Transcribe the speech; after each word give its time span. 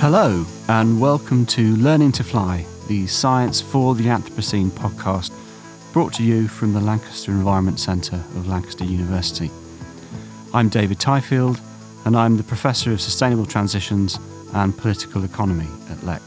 Hello, 0.00 0.46
and 0.68 1.00
welcome 1.00 1.44
to 1.46 1.74
Learning 1.74 2.12
to 2.12 2.22
Fly, 2.22 2.64
the 2.86 3.08
Science 3.08 3.60
for 3.60 3.96
the 3.96 4.04
Anthropocene 4.04 4.70
podcast, 4.70 5.32
brought 5.92 6.14
to 6.14 6.22
you 6.22 6.46
from 6.46 6.72
the 6.72 6.80
Lancaster 6.80 7.32
Environment 7.32 7.80
Centre 7.80 8.22
of 8.36 8.46
Lancaster 8.46 8.84
University. 8.84 9.50
I'm 10.54 10.68
David 10.68 10.98
Tyfield, 10.98 11.60
and 12.04 12.16
I'm 12.16 12.36
the 12.36 12.44
Professor 12.44 12.92
of 12.92 13.00
Sustainable 13.00 13.44
Transitions 13.44 14.20
and 14.54 14.78
Political 14.78 15.24
Economy 15.24 15.66
at 15.90 15.98
LEC. 15.98 16.22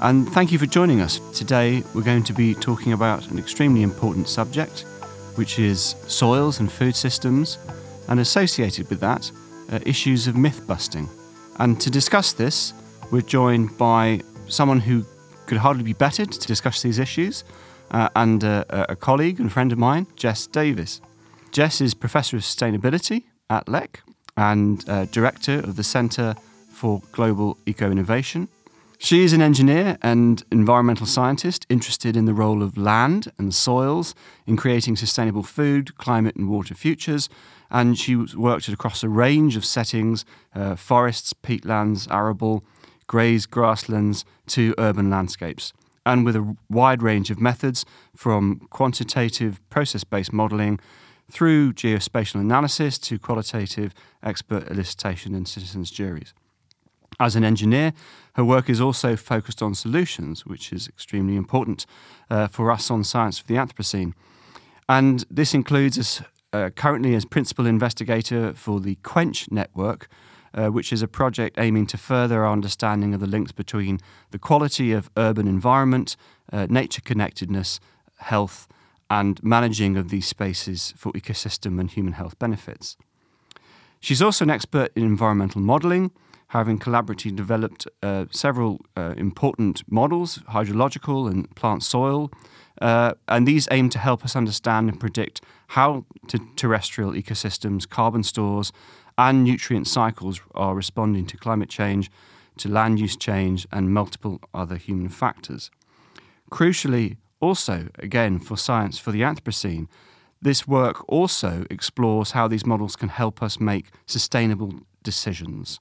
And 0.00 0.32
thank 0.32 0.52
you 0.52 0.58
for 0.60 0.66
joining 0.66 1.00
us. 1.00 1.18
Today, 1.36 1.82
we're 1.92 2.02
going 2.02 2.22
to 2.22 2.32
be 2.32 2.54
talking 2.54 2.92
about 2.92 3.28
an 3.32 3.38
extremely 3.40 3.82
important 3.82 4.28
subject, 4.28 4.82
which 5.34 5.58
is 5.58 5.96
soils 6.06 6.60
and 6.60 6.70
food 6.70 6.94
systems, 6.94 7.58
and 8.06 8.20
associated 8.20 8.88
with 8.88 9.00
that, 9.00 9.32
uh, 9.72 9.80
issues 9.84 10.28
of 10.28 10.36
myth 10.36 10.64
busting. 10.68 11.08
And 11.58 11.80
to 11.80 11.90
discuss 11.90 12.32
this, 12.32 12.74
we're 13.10 13.22
joined 13.22 13.76
by 13.78 14.20
someone 14.48 14.80
who 14.80 15.04
could 15.46 15.58
hardly 15.58 15.82
be 15.82 15.92
bettered 15.92 16.32
to 16.32 16.46
discuss 16.46 16.82
these 16.82 16.98
issues, 16.98 17.44
uh, 17.90 18.08
and 18.16 18.42
uh, 18.44 18.64
a 18.70 18.96
colleague 18.96 19.40
and 19.40 19.52
friend 19.52 19.72
of 19.72 19.78
mine, 19.78 20.06
Jess 20.16 20.46
Davies. 20.46 21.00
Jess 21.52 21.80
is 21.80 21.94
Professor 21.94 22.36
of 22.36 22.42
Sustainability 22.42 23.24
at 23.48 23.66
LEC 23.66 24.00
and 24.36 24.86
uh, 24.88 25.06
Director 25.06 25.60
of 25.60 25.76
the 25.76 25.84
Centre 25.84 26.34
for 26.70 27.00
Global 27.12 27.56
Eco 27.64 27.90
Innovation. 27.90 28.48
She 28.98 29.24
is 29.24 29.32
an 29.32 29.42
engineer 29.42 29.98
and 30.02 30.42
environmental 30.50 31.06
scientist 31.06 31.66
interested 31.68 32.16
in 32.16 32.24
the 32.24 32.34
role 32.34 32.62
of 32.62 32.76
land 32.76 33.30
and 33.38 33.54
soils 33.54 34.14
in 34.46 34.56
creating 34.56 34.96
sustainable 34.96 35.42
food, 35.42 35.96
climate, 35.98 36.34
and 36.34 36.48
water 36.48 36.74
futures, 36.74 37.28
and 37.70 37.98
she 37.98 38.16
worked 38.16 38.68
across 38.68 39.02
a 39.02 39.08
range 39.08 39.56
of 39.56 39.64
settings 39.64 40.24
uh, 40.54 40.76
forests, 40.76 41.32
peatlands, 41.32 42.10
arable, 42.10 42.64
grazed 43.06 43.50
grasslands 43.50 44.24
to 44.48 44.74
urban 44.78 45.10
landscapes, 45.10 45.72
and 46.04 46.24
with 46.24 46.36
a 46.36 46.56
wide 46.68 47.02
range 47.02 47.30
of 47.30 47.40
methods 47.40 47.84
from 48.14 48.60
quantitative 48.70 49.60
process 49.70 50.04
based 50.04 50.32
modelling 50.32 50.78
through 51.30 51.72
geospatial 51.72 52.40
analysis 52.40 52.98
to 52.98 53.18
qualitative 53.18 53.92
expert 54.22 54.64
elicitation 54.68 55.34
and 55.36 55.48
citizens' 55.48 55.90
juries. 55.90 56.32
As 57.18 57.34
an 57.34 57.44
engineer, 57.44 57.92
her 58.34 58.44
work 58.44 58.68
is 58.68 58.80
also 58.80 59.16
focused 59.16 59.62
on 59.62 59.74
solutions, 59.74 60.44
which 60.44 60.72
is 60.72 60.86
extremely 60.86 61.36
important 61.36 61.86
uh, 62.28 62.46
for 62.46 62.70
us 62.70 62.90
on 62.90 63.04
Science 63.04 63.38
for 63.38 63.46
the 63.46 63.54
Anthropocene. 63.54 64.12
And 64.88 65.24
this 65.30 65.54
includes 65.54 66.22
uh, 66.56 66.70
currently 66.70 67.14
as 67.14 67.24
principal 67.24 67.66
investigator 67.66 68.54
for 68.54 68.80
the 68.80 68.96
Quench 69.02 69.50
Network, 69.50 70.08
uh, 70.54 70.68
which 70.68 70.92
is 70.92 71.02
a 71.02 71.08
project 71.08 71.58
aiming 71.58 71.86
to 71.86 71.98
further 71.98 72.44
our 72.44 72.52
understanding 72.52 73.12
of 73.14 73.20
the 73.20 73.26
links 73.26 73.52
between 73.52 74.00
the 74.30 74.38
quality 74.38 74.92
of 74.92 75.10
urban 75.16 75.46
environment, 75.46 76.16
uh, 76.52 76.66
nature 76.70 77.02
connectedness, 77.02 77.80
health, 78.18 78.66
and 79.10 79.42
managing 79.42 79.96
of 79.96 80.08
these 80.08 80.26
spaces 80.26 80.94
for 80.96 81.12
ecosystem 81.12 81.78
and 81.78 81.90
human 81.90 82.14
health 82.14 82.38
benefits. 82.38 82.96
She's 84.00 84.22
also 84.22 84.44
an 84.44 84.50
expert 84.50 84.90
in 84.96 85.02
environmental 85.02 85.60
modelling, 85.60 86.10
having 86.48 86.78
collaboratively 86.78 87.36
developed 87.36 87.86
uh, 88.02 88.24
several 88.30 88.80
uh, 88.96 89.14
important 89.16 89.82
models, 89.90 90.38
hydrological 90.50 91.30
and 91.30 91.54
plant 91.54 91.82
soil, 91.82 92.30
uh, 92.80 93.12
and 93.28 93.46
these 93.46 93.68
aim 93.70 93.88
to 93.90 93.98
help 93.98 94.24
us 94.24 94.36
understand 94.36 94.88
and 94.88 94.98
predict 94.98 95.40
how 95.68 96.04
terrestrial 96.56 97.12
ecosystems, 97.12 97.88
carbon 97.88 98.22
stores, 98.22 98.72
and 99.18 99.44
nutrient 99.44 99.86
cycles 99.86 100.40
are 100.54 100.74
responding 100.74 101.26
to 101.26 101.36
climate 101.36 101.68
change, 101.68 102.10
to 102.58 102.68
land 102.68 102.98
use 103.00 103.16
change, 103.16 103.66
and 103.72 103.92
multiple 103.92 104.40
other 104.54 104.76
human 104.76 105.08
factors. 105.08 105.70
Crucially, 106.50 107.16
also, 107.40 107.88
again, 107.98 108.38
for 108.38 108.56
science 108.56 108.98
for 108.98 109.12
the 109.12 109.22
Anthropocene, 109.22 109.88
this 110.40 110.66
work 110.68 111.04
also 111.08 111.66
explores 111.70 112.32
how 112.32 112.46
these 112.46 112.66
models 112.66 112.96
can 112.96 113.08
help 113.08 113.42
us 113.42 113.58
make 113.58 113.90
sustainable 114.06 114.72
decisions. 115.02 115.80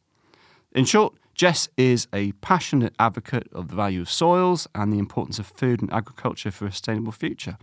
In 0.74 0.86
short, 0.86 1.14
Jess 1.34 1.68
is 1.76 2.08
a 2.14 2.32
passionate 2.34 2.94
advocate 2.98 3.48
of 3.52 3.68
the 3.68 3.76
value 3.76 4.02
of 4.02 4.10
soils 4.10 4.68
and 4.74 4.92
the 4.92 5.00
importance 5.00 5.38
of 5.38 5.48
food 5.48 5.82
and 5.82 5.92
agriculture 5.92 6.52
for 6.52 6.66
a 6.66 6.72
sustainable 6.72 7.12
future. 7.12 7.58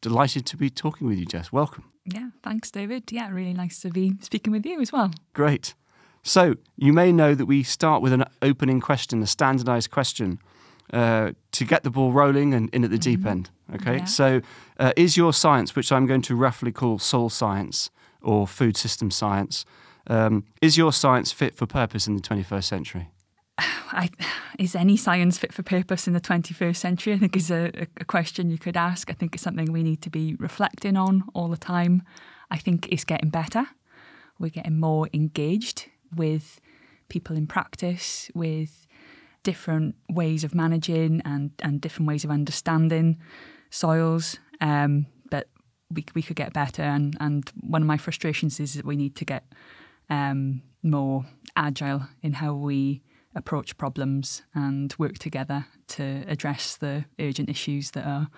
Delighted 0.00 0.46
to 0.46 0.56
be 0.56 0.70
talking 0.70 1.06
with 1.06 1.18
you, 1.18 1.26
Jess. 1.26 1.52
Welcome. 1.52 1.84
Yeah, 2.04 2.30
thanks, 2.42 2.70
David. 2.70 3.10
Yeah, 3.10 3.30
really 3.30 3.52
nice 3.52 3.80
to 3.80 3.90
be 3.90 4.14
speaking 4.20 4.52
with 4.52 4.64
you 4.64 4.80
as 4.80 4.92
well. 4.92 5.10
Great. 5.32 5.74
So, 6.22 6.54
you 6.76 6.92
may 6.92 7.12
know 7.12 7.34
that 7.34 7.46
we 7.46 7.62
start 7.62 8.02
with 8.02 8.12
an 8.12 8.24
opening 8.42 8.80
question, 8.80 9.22
a 9.22 9.26
standardized 9.26 9.90
question, 9.90 10.40
uh, 10.92 11.32
to 11.52 11.64
get 11.64 11.82
the 11.82 11.90
ball 11.90 12.12
rolling 12.12 12.54
and 12.54 12.68
in 12.70 12.84
at 12.84 12.90
the 12.90 12.96
mm-hmm. 12.96 13.22
deep 13.22 13.26
end. 13.26 13.50
Okay, 13.74 13.98
yeah. 13.98 14.04
so 14.04 14.40
uh, 14.78 14.92
is 14.96 15.16
your 15.16 15.32
science, 15.32 15.74
which 15.74 15.90
I'm 15.90 16.06
going 16.06 16.22
to 16.22 16.36
roughly 16.36 16.70
call 16.70 16.98
soil 16.98 17.28
science 17.28 17.90
or 18.22 18.46
food 18.46 18.76
system 18.76 19.10
science, 19.10 19.64
um, 20.08 20.44
is 20.62 20.76
your 20.76 20.92
science 20.92 21.32
fit 21.32 21.56
for 21.56 21.66
purpose 21.66 22.06
in 22.06 22.14
the 22.14 22.22
21st 22.22 22.64
century? 22.64 23.08
I, 23.92 24.10
is 24.58 24.74
any 24.74 24.96
science 24.96 25.38
fit 25.38 25.52
for 25.52 25.62
purpose 25.62 26.06
in 26.06 26.12
the 26.12 26.20
21st 26.20 26.76
century? 26.76 27.12
I 27.12 27.18
think 27.18 27.36
is 27.36 27.50
a, 27.50 27.86
a, 28.00 28.04
question 28.04 28.50
you 28.50 28.58
could 28.58 28.76
ask. 28.76 29.10
I 29.10 29.14
think 29.14 29.34
it's 29.34 29.42
something 29.42 29.72
we 29.72 29.82
need 29.82 30.02
to 30.02 30.10
be 30.10 30.34
reflecting 30.34 30.96
on 30.96 31.24
all 31.34 31.48
the 31.48 31.56
time. 31.56 32.02
I 32.50 32.58
think 32.58 32.88
it's 32.90 33.04
getting 33.04 33.30
better. 33.30 33.66
We're 34.38 34.50
getting 34.50 34.78
more 34.78 35.08
engaged 35.12 35.86
with 36.14 36.60
people 37.08 37.36
in 37.36 37.46
practice, 37.46 38.30
with 38.34 38.86
different 39.42 39.94
ways 40.10 40.44
of 40.44 40.54
managing 40.54 41.22
and, 41.24 41.52
and 41.60 41.80
different 41.80 42.08
ways 42.08 42.24
of 42.24 42.30
understanding 42.30 43.18
soils. 43.70 44.38
Um, 44.60 45.06
but 45.30 45.48
we, 45.90 46.04
we 46.14 46.22
could 46.22 46.36
get 46.36 46.52
better. 46.52 46.82
And, 46.82 47.16
and 47.20 47.50
one 47.60 47.82
of 47.82 47.88
my 47.88 47.96
frustrations 47.96 48.58
is 48.60 48.74
that 48.74 48.84
we 48.84 48.96
need 48.96 49.16
to 49.16 49.24
get 49.24 49.44
um, 50.10 50.62
more 50.82 51.24
agile 51.56 52.08
in 52.22 52.34
how 52.34 52.54
we 52.54 53.02
approach 53.36 53.76
problems 53.76 54.42
and 54.54 54.94
work 54.98 55.18
together 55.18 55.66
to 55.88 56.24
address 56.26 56.76
the 56.76 57.04
urgent 57.20 57.48
issues 57.48 57.92
that 57.92 58.06
are 58.06 58.28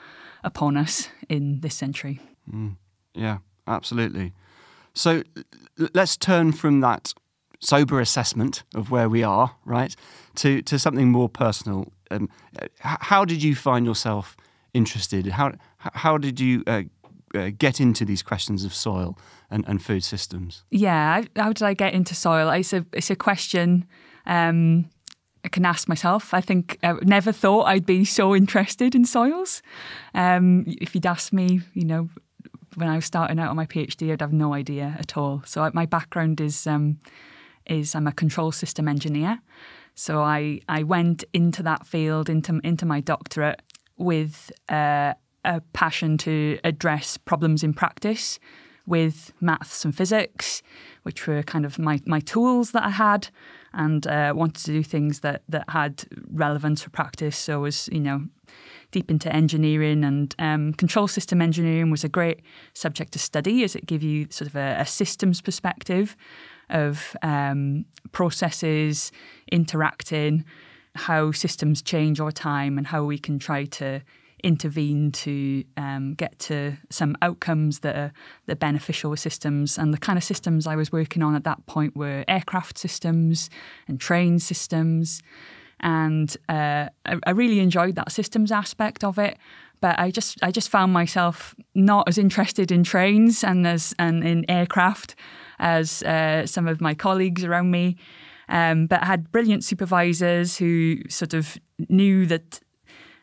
upon 0.45 0.77
us 0.77 1.09
in 1.29 1.61
this 1.61 1.75
century. 1.75 2.21
Mm, 2.53 2.77
yeah, 3.15 3.39
absolutely. 3.67 4.35
So 4.95 5.23
let's 5.95 6.17
turn 6.17 6.53
from 6.53 6.81
that 6.81 7.15
sober 7.61 8.01
assessment 8.01 8.65
of 8.75 8.91
where 8.91 9.09
we 9.09 9.23
are, 9.23 9.57
right, 9.65 9.95
to, 10.37 10.63
to 10.63 10.79
something 10.79 11.09
more 11.11 11.29
personal. 11.29 11.93
Um, 12.11 12.29
how 12.81 13.25
did 13.25 13.43
you 13.43 13.55
find 13.55 13.87
yourself 13.87 14.37
interested? 14.75 15.27
How, 15.27 15.53
how 15.79 16.19
did 16.19 16.41
you 16.41 16.63
uh, 16.67 16.83
uh, 17.35 17.51
get 17.57 17.81
into 17.81 18.05
these 18.05 18.23
questions 18.23 18.65
of 18.65 18.75
soil 18.75 19.19
and, 19.51 19.65
and 19.69 19.83
food 19.83 20.05
systems? 20.05 20.65
Yeah, 20.71 21.23
how 21.37 21.53
did 21.53 21.63
I 21.63 21.75
get 21.75 21.93
into 21.95 22.15
soil? 22.15 22.49
It's 22.51 22.73
a 22.73 22.87
it's 22.93 23.11
a 23.11 23.17
question 23.17 23.87
um, 24.29 24.89
I 25.45 25.49
can 25.49 25.65
ask 25.65 25.89
myself. 25.89 26.35
I 26.35 26.41
think 26.41 26.79
I 26.83 26.95
never 27.03 27.33
thought 27.33 27.65
I'd 27.65 27.87
be 27.87 28.05
so 28.05 28.37
interested 28.37 28.95
in 28.95 29.05
soils. 29.05 29.63
Um, 30.15 30.65
if 30.67 30.95
you'd 30.95 31.07
asked 31.07 31.33
me, 31.33 31.63
you 31.75 31.85
know, 31.85 32.09
when 32.75 32.89
I 32.89 32.97
was 32.97 33.07
starting 33.07 33.39
out 33.39 33.51
on 33.51 33.57
my 33.57 33.67
PhD, 33.67 34.13
I'd 34.13 34.21
have 34.21 34.33
no 34.33 34.53
idea 34.55 34.97
at 34.99 35.17
all. 35.17 35.43
So 35.47 35.69
my 35.73 35.87
background 35.87 36.41
is 36.41 36.67
um, 36.67 36.99
is 37.67 37.95
I'm 37.95 38.07
a 38.07 38.13
control 38.13 38.53
system 38.53 38.89
engineer. 38.89 39.41
So 39.95 40.21
I 40.21 40.61
I 40.69 40.83
went 40.83 41.25
into 41.33 41.63
that 41.65 41.87
field 41.87 42.29
into 42.29 42.61
into 42.63 42.87
my 42.87 43.01
doctorate 43.01 43.63
with. 43.97 44.53
Uh, 44.69 45.15
a 45.45 45.61
passion 45.73 46.19
to 46.19 46.59
address 46.65 47.17
problems 47.17 47.63
in 47.63 47.73
practice 47.73 48.41
with 48.89 49.33
maths 49.41 49.85
and 49.85 49.95
physics, 49.95 50.63
which 51.03 51.27
were 51.27 51.43
kind 51.43 51.65
of 51.65 51.79
my, 51.79 52.01
my 52.07 52.21
tools 52.21 52.73
that 52.73 52.85
I 52.85 52.91
had, 52.91 53.29
and 53.73 54.07
uh, 54.07 54.33
wanted 54.35 54.65
to 54.65 54.73
do 54.73 54.83
things 54.83 55.21
that, 55.21 55.43
that 55.49 55.69
had 55.69 56.05
relevance 56.31 56.83
for 56.83 56.91
practice. 56.91 57.37
So 57.37 57.55
I 57.55 57.57
was, 57.59 57.89
you 57.93 58.01
know, 58.01 58.27
deep 58.91 59.11
into 59.11 59.31
engineering 59.31 60.05
and 60.05 60.35
um, 60.39 60.73
control 60.73 61.07
system 61.07 61.43
engineering 61.43 61.91
was 61.91 62.05
a 62.05 62.09
great 62.09 62.41
subject 62.73 63.13
to 63.13 63.19
study 63.19 63.63
as 63.63 63.77
it 63.77 63.85
gave 63.85 64.03
you 64.03 64.27
sort 64.31 64.49
of 64.49 64.57
a, 64.57 64.77
a 64.81 64.87
systems 64.87 65.43
perspective 65.43 66.17
of 66.71 67.17
um, 67.23 67.85
processes 68.13 69.13
interacting, 69.53 70.45
how 70.95 71.33
systems 71.33 71.83
change 71.83 72.21
over 72.21 72.33
time, 72.33 72.79
and 72.79 72.87
how 72.87 73.05
we 73.05 73.19
can 73.19 73.39
try 73.39 73.65
to 73.65 74.01
intervene 74.43 75.13
to 75.13 75.65
um, 75.77 76.15
get 76.15 76.39
to 76.41 76.77
some 76.91 77.17
outcomes 77.23 77.81
that 77.81 77.97
are, 77.97 78.13
are 78.49 78.55
beneficial 78.57 79.17
systems. 79.17 79.79
And 79.79 79.93
the 79.93 79.99
kind 79.99 80.17
of 80.17 80.25
systems 80.25 80.67
I 80.67 80.77
was 80.77 80.93
working 80.93 81.23
on 81.23 81.35
at 81.35 81.45
that 81.45 81.67
point 81.67 81.97
were 81.97 82.25
aircraft 82.29 82.79
systems 82.79 83.51
and 83.87 84.01
train 84.01 84.39
systems. 84.39 85.23
And 85.81 86.37
uh, 86.49 86.89
I, 87.07 87.19
I 87.27 87.31
really 87.31 87.61
enjoyed 87.61 87.95
that 87.97 88.11
systems 88.13 88.51
aspect 88.51 89.05
of 89.05 89.19
it 89.19 89.39
but 89.81 89.99
I 89.99 90.11
just 90.11 90.43
I 90.43 90.51
just 90.51 90.69
found 90.69 90.93
myself 90.93 91.55
not 91.75 92.09
as 92.09 92.19
interested 92.19 92.73
in 92.73 92.85
trains 92.85 93.45
and 93.45 93.67
as 93.67 93.95
and 93.99 94.25
in 94.25 94.45
aircraft 94.51 95.15
as 95.59 96.03
uh, 96.03 96.47
some 96.47 96.69
of 96.69 96.81
my 96.81 96.95
colleagues 96.95 97.45
around 97.45 97.71
me. 97.71 97.97
Um, 98.49 98.87
but 98.87 99.03
I 99.03 99.07
had 99.07 99.31
brilliant 99.31 99.65
supervisors 99.65 100.57
who 100.57 101.03
sort 101.09 101.35
of 101.35 101.59
knew 101.89 102.27
that 102.27 102.61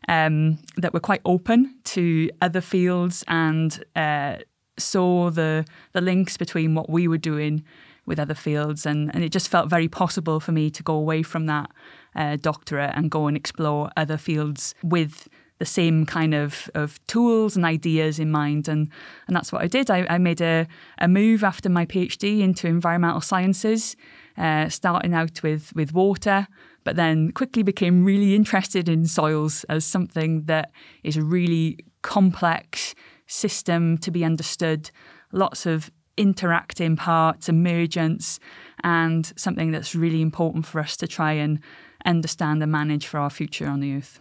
um, 0.07 0.60
that 0.78 0.94
were 0.94 1.00
quite 1.00 1.22
open 1.25 1.75
to 1.86 2.30
other 2.42 2.62
fields 2.62 3.24
and 3.28 3.84
uh, 3.96 4.38
saw 4.78 5.30
the 5.30 5.66
the 5.94 6.02
links 6.02 6.38
between 6.38 6.75
what 6.75 6.90
we 6.90 7.07
were 7.07 7.18
doing 7.18 7.63
with 8.06 8.19
other 8.19 8.36
fields, 8.36 8.86
and, 8.86 9.13
and 9.16 9.24
it 9.24 9.30
just 9.31 9.50
felt 9.50 9.69
very 9.69 9.88
possible 9.88 10.40
for 10.40 10.52
me 10.52 10.69
to 10.69 10.84
go 10.84 10.94
away 10.94 11.24
from 11.24 11.48
that 11.48 11.72
uh, 12.16 12.38
doctorate 12.38 12.92
and 12.96 13.10
go 13.10 13.28
and 13.28 13.36
explore 13.36 13.90
other 13.98 14.18
fields 14.18 14.75
with 14.84 15.28
the 15.57 15.66
same 15.66 16.06
kind 16.06 16.34
of, 16.34 16.69
of 16.75 17.00
tools 17.08 17.56
and 17.56 17.66
ideas 17.66 18.19
in 18.19 18.30
mind. 18.30 18.68
And, 18.68 18.90
and 19.28 19.36
that's 19.36 19.51
what 19.51 19.62
I 19.62 19.68
did. 19.68 19.90
I, 19.90 20.06
I 20.10 20.18
made 20.18 20.42
a, 20.42 20.68
a 21.00 21.08
move 21.08 21.44
after 21.44 21.69
my 21.69 21.86
PhD 21.86 22.42
into 22.42 22.68
environmental 22.68 23.22
sciences, 23.22 23.96
uh, 24.38 24.68
starting 24.69 25.13
out 25.13 25.42
with, 25.42 25.74
with 25.74 25.94
water, 25.94 26.48
but 26.86 26.96
then 26.96 27.32
quickly 27.32 27.64
became 27.64 28.06
really 28.06 28.34
interested 28.34 28.88
in 28.88 29.06
soils 29.06 29.66
as 29.66 29.84
something 29.84 30.44
that 30.46 30.72
is 31.04 31.18
a 31.18 31.24
really 31.24 31.80
complex 32.04 32.96
system 33.28 33.98
to 33.98 34.12
be 34.12 34.24
understood, 34.24 34.92
lots 35.34 35.66
of 35.66 35.92
interacting 36.16 36.96
parts, 36.96 37.50
emergence, 37.50 38.40
and 38.84 39.34
something 39.36 39.72
that's 39.72 39.96
really 39.96 40.22
important 40.22 40.66
for 40.66 40.80
us 40.80 40.96
to 40.96 41.08
try 41.08 41.34
and 41.34 41.60
understand 42.06 42.62
and 42.62 42.72
manage 42.72 43.08
for 43.08 43.20
our 43.20 43.32
future 43.32 43.68
on 43.68 43.80
the 43.80 43.98
earth. 43.98 44.20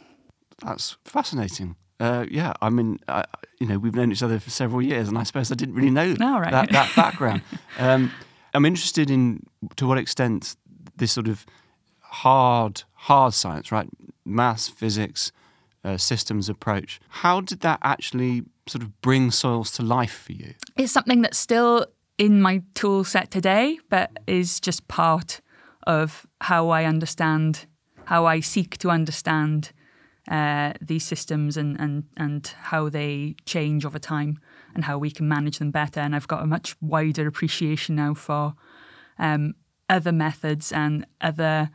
That's 0.64 0.96
fascinating. 1.04 1.76
Uh, 2.00 2.24
yeah, 2.30 2.54
I 2.62 2.70
mean, 2.70 2.98
uh, 3.06 3.24
you 3.60 3.66
know, 3.66 3.78
we've 3.78 3.94
known 3.94 4.10
each 4.10 4.22
other 4.22 4.40
for 4.40 4.50
several 4.50 4.82
years, 4.82 5.08
and 5.08 5.18
I 5.18 5.22
suppose 5.22 5.52
I 5.52 5.54
didn't 5.54 5.74
really 5.74 5.90
know 5.90 6.16
oh, 6.20 6.38
right. 6.40 6.50
that, 6.50 6.70
that 6.70 6.96
background. 6.96 7.42
um, 7.78 8.10
I'm 8.54 8.64
interested 8.64 9.10
in 9.10 9.44
to 9.76 9.86
what 9.86 9.98
extent 9.98 10.56
this 10.96 11.12
sort 11.12 11.28
of 11.28 11.44
hard, 12.14 12.84
hard 12.92 13.34
science, 13.34 13.72
right, 13.72 13.88
maths, 14.24 14.68
physics, 14.68 15.32
uh, 15.84 15.96
systems 15.96 16.48
approach. 16.48 17.00
How 17.08 17.40
did 17.40 17.60
that 17.60 17.80
actually 17.82 18.44
sort 18.66 18.82
of 18.82 19.00
bring 19.02 19.30
soils 19.30 19.70
to 19.72 19.82
life 19.82 20.14
for 20.14 20.32
you? 20.32 20.54
It's 20.76 20.92
something 20.92 21.22
that's 21.22 21.38
still 21.38 21.86
in 22.16 22.40
my 22.40 22.62
tool 22.74 23.04
set 23.04 23.30
today, 23.30 23.78
but 23.90 24.10
is 24.26 24.60
just 24.60 24.86
part 24.86 25.40
of 25.86 26.26
how 26.40 26.68
I 26.68 26.84
understand, 26.84 27.66
how 28.04 28.26
I 28.26 28.40
seek 28.40 28.78
to 28.78 28.90
understand 28.90 29.72
uh, 30.30 30.72
these 30.80 31.04
systems 31.04 31.56
and, 31.56 31.78
and, 31.78 32.04
and 32.16 32.46
how 32.62 32.88
they 32.88 33.34
change 33.44 33.84
over 33.84 33.98
time 33.98 34.38
and 34.74 34.84
how 34.84 34.96
we 34.98 35.10
can 35.10 35.28
manage 35.28 35.58
them 35.58 35.70
better. 35.70 36.00
And 36.00 36.14
I've 36.14 36.28
got 36.28 36.42
a 36.42 36.46
much 36.46 36.76
wider 36.80 37.26
appreciation 37.26 37.96
now 37.96 38.14
for 38.14 38.54
um, 39.18 39.54
other 39.88 40.12
methods 40.12 40.72
and 40.72 41.06
other 41.20 41.70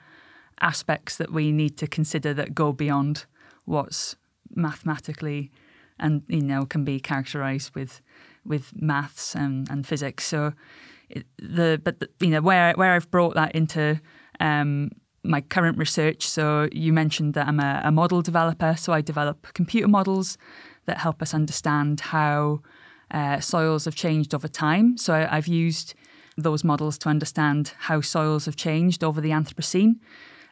aspects 0.61 1.17
that 1.17 1.31
we 1.31 1.51
need 1.51 1.77
to 1.77 1.87
consider 1.87 2.33
that 2.33 2.53
go 2.53 2.71
beyond 2.71 3.25
what's 3.65 4.15
mathematically 4.55 5.51
and 5.99 6.23
you 6.27 6.41
know 6.41 6.65
can 6.65 6.83
be 6.83 6.99
characterized 6.99 7.73
with 7.75 8.01
with 8.45 8.71
maths 8.75 9.35
and, 9.35 9.69
and 9.69 9.85
physics 9.85 10.25
so 10.25 10.53
the 11.37 11.79
but 11.83 11.99
the, 11.99 12.09
you 12.19 12.29
know 12.29 12.41
where 12.41 12.73
where 12.73 12.93
I've 12.93 13.09
brought 13.11 13.35
that 13.35 13.55
into 13.55 13.99
um, 14.39 14.91
my 15.23 15.41
current 15.41 15.77
research. 15.77 16.27
So 16.27 16.69
you 16.71 16.93
mentioned 16.93 17.33
that 17.33 17.47
I'm 17.47 17.59
a, 17.59 17.81
a, 17.83 17.91
model 17.91 18.21
developer, 18.21 18.75
so 18.77 18.93
I 18.93 19.01
develop 19.01 19.47
computer 19.53 19.87
models 19.87 20.37
that 20.85 20.99
help 20.99 21.21
us 21.21 21.33
understand 21.33 21.99
how 21.99 22.61
uh, 23.11 23.39
soils 23.39 23.85
have 23.85 23.95
changed 23.95 24.33
over 24.33 24.47
time. 24.47 24.97
So 24.97 25.13
I, 25.13 25.35
have 25.35 25.47
used 25.47 25.93
those 26.37 26.63
models 26.63 26.97
to 26.99 27.09
understand 27.09 27.73
how 27.79 28.01
soils 28.01 28.45
have 28.45 28.55
changed 28.55 29.03
over 29.03 29.19
the 29.19 29.31
Anthropocene 29.31 29.95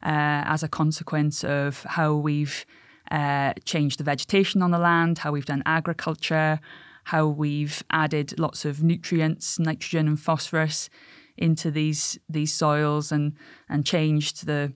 as 0.03 0.63
a 0.63 0.67
consequence 0.67 1.43
of 1.43 1.83
how 1.83 2.13
we've 2.13 2.65
uh, 3.11 3.53
changed 3.65 3.99
the 3.99 4.03
vegetation 4.03 4.61
on 4.61 4.71
the 4.71 4.77
land, 4.77 5.19
how 5.19 5.31
we've 5.31 5.45
done 5.45 5.63
agriculture, 5.65 6.59
how 7.05 7.25
we've 7.27 7.83
added 7.89 8.37
lots 8.37 8.65
of 8.65 8.83
nutrients, 8.83 9.57
nitrogen 9.59 10.07
and 10.07 10.19
phosphorus 10.19 10.89
into 11.37 11.71
these 11.71 12.17
these 12.27 12.53
soils 12.53 13.11
and 13.11 13.33
and 13.69 13.85
changed 13.85 14.45
the 14.45 14.73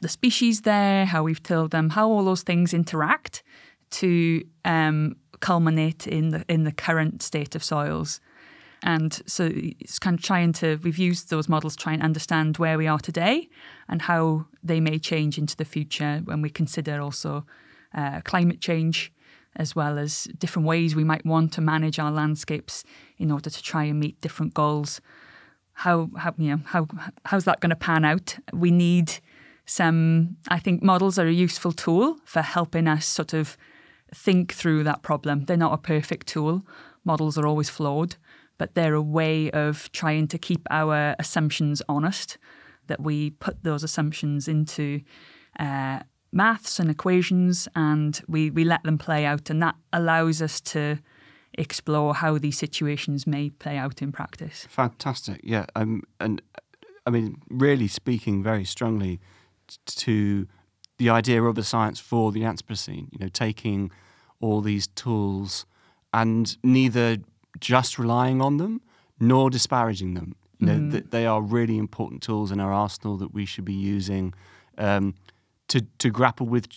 the 0.00 0.08
species 0.08 0.62
there, 0.62 1.06
how 1.06 1.22
we've 1.22 1.42
tilled 1.42 1.70
them, 1.70 1.90
how 1.90 2.08
all 2.10 2.24
those 2.24 2.42
things 2.42 2.74
interact 2.74 3.42
to 3.90 4.44
um, 4.64 5.16
culminate 5.40 6.06
in 6.06 6.30
the 6.30 6.44
in 6.48 6.64
the 6.64 6.72
current 6.72 7.22
state 7.22 7.54
of 7.54 7.62
soils. 7.62 8.20
And 8.82 9.22
so 9.26 9.50
it's 9.52 9.98
kind 9.98 10.18
of 10.18 10.22
trying 10.22 10.52
to 10.54 10.78
we've 10.82 10.98
used 10.98 11.30
those 11.30 11.48
models 11.48 11.76
to 11.76 11.82
try 11.82 11.92
and 11.92 12.02
understand 12.02 12.58
where 12.58 12.78
we 12.78 12.86
are 12.86 12.98
today 12.98 13.48
and 13.88 14.02
how 14.02 14.46
they 14.62 14.80
may 14.80 14.98
change 14.98 15.38
into 15.38 15.56
the 15.56 15.64
future 15.64 16.20
when 16.24 16.42
we 16.42 16.50
consider 16.50 17.00
also 17.00 17.44
uh, 17.94 18.20
climate 18.22 18.60
change 18.60 19.12
as 19.56 19.76
well 19.76 19.98
as 19.98 20.24
different 20.38 20.66
ways 20.66 20.96
we 20.96 21.04
might 21.04 21.24
want 21.24 21.52
to 21.52 21.60
manage 21.60 21.98
our 21.98 22.10
landscapes 22.10 22.82
in 23.18 23.30
order 23.30 23.48
to 23.48 23.62
try 23.62 23.84
and 23.84 24.00
meet 24.00 24.20
different 24.20 24.52
goals 24.52 25.00
how 25.74 26.08
how 26.16 26.34
you 26.38 26.50
know 26.50 26.60
how 26.64 26.86
how's 27.26 27.44
that 27.44 27.60
going 27.60 27.70
to 27.70 27.76
pan 27.76 28.04
out? 28.04 28.36
We 28.52 28.70
need 28.70 29.18
some. 29.66 30.36
I 30.48 30.58
think 30.58 30.82
models 30.82 31.18
are 31.18 31.26
a 31.26 31.32
useful 31.32 31.72
tool 31.72 32.18
for 32.24 32.42
helping 32.42 32.88
us 32.88 33.06
sort 33.06 33.34
of 33.34 33.56
think 34.14 34.52
through 34.52 34.84
that 34.84 35.02
problem. 35.02 35.44
They're 35.44 35.56
not 35.56 35.74
a 35.74 35.78
perfect 35.78 36.28
tool. 36.28 36.64
Models 37.04 37.36
are 37.36 37.46
always 37.46 37.68
flawed, 37.68 38.16
but 38.56 38.74
they're 38.74 38.94
a 38.94 39.02
way 39.02 39.50
of 39.50 39.90
trying 39.92 40.28
to 40.28 40.38
keep 40.38 40.66
our 40.70 41.16
assumptions 41.18 41.82
honest. 41.88 42.38
That 42.86 43.00
we 43.00 43.30
put 43.30 43.62
those 43.62 43.82
assumptions 43.82 44.48
into 44.48 45.00
uh, 45.58 46.00
maths 46.32 46.78
and 46.78 46.90
equations, 46.90 47.68
and 47.74 48.20
we 48.28 48.50
we 48.50 48.64
let 48.64 48.82
them 48.82 48.98
play 48.98 49.24
out, 49.24 49.50
and 49.50 49.62
that 49.62 49.76
allows 49.92 50.42
us 50.42 50.60
to 50.60 50.98
explore 51.56 52.14
how 52.14 52.36
these 52.38 52.58
situations 52.58 53.26
may 53.26 53.50
play 53.50 53.76
out 53.76 54.02
in 54.02 54.12
practice. 54.12 54.66
Fantastic, 54.68 55.40
yeah, 55.44 55.66
um, 55.76 56.02
and 56.20 56.42
I 57.06 57.10
mean, 57.10 57.40
really 57.48 57.88
speaking 57.88 58.42
very 58.42 58.64
strongly 58.64 59.20
t- 59.68 59.76
to 59.86 60.48
the 60.98 61.10
idea 61.10 61.42
of 61.42 61.54
the 61.54 61.64
science 61.64 62.00
for 62.00 62.32
the 62.32 62.42
Anthropocene. 62.42 63.08
You 63.12 63.18
know, 63.20 63.28
taking 63.28 63.90
all 64.40 64.60
these 64.60 64.88
tools 64.88 65.66
and 66.12 66.56
neither 66.62 67.18
just 67.60 67.98
relying 67.98 68.40
on 68.40 68.56
them 68.58 68.80
nor 69.20 69.50
disparaging 69.50 70.14
them. 70.14 70.36
You 70.58 70.66
know, 70.66 70.98
mm. 70.98 71.10
they 71.10 71.26
are 71.26 71.42
really 71.42 71.78
important 71.78 72.22
tools 72.22 72.50
in 72.50 72.60
our 72.60 72.72
arsenal 72.72 73.16
that 73.18 73.34
we 73.34 73.44
should 73.44 73.64
be 73.64 73.74
using 73.74 74.34
um, 74.78 75.14
to 75.68 75.80
to 75.98 76.10
grapple 76.10 76.46
with 76.46 76.68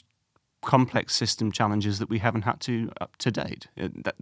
complex 0.61 1.15
system 1.15 1.51
challenges 1.51 1.99
that 1.99 2.09
we 2.09 2.19
haven't 2.19 2.43
had 2.43 2.59
to 2.61 2.91
up 2.99 3.15
to 3.17 3.31
date. 3.31 3.67
It, 3.75 4.03
that 4.03 4.15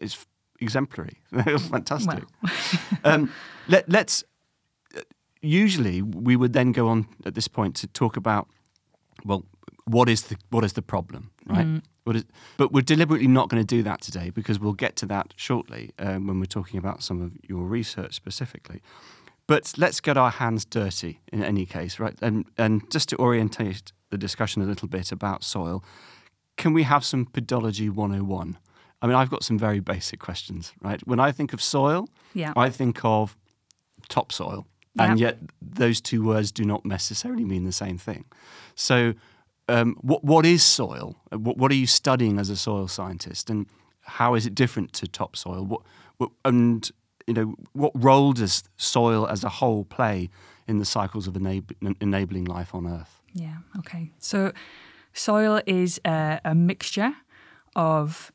is 0.00 0.26
exemplary, 0.60 1.18
fantastic. 1.58 2.24
um, 3.04 3.30
let, 3.68 3.88
let's. 3.88 4.24
Usually, 5.42 6.02
we 6.02 6.36
would 6.36 6.52
then 6.52 6.72
go 6.72 6.88
on 6.88 7.06
at 7.24 7.34
this 7.34 7.48
point 7.48 7.74
to 7.76 7.86
talk 7.86 8.16
about, 8.18 8.46
well, 9.24 9.46
what 9.84 10.08
is 10.08 10.22
the 10.24 10.36
what 10.50 10.64
is 10.64 10.74
the 10.74 10.82
problem, 10.82 11.30
right? 11.46 11.66
Mm. 11.66 11.82
But 12.56 12.72
we're 12.72 12.82
deliberately 12.82 13.28
not 13.28 13.48
going 13.48 13.62
to 13.62 13.66
do 13.66 13.82
that 13.82 14.00
today 14.00 14.30
because 14.30 14.58
we'll 14.58 14.72
get 14.72 14.96
to 14.96 15.06
that 15.06 15.34
shortly 15.36 15.92
um, 15.98 16.26
when 16.26 16.40
we're 16.40 16.46
talking 16.46 16.78
about 16.78 17.02
some 17.02 17.22
of 17.22 17.32
your 17.48 17.64
research 17.64 18.14
specifically. 18.14 18.82
But 19.46 19.72
let's 19.76 20.00
get 20.00 20.16
our 20.16 20.30
hands 20.30 20.64
dirty 20.64 21.20
in 21.32 21.42
any 21.42 21.66
case, 21.66 21.98
right? 21.98 22.16
And 22.22 22.44
and 22.56 22.88
just 22.90 23.08
to 23.10 23.16
orientate 23.16 23.92
the 24.10 24.18
discussion 24.18 24.62
a 24.62 24.66
little 24.66 24.88
bit 24.88 25.12
about 25.12 25.44
soil, 25.44 25.84
can 26.56 26.72
we 26.72 26.84
have 26.84 27.04
some 27.04 27.26
pedology 27.26 27.90
101? 27.90 28.58
I 29.02 29.06
mean, 29.06 29.16
I've 29.16 29.30
got 29.30 29.42
some 29.42 29.58
very 29.58 29.80
basic 29.80 30.20
questions, 30.20 30.72
right? 30.82 31.00
When 31.06 31.18
I 31.18 31.32
think 31.32 31.52
of 31.52 31.62
soil, 31.62 32.08
yeah. 32.34 32.52
I 32.54 32.70
think 32.70 33.04
of 33.04 33.36
topsoil. 34.08 34.66
And 34.98 35.18
yet, 35.18 35.38
those 35.62 36.00
two 36.00 36.22
words 36.22 36.52
do 36.52 36.64
not 36.64 36.84
necessarily 36.84 37.44
mean 37.44 37.64
the 37.64 37.72
same 37.72 37.96
thing. 37.96 38.24
So, 38.74 39.14
um, 39.70 39.96
what, 40.00 40.24
what 40.24 40.44
is 40.44 40.62
soil? 40.62 41.16
What, 41.30 41.56
what, 41.56 41.70
are 41.70 41.76
you 41.76 41.86
studying 41.86 42.38
as 42.38 42.50
a 42.50 42.56
soil 42.56 42.88
scientist? 42.88 43.50
And 43.50 43.66
how 44.02 44.34
is 44.34 44.46
it 44.46 44.54
different 44.54 44.92
to 44.94 45.06
topsoil? 45.06 45.64
What, 45.64 45.82
what, 46.18 46.30
and 46.44 46.90
you 47.26 47.34
know, 47.34 47.54
what 47.72 47.92
role 47.94 48.32
does 48.32 48.64
soil 48.76 49.26
as 49.28 49.44
a 49.44 49.48
whole 49.48 49.84
play 49.84 50.30
in 50.66 50.78
the 50.78 50.84
cycles 50.84 51.26
of 51.26 51.34
enab- 51.34 51.96
enabling 52.00 52.44
life 52.44 52.74
on 52.74 52.86
Earth? 52.86 53.20
Yeah, 53.32 53.58
okay. 53.78 54.10
So 54.18 54.52
soil 55.12 55.60
is 55.66 56.00
a, 56.04 56.40
a 56.44 56.54
mixture 56.54 57.12
of 57.76 58.32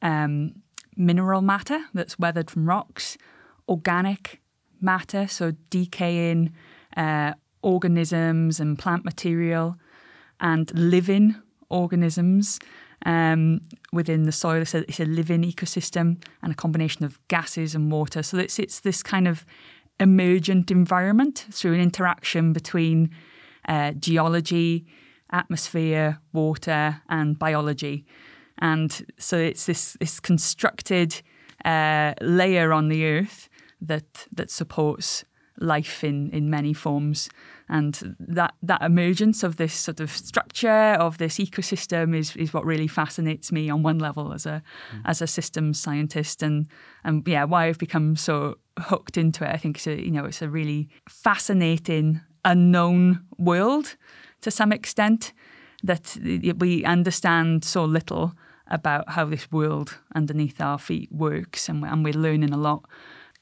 um, 0.00 0.62
mineral 0.96 1.42
matter 1.42 1.84
that's 1.94 2.18
weathered 2.18 2.50
from 2.50 2.68
rocks, 2.68 3.16
organic 3.68 4.40
matter, 4.80 5.28
so 5.28 5.52
decaying 5.70 6.52
uh, 6.96 7.34
organisms 7.62 8.58
and 8.58 8.76
plant 8.78 9.04
material, 9.04 9.76
and 10.42 10.70
living 10.74 11.34
organisms 11.70 12.58
um, 13.06 13.62
within 13.92 14.24
the 14.24 14.32
soil. 14.32 14.60
It's 14.62 14.74
a, 14.74 14.80
it's 14.80 15.00
a, 15.00 15.06
living 15.06 15.42
ecosystem 15.42 16.22
and 16.42 16.52
a 16.52 16.54
combination 16.54 17.04
of 17.04 17.18
gases 17.28 17.74
and 17.74 17.90
water. 17.90 18.22
So 18.22 18.36
it's, 18.38 18.58
it's 18.58 18.80
this 18.80 19.02
kind 19.02 19.26
of 19.26 19.46
emergent 19.98 20.70
environment 20.70 21.46
through 21.50 21.74
an 21.74 21.80
interaction 21.80 22.52
between 22.52 23.10
uh, 23.68 23.92
geology, 23.92 24.84
atmosphere, 25.30 26.18
water, 26.32 27.00
and 27.08 27.38
biology. 27.38 28.04
And 28.58 29.06
so 29.18 29.38
it's 29.38 29.66
this, 29.66 29.96
this 29.98 30.20
constructed 30.20 31.22
uh, 31.64 32.14
layer 32.20 32.72
on 32.72 32.88
the 32.88 33.06
earth 33.06 33.48
that 33.80 34.26
that 34.32 34.50
supports 34.50 35.24
life 35.58 36.04
in, 36.04 36.30
in 36.30 36.50
many 36.50 36.72
forms. 36.72 37.28
And 37.72 38.16
that, 38.20 38.52
that 38.62 38.82
emergence 38.82 39.42
of 39.42 39.56
this 39.56 39.72
sort 39.72 39.98
of 39.98 40.10
structure 40.10 40.68
of 41.00 41.16
this 41.16 41.38
ecosystem 41.38 42.14
is, 42.14 42.36
is 42.36 42.52
what 42.52 42.66
really 42.66 42.86
fascinates 42.86 43.50
me 43.50 43.70
on 43.70 43.82
one 43.82 43.98
level 43.98 44.34
as 44.34 44.44
a 44.44 44.62
mm. 44.94 45.00
as 45.06 45.22
a 45.22 45.26
systems 45.26 45.80
scientist 45.80 46.42
and 46.42 46.66
and 47.02 47.26
yeah, 47.26 47.44
why 47.44 47.68
I've 47.68 47.78
become 47.78 48.14
so 48.14 48.58
hooked 48.78 49.16
into 49.16 49.44
it. 49.44 49.54
I 49.54 49.56
think 49.56 49.78
it's 49.78 49.86
a 49.86 49.98
you 49.98 50.10
know, 50.10 50.26
it's 50.26 50.42
a 50.42 50.50
really 50.50 50.90
fascinating 51.08 52.20
unknown 52.44 53.24
world 53.38 53.96
to 54.42 54.50
some 54.50 54.70
extent 54.70 55.32
that 55.82 56.18
we 56.58 56.84
understand 56.84 57.64
so 57.64 57.84
little 57.84 58.34
about 58.66 59.10
how 59.12 59.24
this 59.24 59.50
world 59.50 59.98
underneath 60.14 60.60
our 60.60 60.78
feet 60.78 61.10
works 61.10 61.68
and, 61.68 61.84
and 61.84 62.04
we're 62.04 62.12
learning 62.12 62.52
a 62.52 62.56
lot 62.56 62.84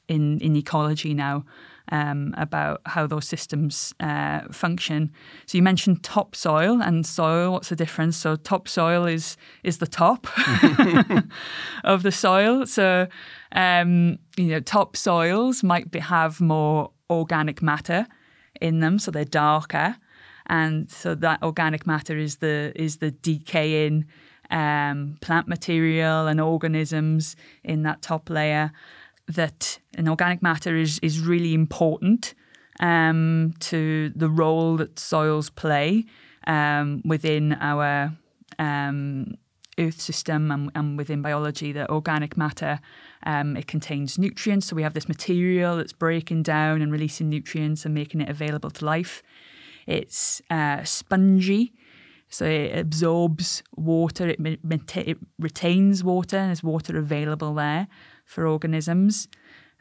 in, 0.08 0.38
in 0.40 0.56
ecology 0.56 1.14
now 1.14 1.44
um, 1.88 2.34
about 2.36 2.80
how 2.86 3.06
those 3.06 3.26
systems 3.26 3.94
uh, 4.00 4.40
function. 4.50 5.10
So 5.46 5.58
you 5.58 5.62
mentioned 5.62 6.02
topsoil 6.02 6.82
and 6.82 7.06
soil. 7.06 7.52
What's 7.52 7.68
the 7.68 7.76
difference? 7.76 8.16
So 8.16 8.36
topsoil 8.36 9.06
is 9.06 9.36
is 9.64 9.78
the 9.78 9.86
top 9.86 10.26
of 11.84 12.02
the 12.02 12.12
soil. 12.12 12.66
So 12.66 13.08
um, 13.52 14.18
you 14.36 14.46
know, 14.46 14.60
topsoils 14.60 15.62
might 15.62 15.90
be, 15.90 15.98
have 15.98 16.40
more 16.40 16.90
organic 17.08 17.62
matter 17.62 18.06
in 18.60 18.80
them, 18.80 18.98
so 18.98 19.10
they're 19.10 19.24
darker, 19.24 19.96
and 20.46 20.90
so 20.90 21.14
that 21.16 21.42
organic 21.42 21.86
matter 21.86 22.16
is 22.16 22.36
the 22.36 22.72
is 22.76 22.98
the 22.98 23.10
decaying 23.10 24.06
um, 24.50 25.16
plant 25.20 25.48
material 25.48 26.26
and 26.26 26.40
organisms 26.40 27.36
in 27.64 27.82
that 27.84 28.02
top 28.02 28.28
layer 28.28 28.72
that 29.34 29.78
an 29.96 30.08
organic 30.08 30.42
matter 30.42 30.76
is 30.76 30.98
is 31.00 31.20
really 31.20 31.54
important 31.54 32.34
um, 32.80 33.52
to 33.60 34.10
the 34.16 34.28
role 34.28 34.76
that 34.76 34.98
soils 34.98 35.50
play 35.50 36.04
um, 36.46 37.02
within 37.04 37.52
our 37.60 38.12
um, 38.58 39.34
earth 39.78 40.00
system 40.00 40.50
and, 40.50 40.70
and, 40.74 40.98
within 40.98 41.22
biology. 41.22 41.72
That 41.72 41.90
organic 41.90 42.36
matter 42.36 42.80
um, 43.24 43.56
it 43.56 43.66
contains 43.66 44.18
nutrients, 44.18 44.66
so 44.66 44.76
we 44.76 44.82
have 44.82 44.94
this 44.94 45.08
material 45.08 45.76
that's 45.76 45.92
breaking 45.92 46.42
down 46.42 46.82
and 46.82 46.90
releasing 46.90 47.28
nutrients 47.28 47.84
and 47.84 47.94
making 47.94 48.20
it 48.22 48.28
available 48.28 48.70
to 48.70 48.84
life. 48.84 49.22
It's 49.86 50.42
uh, 50.50 50.84
spongy. 50.84 51.72
So 52.32 52.44
it 52.44 52.78
absorbs 52.78 53.64
water, 53.74 54.28
it, 54.28 54.38
it 54.38 55.18
retains 55.40 56.04
water, 56.04 56.36
and 56.36 56.50
there's 56.50 56.62
water 56.62 56.96
available 56.96 57.54
there 57.54 57.88
for 58.30 58.46
organisms. 58.46 59.28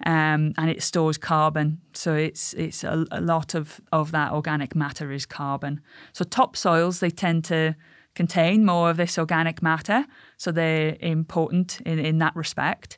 Um, 0.06 0.53
and 0.58 0.70
it 0.70 0.82
stores 0.82 1.18
carbon. 1.18 1.82
So 1.94 2.15
it's 2.15 2.53
it's 2.53 2.84
a, 2.86 3.06
a, 3.12 3.20
lot 3.20 3.53
of, 3.53 3.82
of 3.91 4.12
that 4.12 4.32
organic 4.32 4.74
matter 4.74 5.12
is 5.12 5.25
carbon. 5.25 5.82
So 6.13 6.24
topsoils 6.24 7.00
they 7.00 7.10
tend 7.10 7.44
to 7.46 7.75
contain 8.15 8.65
more 8.65 8.89
of 8.89 8.98
this 8.98 9.18
organic 9.18 9.62
matter, 9.62 10.06
so 10.38 10.51
they're 10.51 10.96
important 11.01 11.82
in, 11.82 12.00
in 12.00 12.20
that 12.20 12.34
respect. 12.36 12.98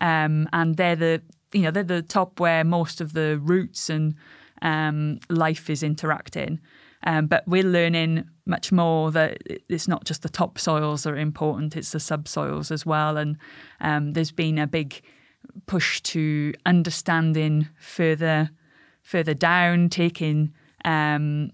Um, 0.00 0.48
and 0.54 0.76
they're 0.76 0.96
the 0.96 1.22
you 1.52 1.62
know 1.62 1.70
they're 1.70 1.82
the 1.82 2.02
top 2.02 2.40
where 2.40 2.64
most 2.64 3.02
of 3.02 3.12
the 3.12 3.38
roots 3.42 3.90
and 3.90 4.14
um, 4.62 5.20
life 5.28 5.68
is 5.68 5.82
interacting. 5.82 6.60
Um, 7.04 7.26
but 7.26 7.44
we're 7.46 7.62
learning 7.62 8.28
much 8.46 8.72
more 8.72 9.10
that 9.12 9.38
it's 9.68 9.86
not 9.86 10.04
just 10.04 10.22
the 10.22 10.28
topsoils 10.28 11.04
that 11.04 11.10
are 11.10 11.16
important; 11.16 11.76
it's 11.76 11.92
the 11.92 12.00
subsoils 12.00 12.70
as 12.70 12.84
well. 12.84 13.16
And 13.16 13.36
um, 13.80 14.12
there's 14.12 14.32
been 14.32 14.58
a 14.58 14.66
big 14.66 15.00
push 15.66 16.00
to 16.00 16.54
understanding 16.66 17.68
further 17.78 18.50
further 19.02 19.34
down, 19.34 19.88
taking 19.88 20.52
um, 20.84 21.50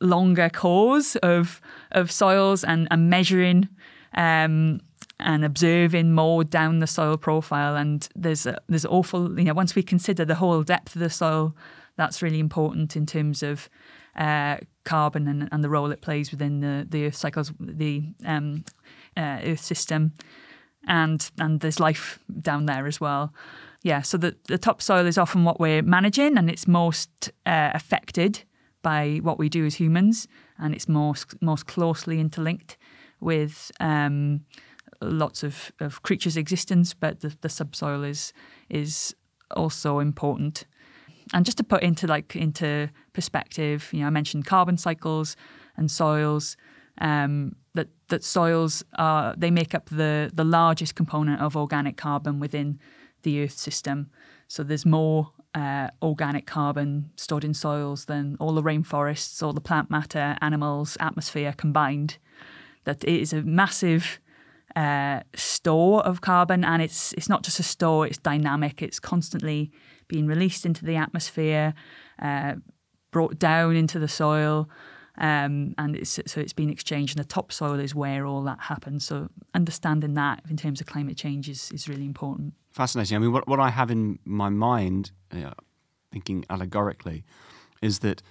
longer 0.00 0.48
cores 0.48 1.16
of 1.16 1.60
of 1.92 2.10
soils 2.10 2.64
and, 2.64 2.88
and 2.90 3.10
measuring 3.10 3.68
um, 4.14 4.80
and 5.20 5.44
observing 5.44 6.12
more 6.12 6.44
down 6.44 6.78
the 6.78 6.86
soil 6.86 7.16
profile. 7.16 7.76
And 7.76 8.08
there's 8.14 8.46
a, 8.46 8.60
there's 8.68 8.86
awful 8.86 9.38
you 9.38 9.44
know 9.44 9.54
once 9.54 9.74
we 9.74 9.82
consider 9.82 10.24
the 10.24 10.36
whole 10.36 10.62
depth 10.62 10.94
of 10.94 11.00
the 11.00 11.10
soil, 11.10 11.56
that's 11.96 12.22
really 12.22 12.38
important 12.38 12.96
in 12.96 13.06
terms 13.06 13.42
of 13.42 13.68
uh, 14.16 14.58
carbon 14.84 15.26
and, 15.28 15.48
and, 15.50 15.64
the 15.64 15.68
role 15.68 15.90
it 15.90 16.00
plays 16.00 16.30
within 16.30 16.60
the, 16.60 16.86
the 16.88 17.06
Earth 17.06 17.16
cycles, 17.16 17.52
the 17.58 18.04
um, 18.24 18.64
uh, 19.16 19.40
Earth 19.44 19.60
system, 19.60 20.12
and 20.86 21.30
and 21.38 21.60
there's 21.60 21.80
life 21.80 22.18
down 22.40 22.66
there 22.66 22.86
as 22.86 23.00
well. 23.00 23.32
Yeah, 23.82 24.00
so 24.02 24.16
the, 24.16 24.34
the 24.48 24.56
topsoil 24.56 25.06
is 25.06 25.18
often 25.18 25.44
what 25.44 25.60
we're 25.60 25.82
managing, 25.82 26.38
and 26.38 26.48
it's 26.48 26.66
most 26.66 27.30
uh, 27.44 27.70
affected 27.74 28.44
by 28.82 29.20
what 29.22 29.38
we 29.38 29.48
do 29.48 29.66
as 29.66 29.74
humans, 29.74 30.28
and 30.58 30.74
it's 30.74 30.88
most 30.88 31.40
most 31.42 31.66
closely 31.66 32.20
interlinked 32.20 32.76
with 33.20 33.70
um, 33.80 34.40
lots 35.00 35.42
of, 35.42 35.72
of 35.80 36.02
creatures' 36.02 36.36
existence. 36.36 36.94
But 36.94 37.20
the, 37.20 37.36
the 37.40 37.48
subsoil 37.48 38.04
is 38.04 38.32
is 38.68 39.14
also 39.50 39.98
important 39.98 40.64
and 41.32 41.44
just 41.44 41.58
to 41.58 41.64
put 41.64 41.82
into 41.82 42.06
like 42.06 42.36
into 42.36 42.90
perspective, 43.12 43.88
you 43.92 44.00
know, 44.00 44.06
I 44.06 44.10
mentioned 44.10 44.46
carbon 44.46 44.76
cycles 44.76 45.36
and 45.76 45.90
soils. 45.90 46.56
Um, 47.00 47.56
that 47.74 47.88
that 48.08 48.22
soils 48.22 48.84
are 48.96 49.34
they 49.36 49.50
make 49.50 49.74
up 49.74 49.88
the 49.90 50.30
the 50.32 50.44
largest 50.44 50.94
component 50.94 51.40
of 51.40 51.56
organic 51.56 51.96
carbon 51.96 52.38
within 52.38 52.78
the 53.22 53.42
Earth 53.42 53.58
system. 53.58 54.10
So 54.46 54.62
there's 54.62 54.86
more 54.86 55.30
uh, 55.54 55.88
organic 56.02 56.46
carbon 56.46 57.10
stored 57.16 57.44
in 57.44 57.54
soils 57.54 58.04
than 58.04 58.36
all 58.38 58.52
the 58.52 58.62
rainforests, 58.62 59.42
all 59.42 59.52
the 59.52 59.60
plant 59.60 59.90
matter, 59.90 60.36
animals, 60.40 60.96
atmosphere 61.00 61.54
combined. 61.56 62.18
That 62.84 63.02
it 63.04 63.20
is 63.20 63.32
a 63.32 63.42
massive 63.42 64.20
uh, 64.76 65.20
store 65.34 66.04
of 66.04 66.20
carbon, 66.20 66.64
and 66.64 66.82
it's 66.82 67.12
it's 67.14 67.28
not 67.28 67.42
just 67.42 67.58
a 67.58 67.62
store; 67.62 68.06
it's 68.06 68.18
dynamic. 68.18 68.82
It's 68.82 69.00
constantly 69.00 69.72
being 70.08 70.26
released 70.26 70.66
into 70.66 70.84
the 70.84 70.96
atmosphere, 70.96 71.74
uh, 72.20 72.54
brought 73.10 73.38
down 73.38 73.76
into 73.76 73.98
the 73.98 74.08
soil. 74.08 74.68
Um, 75.16 75.74
and 75.78 75.94
it's, 75.94 76.18
so 76.26 76.40
it's 76.40 76.52
been 76.52 76.70
exchanged, 76.70 77.16
and 77.16 77.24
the 77.24 77.28
topsoil 77.28 77.78
is 77.78 77.94
where 77.94 78.26
all 78.26 78.42
that 78.44 78.58
happens. 78.62 79.06
So 79.06 79.28
understanding 79.54 80.14
that 80.14 80.42
in 80.50 80.56
terms 80.56 80.80
of 80.80 80.88
climate 80.88 81.16
change 81.16 81.48
is, 81.48 81.70
is 81.70 81.88
really 81.88 82.04
important. 82.04 82.54
Fascinating. 82.72 83.16
I 83.16 83.20
mean, 83.20 83.32
what, 83.32 83.46
what 83.46 83.60
I 83.60 83.70
have 83.70 83.92
in 83.92 84.18
my 84.24 84.48
mind, 84.48 85.12
uh, 85.32 85.52
thinking 86.10 86.44
allegorically, 86.50 87.24
is 87.80 88.00
that 88.00 88.22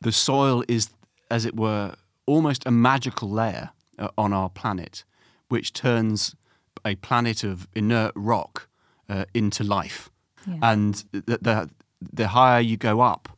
the 0.00 0.12
soil 0.12 0.62
is, 0.68 0.90
as 1.28 1.44
it 1.44 1.56
were, 1.56 1.96
almost 2.24 2.64
a 2.66 2.70
magical 2.70 3.28
layer 3.28 3.70
uh, 3.98 4.08
on 4.16 4.32
our 4.32 4.48
planet, 4.48 5.04
which 5.48 5.72
turns 5.72 6.36
a 6.84 6.94
planet 6.94 7.42
of 7.42 7.66
inert 7.74 8.12
rock 8.14 8.68
uh, 9.08 9.24
into 9.34 9.64
life. 9.64 10.08
Yeah. 10.48 10.72
And 10.72 11.04
the, 11.12 11.38
the, 11.40 11.70
the 12.00 12.28
higher 12.28 12.60
you 12.60 12.76
go 12.76 13.00
up, 13.00 13.28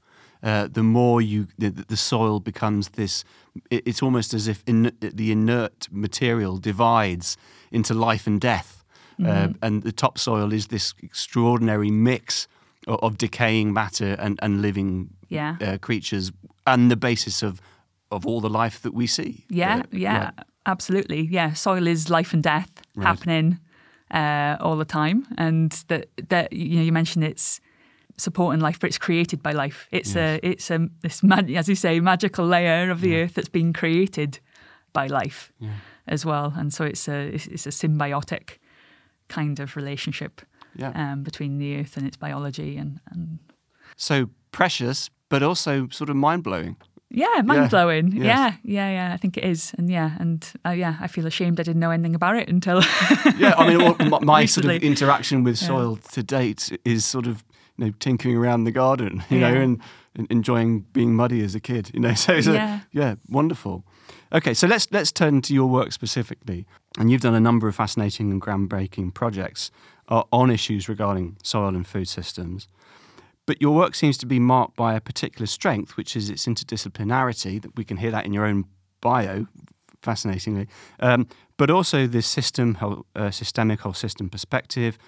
uh, 0.42 0.68
the 0.70 0.82
more 0.82 1.20
you 1.20 1.48
the, 1.58 1.68
the, 1.68 1.96
soil 1.96 2.40
becomes 2.40 2.90
this. 2.90 3.24
it's 3.70 4.02
almost 4.02 4.32
as 4.32 4.48
if 4.48 4.62
in, 4.66 4.96
the 5.00 5.30
inert 5.32 5.88
material 5.90 6.56
divides 6.58 7.36
into 7.70 7.92
life 7.92 8.26
and 8.26 8.40
death, 8.40 8.84
uh, 9.18 9.22
mm-hmm. 9.22 9.52
uh, 9.52 9.66
and 9.66 9.82
the 9.82 9.92
topsoil 9.92 10.52
is 10.52 10.68
this 10.68 10.94
extraordinary 11.02 11.90
mix 11.90 12.48
of, 12.86 12.98
of 13.02 13.18
decaying 13.18 13.72
matter 13.74 14.16
and, 14.18 14.38
and 14.40 14.62
living 14.62 15.10
yeah. 15.28 15.56
uh, 15.60 15.78
creatures, 15.78 16.32
and 16.66 16.90
the 16.90 16.96
basis 16.96 17.42
of 17.42 17.60
of 18.10 18.26
all 18.26 18.40
the 18.40 18.50
life 18.50 18.80
that 18.82 18.94
we 18.94 19.06
see. 19.06 19.44
Yeah, 19.50 19.82
yeah, 19.92 20.32
yeah, 20.36 20.44
absolutely. 20.64 21.28
Yeah, 21.30 21.52
soil 21.52 21.86
is 21.86 22.08
life 22.08 22.32
and 22.32 22.42
death 22.42 22.70
right. 22.96 23.06
happening 23.06 23.58
uh, 24.10 24.56
all 24.60 24.76
the 24.76 24.84
time, 24.84 25.26
and 25.38 25.72
that 25.88 26.08
that 26.28 26.52
you 26.52 26.76
know 26.76 26.82
you 26.82 26.92
mentioned 26.92 27.24
it's 27.24 27.60
supporting 28.16 28.60
life, 28.60 28.78
but 28.78 28.88
it's 28.88 28.98
created 28.98 29.42
by 29.42 29.52
life. 29.52 29.88
It's 29.90 30.14
yes. 30.14 30.40
a 30.42 30.46
it's 30.46 30.70
a 30.70 30.88
this 31.02 31.22
mag- 31.22 31.50
as 31.52 31.68
you 31.68 31.74
say 31.74 32.00
magical 32.00 32.46
layer 32.46 32.90
of 32.90 33.00
the 33.00 33.10
yeah. 33.10 33.18
earth 33.18 33.34
that's 33.34 33.48
been 33.48 33.72
created 33.72 34.40
by 34.92 35.06
life 35.06 35.52
yeah. 35.58 35.70
as 36.06 36.24
well, 36.24 36.52
and 36.56 36.72
so 36.72 36.84
it's 36.84 37.08
a 37.08 37.34
it's, 37.34 37.46
it's 37.46 37.66
a 37.66 37.70
symbiotic 37.70 38.58
kind 39.28 39.60
of 39.60 39.76
relationship 39.76 40.42
yeah. 40.74 40.92
um, 40.94 41.22
between 41.22 41.58
the 41.58 41.78
earth 41.78 41.96
and 41.96 42.06
its 42.06 42.16
biology 42.16 42.76
and, 42.76 43.00
and 43.10 43.38
so 43.96 44.28
precious, 44.52 45.10
but 45.28 45.42
also 45.42 45.88
sort 45.88 46.10
of 46.10 46.16
mind 46.16 46.42
blowing. 46.42 46.76
Yeah, 47.10 47.42
mind 47.44 47.70
blowing. 47.70 48.12
Yeah. 48.12 48.22
Yes. 48.24 48.54
yeah, 48.62 48.88
yeah, 48.88 48.90
yeah. 49.08 49.14
I 49.14 49.16
think 49.16 49.36
it 49.36 49.44
is, 49.44 49.72
and 49.76 49.90
yeah, 49.90 50.12
and 50.20 50.46
uh, 50.64 50.70
yeah, 50.70 50.96
I 51.00 51.08
feel 51.08 51.26
ashamed 51.26 51.58
I 51.58 51.64
didn't 51.64 51.80
know 51.80 51.90
anything 51.90 52.14
about 52.14 52.36
it 52.36 52.48
until. 52.48 52.82
yeah, 53.36 53.54
I 53.58 53.66
mean, 53.68 53.96
my, 54.10 54.18
my 54.20 54.44
sort 54.46 54.66
of 54.66 54.82
interaction 54.82 55.42
with 55.44 55.58
soil 55.58 55.98
yeah. 56.00 56.10
to 56.12 56.22
date 56.22 56.78
is 56.84 57.04
sort 57.04 57.26
of 57.26 57.42
you 57.76 57.86
know, 57.86 57.92
tinkering 57.98 58.36
around 58.36 58.64
the 58.64 58.70
garden, 58.72 59.24
you 59.28 59.38
Yeah. 59.38 59.50
know, 59.54 59.60
and, 59.60 59.80
and 60.14 60.26
enjoying 60.30 60.80
being 60.92 61.14
muddy 61.14 61.42
as 61.42 61.54
a 61.54 61.60
kid, 61.60 61.90
you 61.94 62.00
know. 62.00 62.14
So, 62.24 62.34
it's 62.34 62.46
a- 62.46 62.52
Yeah. 62.52 62.80
yeah, 62.92 63.14
wonderful. 63.28 63.84
Okay, 64.32 64.54
so 64.54 64.68
let's 64.68 64.86
let's 64.92 65.10
turn 65.10 65.40
to 65.42 65.52
your 65.54 65.66
work 65.68 65.90
specifically, 65.92 66.64
and 66.98 67.10
you've 67.10 67.22
done 67.22 67.34
a 67.34 67.40
number 67.40 67.66
of 67.66 67.74
fascinating 67.74 68.30
and 68.30 68.40
groundbreaking 68.40 69.12
projects 69.14 69.72
uh, 70.08 70.22
on 70.32 70.50
issues 70.50 70.88
regarding 70.88 71.36
soil 71.42 71.74
and 71.74 71.86
food 71.86 72.06
systems. 72.08 72.68
But 73.50 73.60
your 73.60 73.74
work 73.74 73.96
seems 73.96 74.16
to 74.18 74.26
be 74.26 74.38
marked 74.38 74.76
by 74.76 74.94
a 74.94 75.00
particular 75.00 75.46
strength, 75.46 75.96
which 75.96 76.14
is 76.14 76.30
its 76.30 76.46
interdisciplinarity. 76.46 77.60
That 77.60 77.76
we 77.76 77.82
can 77.82 77.96
hear 77.96 78.12
that 78.12 78.24
in 78.24 78.32
your 78.32 78.46
own 78.46 78.64
bio, 79.00 79.48
fascinatingly. 80.02 80.68
Um, 81.00 81.26
but 81.56 81.68
also 81.68 82.06
this 82.06 82.28
system, 82.28 82.74
whole, 82.74 83.06
uh, 83.16 83.32
systemic 83.32 83.80
whole 83.80 83.92
system 83.92 84.30
perspective, 84.30 84.98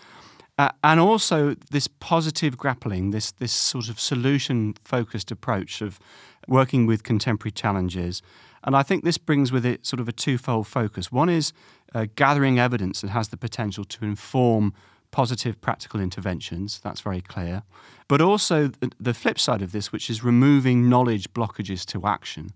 uh, 0.58 0.70
and 0.82 0.98
also 0.98 1.54
this 1.70 1.86
positive 1.86 2.56
grappling, 2.56 3.12
this 3.12 3.30
this 3.30 3.52
sort 3.52 3.88
of 3.88 4.00
solution 4.00 4.74
focused 4.84 5.30
approach 5.30 5.80
of 5.80 6.00
working 6.48 6.84
with 6.84 7.04
contemporary 7.04 7.52
challenges. 7.52 8.22
And 8.64 8.74
I 8.74 8.82
think 8.82 9.04
this 9.04 9.18
brings 9.18 9.52
with 9.52 9.64
it 9.64 9.86
sort 9.86 10.00
of 10.00 10.08
a 10.08 10.12
twofold 10.12 10.66
focus. 10.66 11.12
One 11.12 11.28
is 11.28 11.52
uh, 11.94 12.06
gathering 12.16 12.58
evidence 12.58 13.02
that 13.02 13.10
has 13.10 13.28
the 13.28 13.36
potential 13.36 13.84
to 13.84 14.04
inform 14.04 14.74
positive 15.12 15.60
practical 15.60 16.00
interventions. 16.00 16.80
That's 16.82 17.00
very 17.00 17.20
clear. 17.20 17.62
But 18.08 18.20
also 18.20 18.72
the, 18.98 19.14
flip 19.14 19.38
side 19.38 19.62
of 19.62 19.70
this, 19.70 19.92
which 19.92 20.10
is 20.10 20.24
removing 20.24 20.88
knowledge 20.88 21.32
blockages 21.32 21.86
to 21.86 22.06
action. 22.06 22.50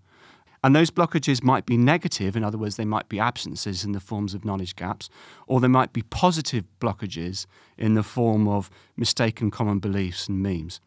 And 0.63 0.75
those 0.75 0.91
blockages 0.91 1.43
might 1.43 1.65
be 1.65 1.77
negative, 1.77 2.35
in 2.35 2.43
other 2.43 2.57
words, 2.57 2.75
they 2.75 2.83
might 2.83 3.07
be 3.07 3.19
absences 3.19 3.85
in 3.85 3.91
the 3.93 3.99
forms 3.99 4.33
of 4.33 4.43
knowledge 4.43 4.75
gaps, 4.75 5.07
or 5.45 5.61
they 5.61 5.67
might 5.67 5.93
be 5.93 6.01
positive 6.01 6.65
blockages 6.81 7.45
in 7.77 7.93
the 7.93 8.03
form 8.03 8.47
of 8.47 8.69
mistaken 8.97 9.51
common 9.51 9.79
beliefs 9.79 10.27
and 10.27 10.41
memes. 10.41 10.81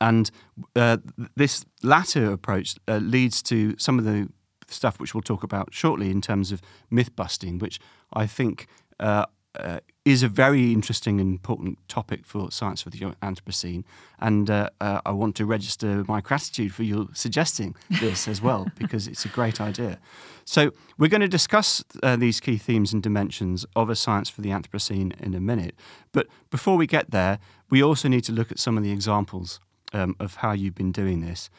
And 0.00 0.30
uh, 0.76 0.98
this 1.36 1.66
latter 1.82 2.32
approach 2.32 2.76
uh, 2.86 2.98
leads 2.98 3.42
to 3.42 3.74
some 3.78 3.98
of 3.98 4.04
the 4.04 4.28
stuff 4.68 5.00
which 5.00 5.12
we'll 5.12 5.22
talk 5.22 5.42
about 5.42 5.74
shortly 5.74 6.10
in 6.10 6.20
terms 6.20 6.52
of 6.52 6.62
myth 6.90 7.14
busting, 7.16 7.58
which 7.58 7.80
I 8.12 8.26
think 8.26 8.68
uh, 9.00 9.26
uh, 9.58 9.80
is 10.08 10.22
a 10.22 10.28
very 10.28 10.72
interesting 10.72 11.20
and 11.20 11.30
important 11.30 11.78
topic 11.86 12.24
for 12.24 12.50
Science 12.50 12.80
for 12.80 12.88
the 12.88 12.98
Anthropocene. 12.98 13.84
And 14.18 14.48
uh, 14.48 14.70
uh, 14.80 15.02
I 15.04 15.10
want 15.10 15.36
to 15.36 15.44
register 15.44 16.02
my 16.08 16.22
gratitude 16.22 16.72
for 16.72 16.82
you 16.82 17.10
suggesting 17.12 17.76
this 18.00 18.26
as 18.26 18.40
well, 18.40 18.68
because 18.78 19.06
it's 19.06 19.26
a 19.26 19.28
great 19.28 19.60
idea. 19.60 19.98
So, 20.46 20.72
we're 20.96 21.10
going 21.10 21.20
to 21.20 21.28
discuss 21.28 21.84
uh, 22.02 22.16
these 22.16 22.40
key 22.40 22.56
themes 22.56 22.94
and 22.94 23.02
dimensions 23.02 23.66
of 23.76 23.90
a 23.90 23.94
Science 23.94 24.30
for 24.30 24.40
the 24.40 24.48
Anthropocene 24.48 25.20
in 25.20 25.34
a 25.34 25.40
minute. 25.40 25.74
But 26.12 26.26
before 26.50 26.78
we 26.78 26.86
get 26.86 27.10
there, 27.10 27.38
we 27.68 27.82
also 27.82 28.08
need 28.08 28.24
to 28.24 28.32
look 28.32 28.50
at 28.50 28.58
some 28.58 28.78
of 28.78 28.82
the 28.82 28.92
examples 28.92 29.60
um, 29.92 30.16
of 30.18 30.36
how 30.36 30.52
you've 30.52 30.74
been 30.74 30.92
doing 30.92 31.20
this. 31.20 31.50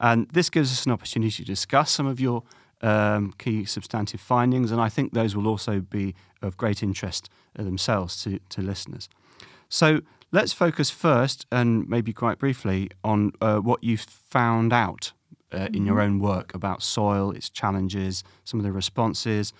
And 0.00 0.28
this 0.30 0.48
gives 0.48 0.72
us 0.72 0.86
an 0.86 0.92
opportunity 0.92 1.30
to 1.30 1.44
discuss 1.44 1.90
some 1.90 2.06
of 2.06 2.18
your 2.18 2.42
um, 2.80 3.34
key 3.36 3.66
substantive 3.66 4.20
findings, 4.20 4.70
and 4.70 4.80
I 4.80 4.88
think 4.88 5.12
those 5.12 5.36
will 5.36 5.46
also 5.46 5.80
be 5.80 6.14
of 6.40 6.56
great 6.56 6.82
interest 6.82 7.28
themselves 7.54 8.22
to, 8.22 8.38
to 8.50 8.62
listeners. 8.62 9.08
So 9.68 10.00
let's 10.32 10.52
focus 10.52 10.90
first, 10.90 11.46
and 11.50 11.88
maybe 11.88 12.12
quite 12.12 12.38
briefly, 12.38 12.90
on 13.02 13.32
uh, 13.40 13.58
what 13.58 13.82
you've 13.82 14.00
found 14.00 14.72
out 14.72 15.12
uh, 15.52 15.68
in 15.72 15.86
your 15.86 16.00
own 16.00 16.18
work 16.20 16.54
about 16.54 16.82
soil, 16.82 17.30
its 17.30 17.50
challenges, 17.50 18.24
some 18.44 18.60
of 18.60 18.64
the 18.64 18.72
responses, 18.72 19.52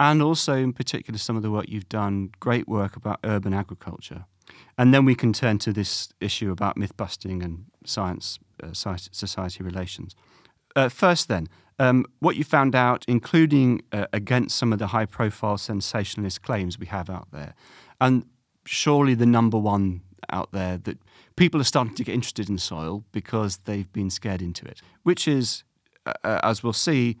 and 0.00 0.22
also, 0.22 0.54
in 0.54 0.72
particular, 0.72 1.18
some 1.18 1.36
of 1.36 1.42
the 1.42 1.50
work 1.50 1.66
you've 1.68 1.88
done, 1.88 2.30
great 2.38 2.68
work 2.68 2.94
about 2.94 3.18
urban 3.24 3.52
agriculture. 3.52 4.26
And 4.76 4.94
then 4.94 5.04
we 5.04 5.14
can 5.14 5.32
turn 5.32 5.58
to 5.58 5.72
this 5.72 6.12
issue 6.20 6.52
about 6.52 6.76
myth 6.76 6.96
busting 6.96 7.42
and 7.42 7.64
science 7.84 8.38
uh, 8.62 8.72
society 8.72 9.64
relations. 9.64 10.14
Uh, 10.76 10.88
first, 10.88 11.28
then, 11.28 11.48
um, 11.78 12.04
what 12.20 12.36
you 12.36 12.44
found 12.44 12.74
out, 12.74 13.04
including 13.08 13.82
uh, 13.92 14.06
against 14.12 14.56
some 14.56 14.72
of 14.72 14.78
the 14.78 14.88
high 14.88 15.06
profile 15.06 15.58
sensationalist 15.58 16.42
claims 16.42 16.78
we 16.78 16.86
have 16.86 17.08
out 17.08 17.28
there. 17.32 17.54
And 18.00 18.24
surely 18.64 19.14
the 19.14 19.26
number 19.26 19.58
one 19.58 20.02
out 20.30 20.52
there 20.52 20.78
that 20.78 20.98
people 21.36 21.60
are 21.60 21.64
starting 21.64 21.94
to 21.94 22.04
get 22.04 22.14
interested 22.14 22.48
in 22.48 22.58
soil 22.58 23.04
because 23.12 23.58
they've 23.58 23.90
been 23.92 24.10
scared 24.10 24.42
into 24.42 24.66
it, 24.66 24.82
which 25.04 25.26
is, 25.28 25.64
uh, 26.06 26.12
uh, 26.24 26.40
as 26.42 26.62
we'll 26.62 26.72
see, 26.72 27.16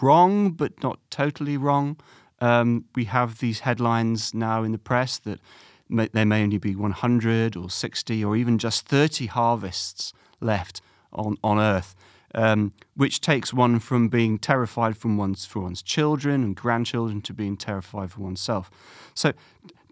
wrong, 0.00 0.50
but 0.50 0.82
not 0.82 0.98
totally 1.10 1.56
wrong. 1.56 1.96
Um, 2.40 2.86
we 2.96 3.04
have 3.04 3.38
these 3.38 3.60
headlines 3.60 4.34
now 4.34 4.64
in 4.64 4.72
the 4.72 4.78
press 4.78 5.18
that 5.18 5.40
may, 5.88 6.08
there 6.12 6.24
may 6.24 6.42
only 6.42 6.58
be 6.58 6.74
100 6.74 7.56
or 7.56 7.70
60 7.70 8.24
or 8.24 8.36
even 8.36 8.58
just 8.58 8.86
30 8.88 9.26
harvests 9.26 10.12
left 10.40 10.80
on, 11.12 11.36
on 11.44 11.58
Earth, 11.58 11.94
um, 12.34 12.72
which 12.94 13.20
takes 13.20 13.52
one 13.52 13.78
from 13.78 14.08
being 14.08 14.38
terrified 14.38 14.96
from 14.96 15.16
one's, 15.16 15.44
for 15.44 15.60
one's 15.60 15.82
children 15.82 16.42
and 16.42 16.56
grandchildren 16.56 17.20
to 17.22 17.32
being 17.32 17.56
terrified 17.56 18.12
for 18.12 18.20
oneself. 18.20 18.70
So 19.14 19.32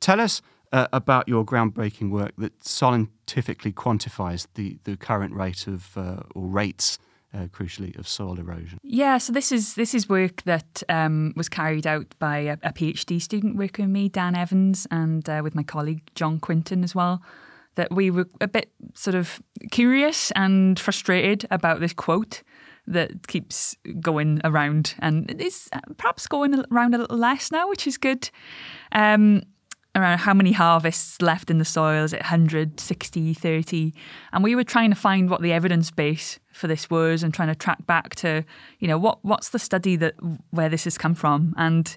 tell 0.01 0.21
us 0.21 0.43
uh, 0.73 0.87
about 0.93 1.29
your 1.29 1.45
groundbreaking 1.45 2.11
work 2.11 2.33
that 2.39 2.65
scientifically 2.65 3.73
quantifies 3.73 4.47
the, 4.55 4.79
the 4.85 4.97
current 4.97 5.35
rate 5.35 5.67
of, 5.67 5.97
uh, 5.97 6.23
or 6.35 6.47
rates 6.47 6.99
uh, 7.33 7.47
crucially, 7.47 7.97
of 7.99 8.09
soil 8.09 8.39
erosion. 8.39 8.79
Yeah, 8.83 9.19
so 9.19 9.33
this 9.33 9.53
is 9.53 9.75
this 9.75 9.95
is 9.95 10.09
work 10.09 10.43
that 10.43 10.83
um, 10.89 11.33
was 11.37 11.49
carried 11.49 11.87
out 11.87 12.15
by 12.19 12.39
a, 12.39 12.53
a, 12.65 12.73
PhD 12.73 13.23
student 13.23 13.57
working 13.57 13.85
with 13.85 13.93
me, 13.93 14.09
Dan 14.09 14.35
Evans, 14.35 14.87
and 14.91 15.29
uh, 15.29 15.41
with 15.43 15.55
my 15.55 15.63
colleague 15.63 16.03
John 16.15 16.41
Quinton 16.41 16.83
as 16.83 16.95
well. 16.95 17.23
That 17.77 17.93
we 17.93 18.11
were 18.11 18.27
a 18.41 18.49
bit 18.49 18.71
sort 18.95 19.15
of 19.15 19.41
curious 19.71 20.31
and 20.33 20.79
frustrated 20.79 21.47
about 21.51 21.81
this 21.81 21.93
quote 21.93 22.43
that 22.87 23.29
keeps 23.29 23.77
going 24.01 24.41
around, 24.45 24.95
and 24.99 25.31
it's 25.41 25.69
perhaps 25.97 26.27
going 26.27 26.65
around 26.73 26.95
a 26.95 26.99
little 26.99 27.19
less 27.19 27.53
now, 27.53 27.69
which 27.69 27.87
is 27.87 27.97
good. 27.97 28.31
Um, 28.93 29.43
around 29.97 30.19
how 30.19 30.35
many 30.35 30.53
harvests 30.53 31.21
left 31.21 31.51
in 31.51 31.59
the 31.59 31.65
soil? 31.65 32.05
Is 32.05 32.13
it 32.13 32.21
100 32.21 32.79
60 32.79 33.35
30 33.35 33.93
and 34.33 34.45
we 34.45 34.55
were 34.55 34.65
trying 34.65 34.91
to 34.91 34.97
find 34.97 35.29
what 35.29 35.43
the 35.43 35.53
evidence 35.53 35.91
base 35.91 36.39
for 36.53 36.69
this 36.69 36.89
was 36.89 37.23
and 37.23 37.35
trying 37.35 37.49
to 37.49 37.55
track 37.55 37.85
back 37.87 38.15
to 38.17 38.45
you 38.79 38.89
know 38.89 38.99
what 38.99 39.25
what's 39.25 39.51
the 39.51 39.59
study 39.59 39.97
that 39.97 40.15
where 40.51 40.69
this 40.69 40.85
has 40.85 40.97
come 40.97 41.15
from? 41.15 41.55
And 41.57 41.97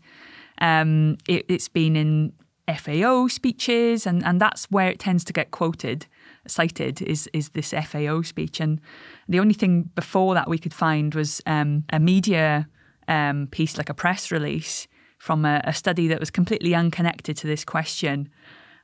um, 0.60 1.18
it, 1.28 1.46
it's 1.50 1.68
been 1.68 1.96
in 1.96 2.34
FAO 2.68 3.28
speeches 3.28 4.06
and, 4.08 4.24
and 4.24 4.40
that's 4.40 4.66
where 4.66 4.90
it 4.90 5.00
tends 5.00 5.24
to 5.26 5.34
get 5.34 5.52
quoted 5.52 6.08
cited 6.48 7.02
is 7.02 7.30
is 7.34 7.50
this 7.50 7.72
FAO 7.72 8.22
speech. 8.22 8.60
And 8.60 8.80
the 9.28 9.40
only 9.40 9.54
thing 9.54 9.90
before 9.96 10.34
that 10.34 10.50
we 10.50 10.58
could 10.58 10.74
find 10.74 11.16
was 11.16 11.42
um, 11.46 11.84
a 11.92 12.00
media 12.00 12.68
um, 13.08 13.48
piece 13.52 13.78
like 13.78 13.90
a 13.90 13.94
press 13.94 14.32
release 14.32 14.88
from 15.18 15.46
a, 15.46 15.62
a, 15.64 15.74
study 15.74 16.08
that 16.10 16.20
was 16.20 16.30
completely 16.30 16.76
unconnected 16.76 17.38
to 17.38 17.48
this 17.48 17.64
question, 17.64 18.30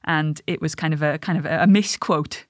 and 0.05 0.41
it 0.47 0.61
was 0.61 0.73
kind 0.73 0.93
of 0.93 1.01
a 1.01 1.17
kind 1.17 1.37
of 1.37 1.45
a, 1.45 1.67
misquote, 1.67 2.45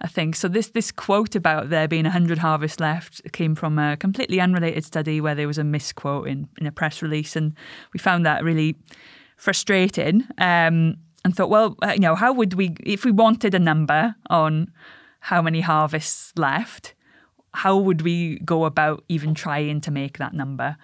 I 0.00 0.06
think. 0.06 0.36
So 0.36 0.48
this 0.48 0.68
this 0.70 0.92
quote 0.92 1.34
about 1.34 1.70
there 1.70 1.88
being 1.88 2.04
hundred 2.04 2.38
harvests 2.38 2.80
left 2.80 3.20
came 3.32 3.54
from 3.54 3.78
a 3.78 3.96
completely 3.96 4.40
unrelated 4.40 4.84
study 4.84 5.20
where 5.20 5.34
there 5.34 5.48
was 5.48 5.58
a 5.58 5.64
misquote 5.64 6.28
in 6.28 6.48
in 6.58 6.66
a 6.66 6.72
press 6.72 7.02
release, 7.02 7.36
and 7.36 7.54
we 7.92 7.98
found 7.98 8.24
that 8.26 8.44
really 8.44 8.76
frustrating. 9.42 10.24
Um, 10.38 10.98
and 11.24 11.36
thought, 11.36 11.50
well, 11.50 11.76
uh, 11.82 11.92
you 11.94 12.00
know, 12.00 12.14
how 12.14 12.32
would 12.32 12.54
we 12.54 12.76
if 12.84 13.04
we 13.04 13.10
wanted 13.10 13.54
a 13.54 13.58
number 13.58 14.14
on 14.30 14.72
how 15.20 15.42
many 15.42 15.60
harvests 15.60 16.32
left? 16.36 16.94
How 17.54 17.76
would 17.76 18.02
we 18.02 18.38
go 18.44 18.64
about 18.64 19.04
even 19.08 19.34
trying 19.34 19.80
to 19.80 19.90
make 19.90 20.18
that 20.18 20.32
number? 20.32 20.76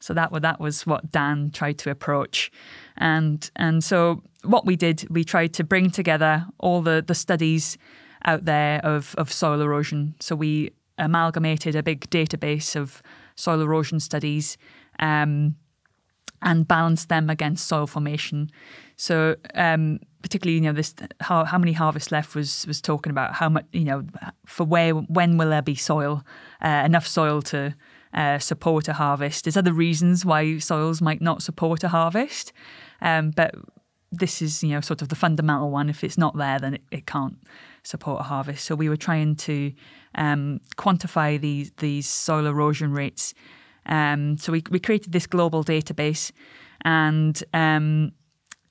So 0.00 0.14
that 0.14 0.30
that 0.42 0.60
was 0.60 0.86
what 0.86 1.12
Dan 1.12 1.50
tried 1.50 1.78
to 1.78 1.90
approach, 1.90 2.50
and 2.96 3.50
and 3.56 3.84
so 3.84 4.22
what 4.44 4.64
we 4.64 4.76
did, 4.76 5.06
we 5.10 5.22
tried 5.22 5.52
to 5.54 5.64
bring 5.64 5.90
together 5.90 6.46
all 6.58 6.80
the 6.82 7.04
the 7.06 7.14
studies 7.14 7.78
out 8.24 8.46
there 8.46 8.80
of 8.82 9.14
of 9.18 9.30
soil 9.30 9.60
erosion. 9.60 10.14
So 10.20 10.34
we 10.36 10.70
amalgamated 10.98 11.76
a 11.76 11.82
big 11.82 12.08
database 12.10 12.76
of 12.80 13.02
soil 13.34 13.60
erosion 13.60 14.00
studies. 14.00 14.56
Um, 14.98 15.56
and 16.42 16.66
balance 16.66 17.06
them 17.06 17.30
against 17.30 17.66
soil 17.66 17.86
formation. 17.86 18.50
So, 18.96 19.36
um, 19.54 20.00
particularly, 20.22 20.56
you 20.56 20.62
know, 20.62 20.72
this 20.72 20.94
how, 21.20 21.44
how 21.44 21.58
many 21.58 21.72
harvests 21.72 22.10
left 22.10 22.34
was 22.34 22.66
was 22.66 22.80
talking 22.80 23.10
about 23.10 23.34
how 23.34 23.48
much, 23.48 23.66
you 23.72 23.84
know, 23.84 24.04
for 24.46 24.64
where 24.64 24.92
when 24.92 25.38
will 25.38 25.50
there 25.50 25.62
be 25.62 25.74
soil, 25.74 26.24
uh, 26.62 26.82
enough 26.84 27.06
soil 27.06 27.42
to 27.42 27.74
uh, 28.14 28.38
support 28.38 28.88
a 28.88 28.94
harvest. 28.94 29.44
There's 29.44 29.56
other 29.56 29.72
reasons 29.72 30.24
why 30.24 30.58
soils 30.58 31.00
might 31.02 31.20
not 31.20 31.42
support 31.42 31.84
a 31.84 31.88
harvest, 31.88 32.52
um, 33.02 33.30
but 33.30 33.54
this 34.10 34.40
is 34.40 34.62
you 34.62 34.70
know 34.70 34.80
sort 34.80 35.02
of 35.02 35.08
the 35.08 35.16
fundamental 35.16 35.70
one. 35.70 35.90
If 35.90 36.02
it's 36.02 36.18
not 36.18 36.36
there, 36.36 36.58
then 36.58 36.74
it, 36.74 36.82
it 36.90 37.06
can't 37.06 37.36
support 37.82 38.20
a 38.20 38.24
harvest. 38.24 38.64
So 38.64 38.74
we 38.74 38.88
were 38.88 38.96
trying 38.96 39.36
to 39.36 39.72
um, 40.14 40.60
quantify 40.76 41.40
these 41.40 41.72
these 41.78 42.08
soil 42.08 42.46
erosion 42.46 42.92
rates. 42.92 43.34
Um, 43.86 44.36
so 44.38 44.52
we 44.52 44.62
we 44.70 44.80
created 44.80 45.12
this 45.12 45.26
global 45.26 45.64
database, 45.64 46.32
and 46.82 47.42
um, 47.54 48.12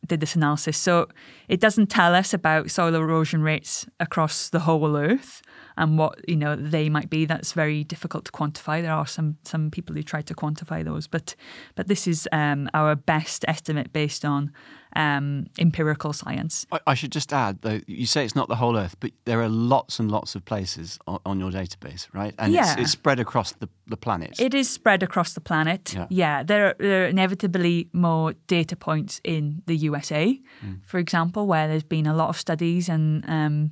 did 0.06 0.20
this 0.20 0.36
analysis. 0.36 0.78
So 0.78 1.08
it 1.48 1.60
doesn't 1.60 1.88
tell 1.88 2.14
us 2.14 2.34
about 2.34 2.72
soil 2.72 2.96
erosion 2.96 3.42
rates 3.42 3.86
across 4.00 4.50
the 4.50 4.60
whole 4.60 4.96
Earth 4.96 5.42
and 5.78 5.98
what 5.98 6.28
you 6.28 6.36
know 6.36 6.56
they 6.56 6.90
might 6.90 7.10
be. 7.10 7.26
That's 7.26 7.54
very 7.54 7.84
difficult 7.84 8.26
to 8.26 8.32
quantify. 8.32 8.82
There 8.82 8.94
are 8.94 9.08
some 9.08 9.38
some 9.44 9.72
people 9.72 9.96
who 9.96 10.04
try 10.04 10.22
to 10.22 10.34
quantify 10.34 10.84
those, 10.84 11.08
but 11.08 11.36
but 11.76 11.88
this 11.88 12.08
is 12.08 12.28
um, 12.32 12.70
our 12.74 12.96
best 12.96 13.46
estimate 13.48 13.94
based 13.94 14.26
on 14.26 14.52
um, 14.96 15.48
empirical 15.60 16.14
science. 16.14 16.66
I, 16.72 16.80
I, 16.88 16.94
should 16.94 17.12
just 17.12 17.34
add, 17.34 17.62
though, 17.62 17.82
you 17.86 18.06
say 18.06 18.24
it's 18.24 18.36
not 18.36 18.48
the 18.48 18.56
whole 18.56 18.78
Earth, 18.78 18.96
but 19.00 19.12
there 19.26 19.42
are 19.42 19.50
lots 19.50 20.00
and 20.00 20.10
lots 20.10 20.36
of 20.36 20.46
places 20.46 20.98
on, 21.06 21.20
on 21.26 21.40
your 21.40 21.52
database, 21.52 22.08
right? 22.14 22.34
And 22.40 22.54
yeah. 22.54 22.72
it's, 22.72 22.82
it's, 22.82 22.92
spread 22.92 23.20
across 23.20 23.52
the, 23.54 23.68
the 23.88 23.98
planet. 23.98 24.40
It 24.40 24.54
is 24.54 24.70
spread 24.70 25.04
across 25.04 25.34
the 25.34 25.42
planet. 25.42 25.94
Yeah, 25.94 26.08
yeah 26.10 26.44
there, 26.44 26.68
are, 26.68 26.76
there, 26.80 27.04
are, 27.04 27.08
inevitably 27.08 27.90
more 27.92 28.34
data 28.48 28.76
points 28.76 29.20
in 29.24 29.64
the 29.66 29.76
USA, 29.76 30.40
mm. 30.66 30.80
for 30.86 30.98
example, 30.98 31.46
where 31.46 31.68
there's 31.68 31.84
been 31.84 32.08
a 32.08 32.16
lot 32.16 32.30
of 32.30 32.38
studies 32.38 32.88
and 32.88 33.28
um, 33.30 33.72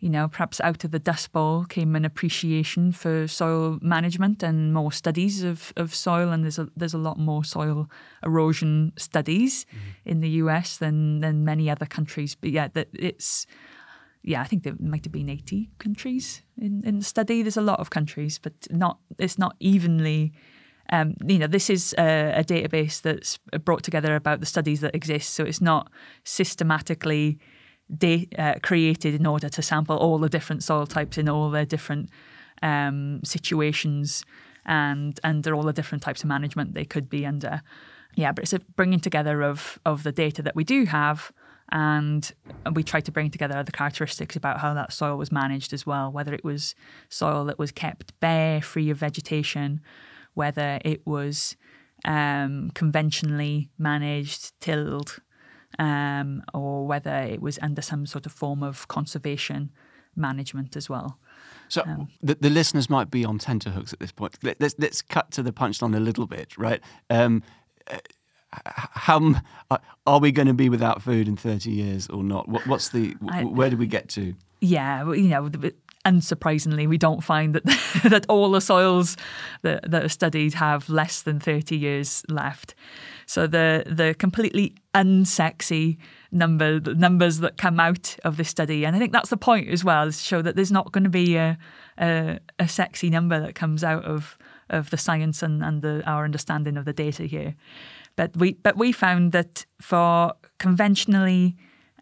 you 0.00 0.08
know, 0.08 0.28
perhaps 0.28 0.60
out 0.60 0.84
of 0.84 0.92
the 0.92 1.00
Dust 1.00 1.32
Bowl 1.32 1.64
came 1.64 1.96
an 1.96 2.04
appreciation 2.04 2.92
for 2.92 3.26
soil 3.26 3.78
management 3.82 4.44
and 4.44 4.72
more 4.72 4.92
studies 4.92 5.42
of, 5.42 5.72
of 5.76 5.92
soil. 5.92 6.30
And 6.30 6.44
there's 6.44 6.58
a 6.58 6.68
there's 6.76 6.94
a 6.94 6.98
lot 6.98 7.18
more 7.18 7.42
soil 7.42 7.90
erosion 8.22 8.92
studies 8.96 9.64
mm-hmm. 9.64 10.08
in 10.10 10.20
the 10.20 10.28
US 10.42 10.76
than 10.76 11.18
than 11.18 11.44
many 11.44 11.68
other 11.68 11.86
countries. 11.86 12.36
But 12.36 12.50
yeah, 12.50 12.68
that 12.74 12.88
it's 12.92 13.46
yeah, 14.22 14.40
I 14.40 14.44
think 14.44 14.62
there 14.62 14.76
might 14.78 15.04
have 15.04 15.12
been 15.12 15.28
80 15.28 15.70
countries 15.78 16.42
in, 16.56 16.82
in 16.84 16.98
the 16.98 17.04
study. 17.04 17.42
There's 17.42 17.56
a 17.56 17.62
lot 17.62 17.80
of 17.80 17.90
countries, 17.90 18.38
but 18.38 18.52
not 18.70 18.98
it's 19.18 19.38
not 19.38 19.56
evenly. 19.58 20.32
Um, 20.90 21.16
you 21.26 21.38
know, 21.38 21.48
this 21.48 21.68
is 21.68 21.94
a, 21.98 22.34
a 22.36 22.44
database 22.44 23.02
that's 23.02 23.38
brought 23.64 23.82
together 23.82 24.14
about 24.14 24.38
the 24.40 24.46
studies 24.46 24.80
that 24.80 24.94
exist, 24.94 25.34
so 25.34 25.44
it's 25.44 25.60
not 25.60 25.90
systematically 26.24 27.38
they 27.88 28.28
uh, 28.38 28.54
created 28.62 29.14
in 29.14 29.26
order 29.26 29.48
to 29.48 29.62
sample 29.62 29.96
all 29.96 30.18
the 30.18 30.28
different 30.28 30.62
soil 30.62 30.86
types 30.86 31.18
in 31.18 31.28
all 31.28 31.50
their 31.50 31.64
different 31.64 32.10
um, 32.62 33.20
situations 33.24 34.24
and 34.66 35.18
under 35.24 35.54
all 35.54 35.62
the 35.62 35.72
different 35.72 36.02
types 36.02 36.22
of 36.22 36.28
management 36.28 36.74
they 36.74 36.84
could 36.84 37.08
be 37.08 37.24
under. 37.24 37.62
Yeah, 38.14 38.32
but 38.32 38.44
it's 38.44 38.52
a 38.52 38.60
bringing 38.76 39.00
together 39.00 39.42
of 39.42 39.78
of 39.84 40.02
the 40.02 40.12
data 40.12 40.42
that 40.42 40.56
we 40.56 40.64
do 40.64 40.84
have, 40.84 41.32
and 41.70 42.30
we 42.74 42.82
try 42.82 43.00
to 43.00 43.12
bring 43.12 43.30
together 43.30 43.62
the 43.62 43.72
characteristics 43.72 44.36
about 44.36 44.60
how 44.60 44.74
that 44.74 44.92
soil 44.92 45.16
was 45.16 45.32
managed 45.32 45.72
as 45.72 45.86
well. 45.86 46.10
Whether 46.12 46.34
it 46.34 46.44
was 46.44 46.74
soil 47.08 47.44
that 47.46 47.58
was 47.58 47.72
kept 47.72 48.18
bare, 48.20 48.60
free 48.60 48.90
of 48.90 48.98
vegetation, 48.98 49.80
whether 50.34 50.80
it 50.84 51.06
was 51.06 51.56
um, 52.04 52.70
conventionally 52.74 53.70
managed, 53.78 54.58
tilled, 54.60 55.20
um, 55.78 56.42
or 56.54 56.86
whether 56.86 57.14
it 57.14 57.40
was 57.40 57.58
under 57.62 57.82
some 57.82 58.06
sort 58.06 58.26
of 58.26 58.32
form 58.32 58.62
of 58.62 58.88
conservation 58.88 59.70
management 60.16 60.76
as 60.76 60.88
well. 60.88 61.18
So 61.68 61.82
um, 61.82 62.08
the, 62.22 62.34
the, 62.34 62.50
listeners 62.50 62.88
might 62.88 63.10
be 63.10 63.24
on 63.24 63.38
tenterhooks 63.38 63.92
at 63.92 63.98
this 63.98 64.12
point. 64.12 64.38
Let, 64.42 64.62
us 64.62 64.74
let's 64.78 65.02
cut 65.02 65.30
to 65.32 65.42
the 65.42 65.52
punchline 65.52 65.94
a 65.94 66.00
little 66.00 66.26
bit, 66.26 66.56
right? 66.56 66.80
Um, 67.10 67.42
uh, 67.86 67.98
how 68.52 69.34
are 70.06 70.20
we 70.20 70.32
going 70.32 70.48
to 70.48 70.54
be 70.54 70.68
without 70.68 71.02
food 71.02 71.28
in 71.28 71.36
30 71.36 71.70
years 71.70 72.08
or 72.08 72.22
not? 72.22 72.48
What, 72.48 72.66
what's 72.66 72.88
the 72.88 73.14
I, 73.28 73.44
where 73.44 73.68
do 73.68 73.76
we 73.76 73.86
get 73.86 74.08
to? 74.10 74.34
Yeah, 74.60 75.12
you 75.12 75.28
know, 75.28 75.50
unsurprisingly, 76.04 76.88
we 76.88 76.98
don't 76.98 77.22
find 77.22 77.54
that 77.54 77.64
that 78.08 78.26
all 78.28 78.50
the 78.50 78.60
soils 78.60 79.16
that, 79.62 79.90
that 79.90 80.04
are 80.04 80.08
studied 80.08 80.54
have 80.54 80.88
less 80.88 81.22
than 81.22 81.38
30 81.40 81.76
years 81.76 82.22
left. 82.28 82.74
So 83.28 83.46
the 83.46 83.84
the 83.86 84.14
completely 84.18 84.74
unsexy 84.94 85.98
number 86.32 86.80
numbers 86.80 87.40
that 87.40 87.58
come 87.58 87.78
out 87.78 88.16
of 88.24 88.38
this 88.38 88.48
study, 88.48 88.86
and 88.86 88.96
I 88.96 88.98
think 88.98 89.12
that's 89.12 89.28
the 89.28 89.36
point 89.36 89.68
as 89.68 89.84
well, 89.84 90.08
is 90.08 90.16
to 90.16 90.24
show 90.24 90.40
that 90.40 90.56
there's 90.56 90.72
not 90.72 90.92
going 90.92 91.04
to 91.04 91.10
be 91.10 91.36
a, 91.36 91.58
a, 91.98 92.38
a 92.58 92.66
sexy 92.66 93.10
number 93.10 93.38
that 93.38 93.54
comes 93.54 93.84
out 93.84 94.06
of 94.06 94.38
of 94.70 94.88
the 94.88 94.96
science 94.96 95.42
and, 95.42 95.62
and 95.62 95.82
the, 95.82 96.02
our 96.06 96.24
understanding 96.24 96.78
of 96.78 96.86
the 96.86 96.94
data 96.94 97.24
here. 97.24 97.54
But 98.16 98.34
we 98.34 98.54
but 98.54 98.78
we 98.78 98.92
found 98.92 99.32
that 99.32 99.66
for 99.78 100.32
conventionally 100.58 101.54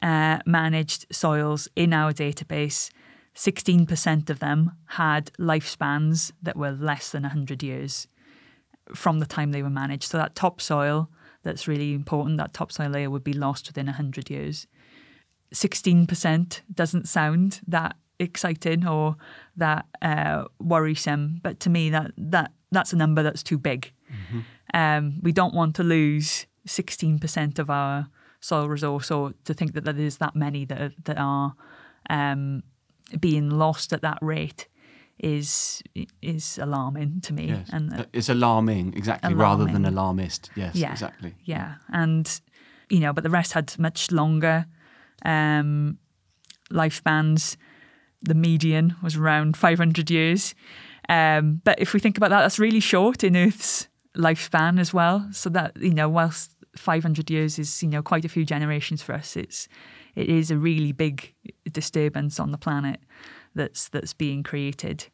uh, 0.02 0.38
managed 0.46 1.06
soils 1.10 1.68
in 1.74 1.92
our 1.92 2.12
database, 2.12 2.90
16% 3.34 4.30
of 4.30 4.38
them 4.38 4.70
had 4.90 5.32
lifespans 5.40 6.30
that 6.40 6.56
were 6.56 6.70
less 6.70 7.10
than 7.10 7.24
100 7.24 7.64
years 7.64 8.06
from 8.94 9.18
the 9.18 9.26
time 9.26 9.50
they 9.50 9.62
were 9.62 9.70
managed. 9.70 10.04
So 10.04 10.18
that 10.18 10.36
topsoil 10.36 11.10
that's 11.46 11.66
really 11.66 11.94
important. 11.94 12.36
That 12.36 12.52
topsoil 12.52 12.90
layer 12.90 13.08
would 13.08 13.24
be 13.24 13.32
lost 13.32 13.68
within 13.68 13.86
100 13.86 14.28
years. 14.28 14.66
16% 15.54 16.60
doesn't 16.74 17.08
sound 17.08 17.60
that 17.66 17.96
exciting 18.18 18.86
or 18.86 19.16
that 19.56 19.86
uh, 20.02 20.44
worrisome, 20.58 21.40
but 21.42 21.60
to 21.60 21.70
me, 21.70 21.88
that, 21.90 22.10
that 22.16 22.52
that's 22.72 22.92
a 22.92 22.96
number 22.96 23.22
that's 23.22 23.42
too 23.42 23.58
big. 23.58 23.92
Mm-hmm. 24.10 24.40
Um, 24.74 25.20
we 25.22 25.32
don't 25.32 25.54
want 25.54 25.76
to 25.76 25.84
lose 25.84 26.46
16% 26.66 27.58
of 27.58 27.70
our 27.70 28.08
soil 28.40 28.68
resource 28.68 29.10
or 29.10 29.32
to 29.44 29.54
think 29.54 29.74
that 29.74 29.84
there 29.84 29.96
is 29.96 30.18
that 30.18 30.34
many 30.34 30.64
that 30.64 30.80
are, 30.80 30.92
that 31.04 31.16
are 31.18 31.54
um, 32.10 32.62
being 33.20 33.50
lost 33.50 33.92
at 33.92 34.02
that 34.02 34.18
rate 34.20 34.66
is 35.18 35.82
is 36.22 36.58
alarming 36.58 37.20
to 37.22 37.32
me. 37.32 37.46
Yes. 37.46 37.68
And 37.72 37.92
uh, 37.92 38.04
it's 38.12 38.28
alarming, 38.28 38.94
exactly, 38.94 39.32
alarming. 39.32 39.58
rather 39.58 39.72
than 39.72 39.84
alarmist. 39.84 40.50
Yes, 40.54 40.74
yeah, 40.74 40.92
exactly. 40.92 41.34
Yeah, 41.44 41.76
and 41.88 42.40
you 42.90 43.00
know, 43.00 43.12
but 43.12 43.24
the 43.24 43.30
rest 43.30 43.52
had 43.52 43.78
much 43.78 44.10
longer 44.12 44.66
um, 45.24 45.98
lifespans. 46.70 47.56
The 48.22 48.34
median 48.34 48.96
was 49.02 49.16
around 49.16 49.56
500 49.56 50.10
years. 50.10 50.54
Um, 51.08 51.60
but 51.64 51.78
if 51.78 51.92
we 51.94 52.00
think 52.00 52.16
about 52.16 52.30
that, 52.30 52.40
that's 52.40 52.58
really 52.58 52.80
short 52.80 53.22
in 53.22 53.36
Earth's 53.36 53.88
lifespan 54.16 54.80
as 54.80 54.92
well. 54.92 55.28
So 55.32 55.48
that 55.50 55.76
you 55.80 55.94
know, 55.94 56.08
whilst 56.08 56.52
500 56.76 57.30
years 57.30 57.58
is 57.58 57.82
you 57.82 57.88
know 57.88 58.02
quite 58.02 58.24
a 58.24 58.28
few 58.28 58.44
generations 58.44 59.02
for 59.02 59.14
us, 59.14 59.36
it's 59.36 59.68
it 60.14 60.28
is 60.28 60.50
a 60.50 60.56
really 60.56 60.92
big 60.92 61.34
disturbance 61.70 62.40
on 62.40 62.50
the 62.50 62.58
planet 62.58 63.00
that's 63.56 63.88
that's 63.88 64.14
being 64.14 64.42
created. 64.42 65.06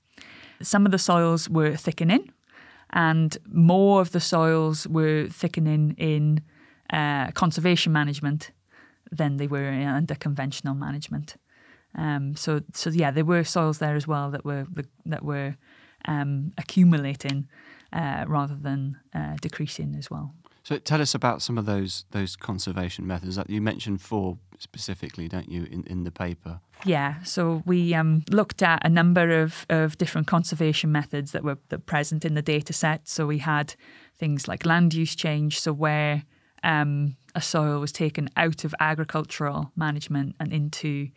Some 0.60 0.86
of 0.86 0.92
the 0.92 0.98
soils 0.98 1.48
were 1.48 1.76
thickening, 1.76 2.32
and 2.90 3.36
more 3.50 4.00
of 4.00 4.10
the 4.10 4.20
soils 4.20 4.86
were 4.86 5.28
thickening 5.28 5.94
in 5.98 6.42
uh, 6.92 7.30
conservation 7.32 7.92
management 7.92 8.52
than 9.10 9.36
they 9.36 9.46
were 9.46 9.68
under 9.68 10.14
conventional 10.14 10.74
management. 10.74 11.36
Um, 11.94 12.36
so, 12.36 12.60
so 12.72 12.90
yeah, 12.90 13.10
there 13.10 13.24
were 13.24 13.44
soils 13.44 13.78
there 13.78 13.96
as 13.96 14.06
well 14.06 14.30
that 14.30 14.44
were 14.44 14.66
that 15.06 15.24
were 15.24 15.56
um, 16.06 16.52
accumulating 16.56 17.48
uh, 17.92 18.24
rather 18.26 18.54
than 18.54 18.96
uh, 19.14 19.36
decreasing 19.40 19.94
as 19.96 20.10
well. 20.10 20.34
So 20.62 20.78
tell 20.78 21.00
us 21.00 21.14
about 21.14 21.42
some 21.42 21.58
of 21.58 21.66
those 21.66 22.04
those 22.12 22.36
conservation 22.36 23.06
methods 23.06 23.36
that 23.36 23.50
you 23.50 23.60
mentioned 23.60 24.00
four 24.00 24.38
specifically, 24.58 25.28
don't 25.28 25.50
you, 25.50 25.64
in, 25.64 25.82
in 25.86 26.04
the 26.04 26.12
paper? 26.12 26.60
Yeah. 26.84 27.22
So 27.24 27.62
we 27.66 27.94
um, 27.94 28.22
looked 28.30 28.62
at 28.62 28.84
a 28.84 28.88
number 28.88 29.42
of, 29.42 29.66
of 29.68 29.98
different 29.98 30.26
conservation 30.26 30.92
methods 30.92 31.32
that 31.32 31.42
were 31.42 31.58
that 31.68 31.86
present 31.86 32.24
in 32.24 32.34
the 32.34 32.42
data 32.42 32.72
set. 32.72 33.08
So 33.08 33.26
we 33.26 33.38
had 33.38 33.74
things 34.16 34.46
like 34.46 34.64
land 34.64 34.94
use 34.94 35.16
change, 35.16 35.60
so 35.60 35.72
where 35.72 36.22
um, 36.62 37.16
a 37.34 37.40
soil 37.40 37.80
was 37.80 37.92
taken 37.92 38.28
out 38.36 38.64
of 38.64 38.74
agricultural 38.78 39.72
management 39.74 40.36
and 40.38 40.52
into 40.52 41.08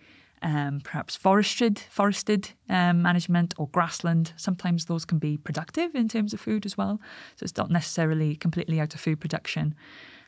um, 0.45 0.79
perhaps 0.83 1.15
forested, 1.15 1.79
forested 1.89 2.51
um, 2.69 3.01
management 3.01 3.55
or 3.57 3.67
grassland. 3.69 4.31
Sometimes 4.37 4.85
those 4.85 5.03
can 5.03 5.17
be 5.17 5.37
productive 5.37 5.95
in 5.95 6.07
terms 6.07 6.33
of 6.33 6.39
food 6.39 6.67
as 6.67 6.77
well. 6.77 7.01
So 7.35 7.43
it's 7.45 7.57
not 7.57 7.71
necessarily 7.71 8.35
completely 8.35 8.79
out 8.79 8.93
of 8.93 9.01
food 9.01 9.19
production, 9.19 9.73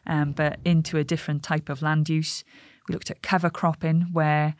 um, 0.07 0.31
but 0.31 0.57
into 0.65 0.97
a 0.97 1.03
different 1.03 1.43
type 1.43 1.69
of 1.69 1.83
land 1.83 2.09
use. 2.09 2.43
We 2.89 2.93
looked 2.93 3.11
at 3.11 3.21
cover 3.21 3.51
cropping, 3.51 4.07
where 4.11 4.55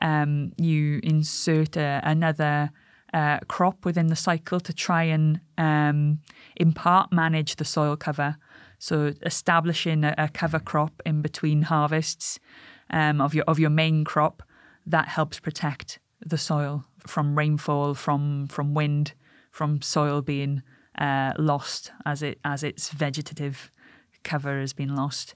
um, 0.00 0.52
you 0.56 0.98
insert 1.02 1.76
a, 1.76 2.00
another 2.02 2.70
uh, 3.12 3.40
crop 3.48 3.84
within 3.84 4.06
the 4.06 4.16
cycle 4.16 4.60
to 4.60 4.72
try 4.72 5.02
and 5.02 5.40
um, 5.58 6.20
in 6.56 6.72
part 6.72 7.12
manage 7.12 7.56
the 7.56 7.66
soil 7.66 7.96
cover. 7.96 8.36
So 8.78 9.12
establishing 9.26 10.04
a, 10.04 10.14
a 10.16 10.28
cover 10.28 10.58
crop 10.58 11.02
in 11.04 11.20
between 11.20 11.62
harvests 11.62 12.40
um, 12.88 13.20
of 13.20 13.34
your 13.34 13.44
of 13.44 13.58
your 13.58 13.70
main 13.70 14.04
crop 14.04 14.42
that 14.86 15.08
helps 15.08 15.40
protect 15.40 15.98
the 16.24 16.38
soil 16.38 16.84
from 17.06 17.36
rainfall, 17.36 17.94
from 17.94 18.46
from 18.48 18.74
wind, 18.74 19.14
from 19.50 19.82
soil 19.82 20.22
being 20.22 20.62
uh, 20.98 21.32
lost 21.38 21.92
as 22.04 22.22
it 22.22 22.38
as 22.44 22.62
its 22.62 22.90
vegetative 22.90 23.70
cover 24.22 24.60
has 24.60 24.72
been 24.72 24.94
lost. 24.94 25.34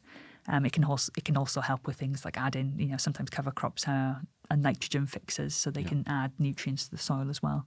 Um, 0.49 0.65
it 0.65 0.73
can 0.73 0.85
also 0.85 1.11
it 1.17 1.25
can 1.25 1.37
also 1.37 1.61
help 1.61 1.87
with 1.87 1.97
things 1.97 2.25
like 2.25 2.39
adding, 2.39 2.75
you 2.79 2.89
know, 2.89 2.97
sometimes 2.97 3.31
cover 3.31 3.51
crops 3.51 3.89
are, 3.89 4.23
are 4.51 4.57
nitrogen 4.57 5.07
fixers, 5.07 5.55
so 5.55 5.71
they 5.71 5.81
yeah. 5.81 5.89
can 5.89 6.05
add 6.07 6.33
nutrients 6.39 6.85
to 6.85 6.91
the 6.93 7.03
soil 7.03 7.29
as 7.29 7.43
well. 7.43 7.67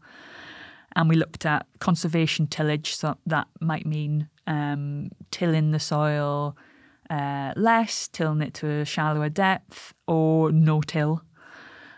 And 0.95 1.09
we 1.09 1.15
looked 1.15 1.45
at 1.45 1.67
conservation 1.79 2.47
tillage, 2.47 2.95
so 2.95 3.17
that 3.25 3.47
might 3.61 3.85
mean 3.85 4.29
um, 4.47 5.11
tilling 5.29 5.71
the 5.71 5.79
soil, 5.79 6.55
uh, 7.09 7.53
less, 7.55 8.07
tilling 8.07 8.41
it 8.41 8.53
to 8.55 8.67
a 8.67 8.85
shallower 8.85 9.29
depth, 9.29 9.93
or 10.07 10.51
no 10.51 10.81
till, 10.81 11.21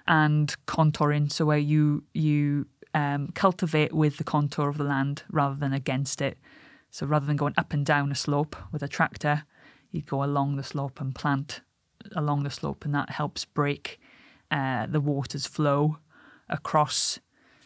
and 0.08 0.56
contouring, 0.68 1.32
so 1.32 1.46
where 1.46 1.58
you 1.58 2.04
you 2.14 2.68
um, 2.94 3.30
cultivate 3.34 3.94
with 3.94 4.18
the 4.18 4.24
contour 4.24 4.70
of 4.70 4.78
the 4.78 4.84
land 4.84 5.24
rather 5.30 5.56
than 5.56 5.74
against 5.74 6.22
it. 6.22 6.38
So 6.90 7.06
rather 7.06 7.26
than 7.26 7.38
going 7.38 7.54
up 7.58 7.74
and 7.74 7.86
down 7.86 8.12
a 8.12 8.16
slope 8.16 8.56
with 8.72 8.84
a 8.84 8.88
tractor, 8.88 9.44
you'd 9.92 10.08
go 10.08 10.24
along 10.24 10.58
the 10.58 10.64
slope 10.64 11.00
and 11.00 11.16
plant 11.16 11.62
along 12.16 12.44
the 12.44 12.50
slope, 12.50 12.84
and 12.84 12.94
that 12.94 13.12
helps 13.12 13.46
break 13.46 14.00
uh, 14.50 14.88
the 14.88 15.00
water's 15.00 15.48
flow 15.48 15.98
across 16.50 17.20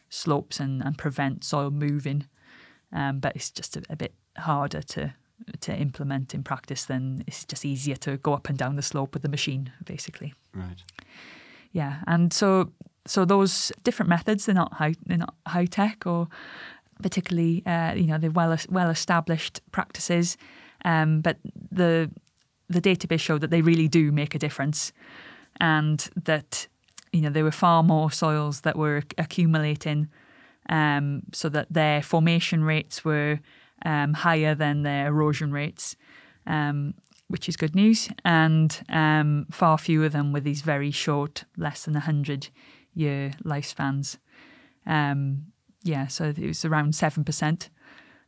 slopes 0.09 0.59
and, 0.59 0.83
and 0.83 0.97
prevent 0.97 1.43
soil 1.43 1.71
moving. 1.71 2.27
Um, 2.91 3.19
but 3.19 3.35
it's 3.35 3.49
just 3.49 3.75
a, 3.75 3.83
a 3.89 3.95
bit 3.95 4.13
harder 4.37 4.81
to 4.81 5.15
to 5.59 5.75
implement 5.75 6.33
in 6.33 6.43
practice 6.43 6.85
than 6.85 7.23
it's 7.27 7.43
just 7.43 7.65
easier 7.65 7.95
to 7.97 8.17
go 8.17 8.33
up 8.33 8.47
and 8.47 8.57
down 8.57 8.75
the 8.75 8.81
slope 8.81 9.13
with 9.13 9.21
the 9.21 9.29
machine, 9.29 9.71
basically. 9.83 10.33
Right. 10.53 10.81
Yeah, 11.75 11.97
and 12.07 12.31
so 12.31 12.71
so 13.05 13.25
those 13.25 13.73
different 13.83 14.09
methods 14.09 14.45
they're 14.45 14.55
not 14.55 14.73
high 14.75 14.95
they're 15.05 15.17
not 15.17 15.35
high 15.45 15.65
tech 15.65 16.07
or 16.07 16.29
particularly 17.03 17.63
uh, 17.65 17.93
you 17.95 18.07
know 18.07 18.17
they're 18.17 18.31
well 18.31 18.55
well 18.69 18.89
established 18.89 19.59
practices, 19.73 20.37
um, 20.85 21.19
but 21.19 21.37
the 21.71 22.09
the 22.69 22.79
database 22.79 23.19
showed 23.19 23.41
that 23.41 23.51
they 23.51 23.61
really 23.61 23.89
do 23.89 24.13
make 24.13 24.33
a 24.33 24.39
difference, 24.39 24.93
and 25.59 26.09
that 26.23 26.65
you 27.11 27.19
know 27.19 27.29
there 27.29 27.43
were 27.43 27.51
far 27.51 27.83
more 27.83 28.09
soils 28.09 28.61
that 28.61 28.77
were 28.77 29.03
accumulating, 29.17 30.07
um, 30.69 31.23
so 31.33 31.49
that 31.49 31.67
their 31.69 32.01
formation 32.01 32.63
rates 32.63 33.03
were 33.03 33.41
um, 33.85 34.13
higher 34.13 34.55
than 34.55 34.83
their 34.83 35.07
erosion 35.07 35.51
rates. 35.51 35.97
Um, 36.47 36.93
which 37.27 37.49
is 37.49 37.57
good 37.57 37.75
news, 37.75 38.09
and 38.23 38.83
um, 38.89 39.47
far 39.51 39.77
fewer 39.77 40.05
of 40.05 40.11
them 40.11 40.31
with 40.31 40.43
these 40.43 40.61
very 40.61 40.91
short, 40.91 41.45
less 41.57 41.85
than 41.85 41.93
100 41.93 42.49
year 42.93 43.31
lifespans. 43.43 44.17
Um, 44.85 45.47
yeah, 45.83 46.07
so 46.07 46.25
it 46.25 46.39
was 46.39 46.65
around 46.65 46.93
7% 46.93 47.69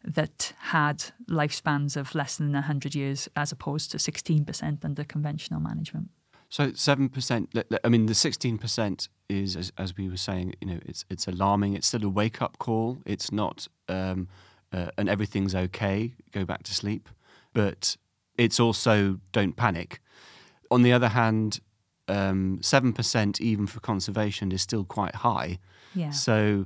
that 0.04 0.54
had 0.60 1.06
lifespans 1.30 1.98
of 1.98 2.16
less 2.16 2.38
than 2.38 2.54
100 2.54 2.96
years 2.96 3.28
as 3.36 3.52
opposed 3.52 3.92
to 3.92 3.98
16% 3.98 4.86
under 4.86 5.04
conventional 5.04 5.60
management. 5.60 6.10
So 6.50 6.72
7%, 6.72 7.80
I 7.84 7.90
mean, 7.90 8.06
the 8.06 8.14
16% 8.14 9.10
is, 9.28 9.56
as, 9.58 9.72
as, 9.78 9.98
we 9.98 10.08
were 10.08 10.18
saying, 10.18 10.54
you 10.62 10.68
know, 10.68 10.80
it's, 10.86 11.04
it's 11.10 11.28
alarming. 11.28 11.74
It's 11.74 11.88
still 11.88 12.06
a 12.06 12.10
wake 12.10 12.42
up 12.42 12.58
call. 12.58 13.00
It's 13.06 13.34
not 13.34 13.68
um, 13.90 14.30
uh, 14.72 14.88
and 14.98 15.10
everything's 15.10 15.56
okay, 15.56 16.14
go 16.32 16.46
back 16.46 16.64
to 16.64 16.74
sleep. 16.74 17.10
But 17.54 17.98
it's 18.38 18.60
also 18.60 19.20
don't 19.32 19.56
panic. 19.56 20.00
On 20.70 20.82
the 20.82 20.94
other 20.94 21.10
hand, 21.10 21.60
um, 22.08 22.60
seven 22.62 22.90
um, 22.90 22.94
percent 22.94 23.42
even 23.42 23.68
for 23.68 23.80
conservation 23.80 24.52
is 24.52 24.62
still 24.62 24.84
quite 24.86 25.16
high. 25.16 25.60
Yeah. 25.94 26.12
So, 26.12 26.66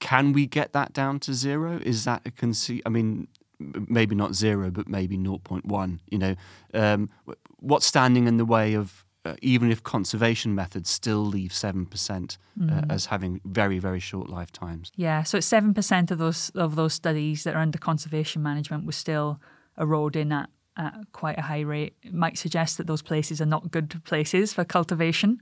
can 0.00 0.32
we 0.32 0.46
get 0.46 0.72
that 0.72 0.92
down 0.92 1.20
to 1.20 1.34
zero? 1.34 1.80
Is 1.82 2.04
that 2.04 2.22
a 2.26 2.30
conce- 2.30 2.82
I 2.86 2.88
mean, 2.88 3.28
maybe 3.58 4.14
not 4.14 4.34
zero, 4.34 4.70
but 4.70 4.88
maybe 4.88 5.16
0.1. 5.16 5.98
You 6.10 6.18
know, 6.18 6.34
um, 6.74 7.10
what's 7.58 7.86
standing 7.86 8.26
in 8.26 8.36
the 8.36 8.44
way 8.44 8.74
of 8.74 9.04
uh, 9.24 9.34
even 9.42 9.72
if 9.72 9.82
conservation 9.82 10.54
methods 10.54 10.88
still 10.88 11.24
leave 11.24 11.52
seven 11.52 11.84
percent 11.84 12.38
uh, 12.60 12.64
mm. 12.64 12.92
as 12.92 13.06
having 13.06 13.40
very 13.44 13.78
very 13.78 14.00
short 14.00 14.30
lifetimes? 14.30 14.92
Yeah, 14.94 15.24
so 15.24 15.38
it's 15.38 15.46
seven 15.46 15.74
percent 15.74 16.10
of 16.10 16.18
those 16.18 16.50
of 16.50 16.76
those 16.76 16.94
studies 16.94 17.42
that 17.44 17.54
are 17.54 17.60
under 17.60 17.78
conservation 17.78 18.42
management 18.42 18.86
were 18.86 18.92
still 18.92 19.40
eroding 19.78 20.32
at 20.32 20.48
at 20.76 20.94
quite 21.12 21.38
a 21.38 21.42
high 21.42 21.60
rate 21.60 21.94
might 22.12 22.38
suggest 22.38 22.78
that 22.78 22.86
those 22.86 23.02
places 23.02 23.40
are 23.40 23.46
not 23.46 23.70
good 23.70 24.02
places 24.04 24.52
for 24.52 24.64
cultivation 24.64 25.40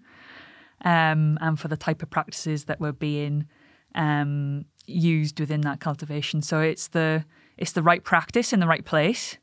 um, 0.85 1.38
and 1.40 1.59
for 1.59 1.68
the 1.68 1.77
type 1.77 2.03
of 2.03 2.11
practices 2.11 2.64
that 2.64 2.81
were 2.81 2.92
being 2.92 3.47
um, 3.94 4.64
used 4.87 5.40
within 5.40 5.62
that 5.62 5.81
cultivation. 5.81 6.42
So 6.42 6.61
it's 6.61 6.88
the 6.88 7.25
it's 7.57 7.73
the 7.73 7.83
right 7.83 8.03
practice 8.03 8.53
in 8.53 8.61
the 8.61 8.66
right 8.66 8.85
place 8.85 9.38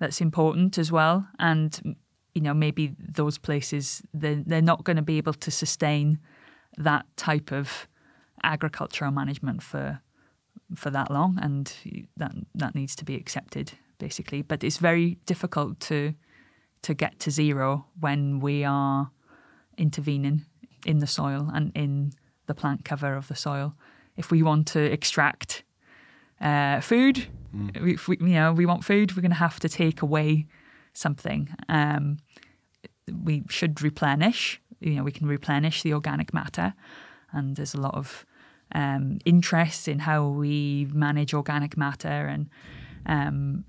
that's 0.00 0.20
important 0.20 0.78
as 0.78 0.90
well. 0.90 1.26
And 1.38 1.96
you 2.34 2.42
know 2.42 2.54
maybe 2.54 2.94
those 2.98 3.38
places 3.38 4.02
they're, 4.12 4.42
they're 4.44 4.62
not 4.62 4.84
going 4.84 4.96
to 4.96 5.02
be 5.02 5.18
able 5.18 5.34
to 5.34 5.50
sustain 5.50 6.18
that 6.76 7.06
type 7.16 7.52
of 7.52 7.88
agricultural 8.42 9.10
management 9.10 9.62
for 9.62 10.00
for 10.74 10.90
that 10.90 11.10
long, 11.10 11.38
and 11.40 11.72
that 12.16 12.32
that 12.54 12.74
needs 12.74 12.96
to 12.96 13.04
be 13.04 13.14
accepted 13.14 13.72
basically. 13.98 14.42
But 14.42 14.64
it's 14.64 14.78
very 14.78 15.18
difficult 15.26 15.80
to 15.80 16.14
to 16.82 16.94
get 16.94 17.18
to 17.18 17.30
zero 17.30 17.86
when 17.98 18.40
we 18.40 18.62
are 18.62 19.10
intervening 19.78 20.44
in 20.84 20.98
the 20.98 21.06
soil 21.06 21.50
and 21.52 21.72
in 21.74 22.12
the 22.46 22.54
plant 22.54 22.84
cover 22.84 23.16
of 23.16 23.28
the 23.28 23.34
soil. 23.34 23.74
If 24.16 24.30
we 24.30 24.42
want 24.42 24.66
to 24.68 24.80
extract 24.80 25.64
uh, 26.40 26.80
food, 26.80 27.26
mm. 27.54 27.92
if 27.94 28.06
we, 28.06 28.18
you 28.20 28.34
know, 28.34 28.52
we 28.52 28.66
want 28.66 28.84
food, 28.84 29.16
we're 29.16 29.22
going 29.22 29.30
to 29.30 29.36
have 29.36 29.58
to 29.60 29.68
take 29.68 30.02
away 30.02 30.46
something. 30.92 31.48
Um, 31.68 32.18
we 33.10 33.44
should 33.48 33.82
replenish. 33.82 34.60
You 34.80 34.96
know, 34.96 35.04
we 35.04 35.12
can 35.12 35.26
replenish 35.26 35.82
the 35.82 35.94
organic 35.94 36.34
matter, 36.34 36.74
and 37.32 37.56
there's 37.56 37.74
a 37.74 37.80
lot 37.80 37.94
of 37.94 38.26
um, 38.72 39.18
interest 39.24 39.88
in 39.88 40.00
how 40.00 40.28
we 40.28 40.86
manage 40.92 41.32
organic 41.32 41.76
matter 41.76 42.26
and 42.26 42.50
um, 43.06 43.64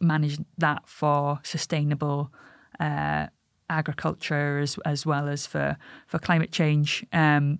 manage 0.00 0.38
that 0.58 0.88
for 0.88 1.40
sustainable 1.42 2.32
uh, 2.80 3.26
agriculture 3.70 4.58
as 4.58 4.78
as 4.84 5.04
well 5.04 5.28
as 5.28 5.46
for 5.46 5.76
for 6.06 6.18
climate 6.18 6.52
change. 6.52 7.04
Um, 7.12 7.58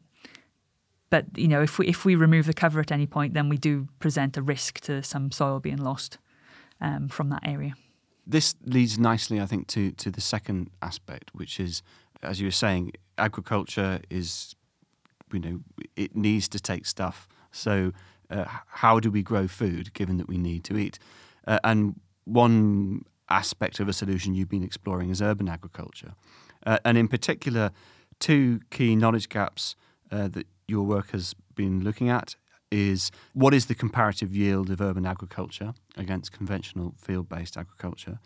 but 1.10 1.24
you 1.36 1.48
know, 1.48 1.62
if 1.62 1.78
we 1.78 1.86
if 1.86 2.04
we 2.04 2.14
remove 2.14 2.46
the 2.46 2.54
cover 2.54 2.80
at 2.80 2.92
any 2.92 3.06
point, 3.06 3.34
then 3.34 3.48
we 3.48 3.56
do 3.56 3.88
present 3.98 4.36
a 4.36 4.42
risk 4.42 4.80
to 4.80 5.02
some 5.02 5.30
soil 5.30 5.60
being 5.60 5.78
lost 5.78 6.18
um, 6.80 7.08
from 7.08 7.30
that 7.30 7.42
area. 7.44 7.74
This 8.26 8.54
leads 8.64 8.98
nicely, 8.98 9.40
I 9.40 9.46
think, 9.46 9.68
to 9.68 9.92
to 9.92 10.10
the 10.10 10.20
second 10.20 10.70
aspect, 10.82 11.30
which 11.32 11.58
is, 11.58 11.82
as 12.22 12.40
you 12.40 12.46
were 12.46 12.52
saying, 12.52 12.92
agriculture 13.16 14.00
is, 14.10 14.54
you 15.32 15.40
know, 15.40 15.60
it 15.96 16.14
needs 16.14 16.48
to 16.48 16.60
take 16.60 16.84
stuff. 16.86 17.26
So, 17.50 17.92
uh, 18.30 18.44
how 18.66 19.00
do 19.00 19.10
we 19.10 19.22
grow 19.22 19.48
food, 19.48 19.94
given 19.94 20.18
that 20.18 20.28
we 20.28 20.36
need 20.36 20.62
to 20.64 20.76
eat? 20.76 20.98
Uh, 21.46 21.58
and 21.64 21.98
one 22.28 23.04
aspect 23.30 23.80
of 23.80 23.88
a 23.88 23.92
solution 23.92 24.34
you've 24.34 24.48
been 24.48 24.62
exploring 24.62 25.10
is 25.10 25.20
urban 25.20 25.48
agriculture. 25.48 26.14
Uh, 26.66 26.78
and 26.84 26.98
in 26.98 27.08
particular, 27.08 27.70
two 28.18 28.60
key 28.70 28.96
knowledge 28.96 29.28
gaps 29.28 29.76
uh, 30.10 30.28
that 30.28 30.46
your 30.66 30.84
work 30.84 31.10
has 31.10 31.34
been 31.54 31.82
looking 31.82 32.08
at 32.08 32.36
is 32.70 33.10
what 33.32 33.54
is 33.54 33.66
the 33.66 33.74
comparative 33.74 34.34
yield 34.34 34.70
of 34.70 34.80
urban 34.80 35.06
agriculture 35.06 35.72
against 35.96 36.32
conventional 36.32 36.94
field 36.98 37.28
based 37.28 37.56
agriculture? 37.56 38.18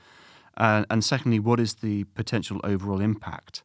Uh, 0.57 0.85
and 0.91 1.05
secondly, 1.05 1.39
what 1.39 1.61
is 1.61 1.77
the 1.77 2.05
potential 2.15 2.61
overall 2.65 3.01
impact 3.01 3.63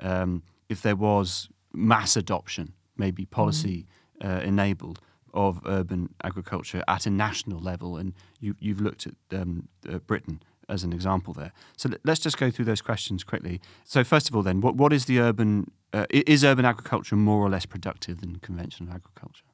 um, 0.00 0.42
if 0.68 0.82
there 0.82 0.96
was 0.96 1.48
mass 1.72 2.16
adoption, 2.16 2.74
maybe 2.96 3.24
policy 3.24 3.86
mm. 4.20 4.42
enabled, 4.42 5.00
of 5.34 5.60
urban 5.66 6.14
agriculture 6.22 6.82
at 6.88 7.06
a 7.06 7.10
national 7.10 7.60
level, 7.60 7.96
and 7.96 8.14
you, 8.40 8.54
have 8.68 8.80
looked 8.80 9.06
at 9.06 9.14
um, 9.38 9.68
uh, 9.88 9.98
Britain 9.98 10.42
as 10.68 10.84
an 10.84 10.92
example 10.92 11.32
there. 11.32 11.52
So 11.76 11.90
let's 12.04 12.20
just 12.20 12.38
go 12.38 12.50
through 12.50 12.66
those 12.66 12.82
questions 12.82 13.24
quickly. 13.24 13.60
So 13.84 14.04
first 14.04 14.28
of 14.28 14.36
all, 14.36 14.42
then, 14.42 14.60
what, 14.60 14.76
what 14.76 14.92
is 14.92 15.06
the 15.06 15.18
urban 15.20 15.70
uh, 15.92 16.06
is 16.10 16.44
urban 16.44 16.64
agriculture 16.64 17.16
more 17.16 17.40
or 17.40 17.48
less 17.48 17.64
productive 17.64 18.20
than 18.20 18.36
conventional 18.36 18.92
agriculture? 18.92 19.44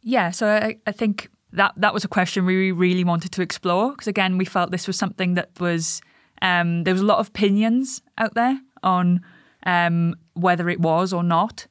Yeah, 0.00 0.30
so 0.30 0.48
I, 0.48 0.78
I 0.86 0.92
think 0.92 1.28
that 1.52 1.74
that 1.76 1.92
was 1.92 2.04
a 2.04 2.08
question 2.08 2.46
we 2.46 2.72
really 2.72 3.04
wanted 3.04 3.32
to 3.32 3.42
explore 3.42 3.90
because 3.90 4.08
again, 4.08 4.38
we 4.38 4.44
felt 4.44 4.70
this 4.70 4.86
was 4.86 4.96
something 4.96 5.34
that 5.34 5.50
was 5.60 6.00
um, 6.40 6.84
there 6.84 6.94
was 6.94 7.02
a 7.02 7.06
lot 7.06 7.18
of 7.18 7.28
opinions 7.28 8.02
out 8.18 8.34
there 8.34 8.58
on 8.82 9.20
um, 9.64 10.16
whether 10.34 10.68
it 10.68 10.80
was 10.80 11.12
or 11.12 11.22
not. 11.22 11.66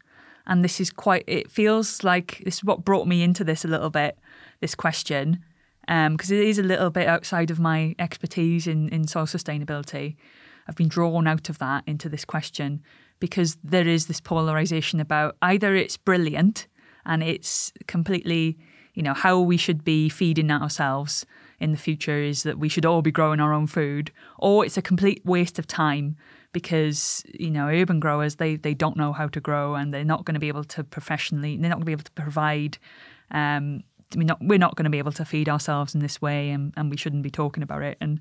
And 0.47 0.63
this 0.63 0.79
is 0.79 0.89
quite, 0.91 1.23
it 1.27 1.51
feels 1.51 2.03
like 2.03 2.41
this 2.43 2.57
is 2.57 2.63
what 2.63 2.83
brought 2.83 3.07
me 3.07 3.23
into 3.23 3.43
this 3.43 3.63
a 3.63 3.67
little 3.67 3.89
bit, 3.89 4.17
this 4.59 4.75
question, 4.75 5.43
because 5.81 6.31
um, 6.31 6.37
it 6.37 6.47
is 6.47 6.59
a 6.59 6.63
little 6.63 6.89
bit 6.89 7.07
outside 7.07 7.51
of 7.51 7.59
my 7.59 7.95
expertise 7.99 8.67
in, 8.67 8.89
in 8.89 9.07
soil 9.07 9.25
sustainability. 9.25 10.15
I've 10.67 10.75
been 10.75 10.87
drawn 10.87 11.27
out 11.27 11.49
of 11.49 11.57
that 11.59 11.83
into 11.87 12.09
this 12.09 12.25
question 12.25 12.81
because 13.19 13.57
there 13.63 13.87
is 13.87 14.07
this 14.07 14.21
polarization 14.21 14.99
about 14.99 15.37
either 15.41 15.75
it's 15.75 15.97
brilliant 15.97 16.67
and 17.05 17.23
it's 17.23 17.71
completely, 17.87 18.57
you 18.93 19.03
know, 19.03 19.13
how 19.13 19.39
we 19.39 19.57
should 19.57 19.83
be 19.83 20.09
feeding 20.09 20.51
ourselves 20.51 21.25
in 21.59 21.71
the 21.71 21.77
future 21.77 22.17
is 22.17 22.43
that 22.43 22.57
we 22.57 22.69
should 22.69 22.85
all 22.85 23.01
be 23.01 23.11
growing 23.11 23.39
our 23.39 23.53
own 23.53 23.67
food, 23.67 24.11
or 24.39 24.65
it's 24.65 24.77
a 24.77 24.81
complete 24.81 25.21
waste 25.23 25.59
of 25.59 25.67
time 25.67 26.17
because 26.53 27.23
you 27.33 27.49
know 27.49 27.67
urban 27.67 27.99
growers 27.99 28.35
they 28.35 28.55
they 28.55 28.73
don't 28.73 28.97
know 28.97 29.13
how 29.13 29.27
to 29.27 29.39
grow 29.39 29.75
and 29.75 29.93
they're 29.93 30.03
not 30.03 30.25
going 30.25 30.33
to 30.33 30.39
be 30.39 30.47
able 30.47 30.63
to 30.63 30.83
professionally 30.83 31.57
they're 31.57 31.69
not 31.69 31.75
going 31.75 31.81
to 31.81 31.85
be 31.85 31.91
able 31.93 32.03
to 32.03 32.11
provide 32.11 32.77
um, 33.31 33.83
we're 34.15 34.23
not 34.23 34.39
we're 34.41 34.59
not 34.59 34.75
going 34.75 34.83
to 34.83 34.89
be 34.89 34.97
able 34.97 35.11
to 35.13 35.25
feed 35.25 35.49
ourselves 35.49 35.95
in 35.95 36.01
this 36.01 36.21
way, 36.21 36.49
and, 36.49 36.73
and 36.75 36.89
we 36.89 36.97
shouldn't 36.97 37.23
be 37.23 37.29
talking 37.29 37.63
about 37.63 37.81
it. 37.81 37.97
And 38.01 38.19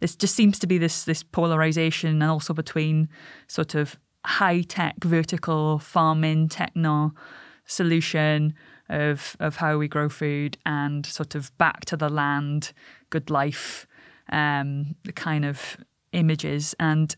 this 0.00 0.14
just 0.14 0.34
seems 0.34 0.58
to 0.60 0.66
be 0.66 0.78
this 0.78 1.04
this 1.04 1.22
polarization, 1.22 2.10
and 2.10 2.30
also 2.30 2.54
between 2.54 3.08
sort 3.46 3.74
of 3.74 3.96
high 4.24 4.62
tech 4.62 5.02
vertical 5.02 5.78
farming 5.78 6.48
techno 6.48 7.12
solution 7.64 8.54
of 8.88 9.36
of 9.40 9.56
how 9.56 9.78
we 9.78 9.88
grow 9.88 10.08
food 10.08 10.58
and 10.64 11.04
sort 11.06 11.34
of 11.34 11.56
back 11.58 11.84
to 11.86 11.96
the 11.96 12.08
land, 12.08 12.72
good 13.10 13.30
life, 13.30 13.86
um, 14.30 14.94
the 15.04 15.12
kind 15.12 15.44
of 15.44 15.76
images 16.12 16.74
and 16.78 17.16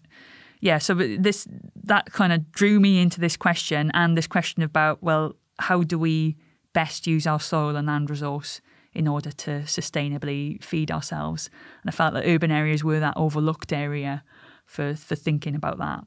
yeah, 0.64 0.78
so 0.78 0.94
this 0.94 1.46
that 1.84 2.10
kind 2.12 2.32
of 2.32 2.50
drew 2.50 2.80
me 2.80 2.98
into 2.98 3.20
this 3.20 3.36
question 3.36 3.90
and 3.92 4.16
this 4.16 4.26
question 4.26 4.62
about 4.62 5.02
well, 5.02 5.36
how 5.58 5.82
do 5.82 5.98
we 5.98 6.38
best 6.72 7.06
use 7.06 7.26
our 7.26 7.38
soil 7.38 7.76
and 7.76 7.86
land 7.86 8.08
resource 8.08 8.62
in 8.94 9.06
order 9.06 9.30
to 9.30 9.50
sustainably 9.66 10.64
feed 10.64 10.90
ourselves? 10.90 11.50
And 11.82 11.90
I 11.90 11.92
felt 11.92 12.14
that 12.14 12.26
urban 12.26 12.50
areas 12.50 12.82
were 12.82 12.98
that 12.98 13.12
overlooked 13.14 13.74
area 13.74 14.24
for 14.64 14.94
for 14.94 15.14
thinking 15.14 15.54
about 15.54 15.76
that. 15.80 16.02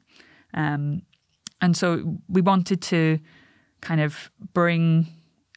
Um, 0.52 1.02
and 1.60 1.76
so 1.76 2.18
we 2.28 2.40
wanted 2.40 2.82
to 2.82 3.20
kind 3.80 4.00
of 4.00 4.28
bring 4.54 5.06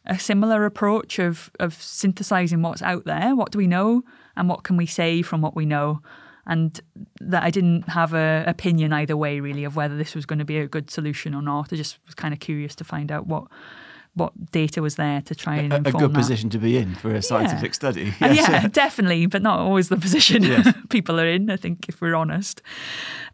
a 0.06 0.20
similar 0.20 0.64
approach 0.64 1.18
of 1.18 1.50
of 1.60 1.74
synthesizing 1.74 2.62
what's 2.62 2.84
out 2.84 3.06
there, 3.06 3.36
what 3.36 3.52
do 3.52 3.58
we 3.58 3.66
know, 3.66 4.04
and 4.36 4.48
what 4.48 4.62
can 4.64 4.78
we 4.78 4.86
say 4.86 5.24
from 5.24 5.42
what 5.42 5.56
we 5.56 5.66
know, 5.66 6.04
and 6.48 6.80
that 7.20 7.44
I 7.44 7.50
didn't 7.52 7.90
have 7.90 8.14
an 8.14 8.48
opinion 8.48 8.94
either 8.94 9.16
way 9.16 9.40
really 9.40 9.64
of 9.64 9.76
whether 9.76 9.96
this 9.98 10.16
was 10.16 10.26
going 10.26 10.40
to 10.40 10.46
be 10.46 10.58
a 10.58 10.68
good 10.68 10.90
solution 10.90 11.34
or 11.36 11.42
not. 11.42 11.72
I 11.74 11.76
just 11.76 12.00
was 12.06 12.16
kind 12.16 12.34
of 12.34 12.40
curious 12.40 12.76
to 12.76 12.84
find 12.84 13.12
out 13.12 13.28
what 13.28 13.44
what 14.14 14.34
data 14.52 14.82
was 14.82 14.96
there 14.96 15.22
to 15.22 15.34
try 15.34 15.56
and 15.56 15.72
a, 15.72 15.78
a 15.78 15.92
good 15.94 16.12
that. 16.12 16.14
position 16.14 16.50
to 16.50 16.58
be 16.58 16.76
in 16.78 16.96
for 16.96 17.16
a 17.16 17.22
scientific 17.22 17.70
Yeah. 17.70 17.72
study. 17.74 18.08
Uh, 18.22 18.34
Yes. 18.34 18.50
yeah, 18.50 18.68
definitely, 18.84 19.26
but 19.28 19.42
not 19.42 19.60
always 19.60 19.88
the 19.88 19.96
position 19.98 20.44
Yes. 20.44 20.74
people 20.90 21.18
are 21.20 21.28
in. 21.28 21.50
I 21.50 21.56
think, 21.56 21.88
if 21.88 22.02
we're 22.02 22.16
honest. 22.16 22.62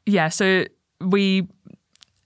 Yeah, 0.06 0.30
so 0.30 0.66
we, 1.02 1.48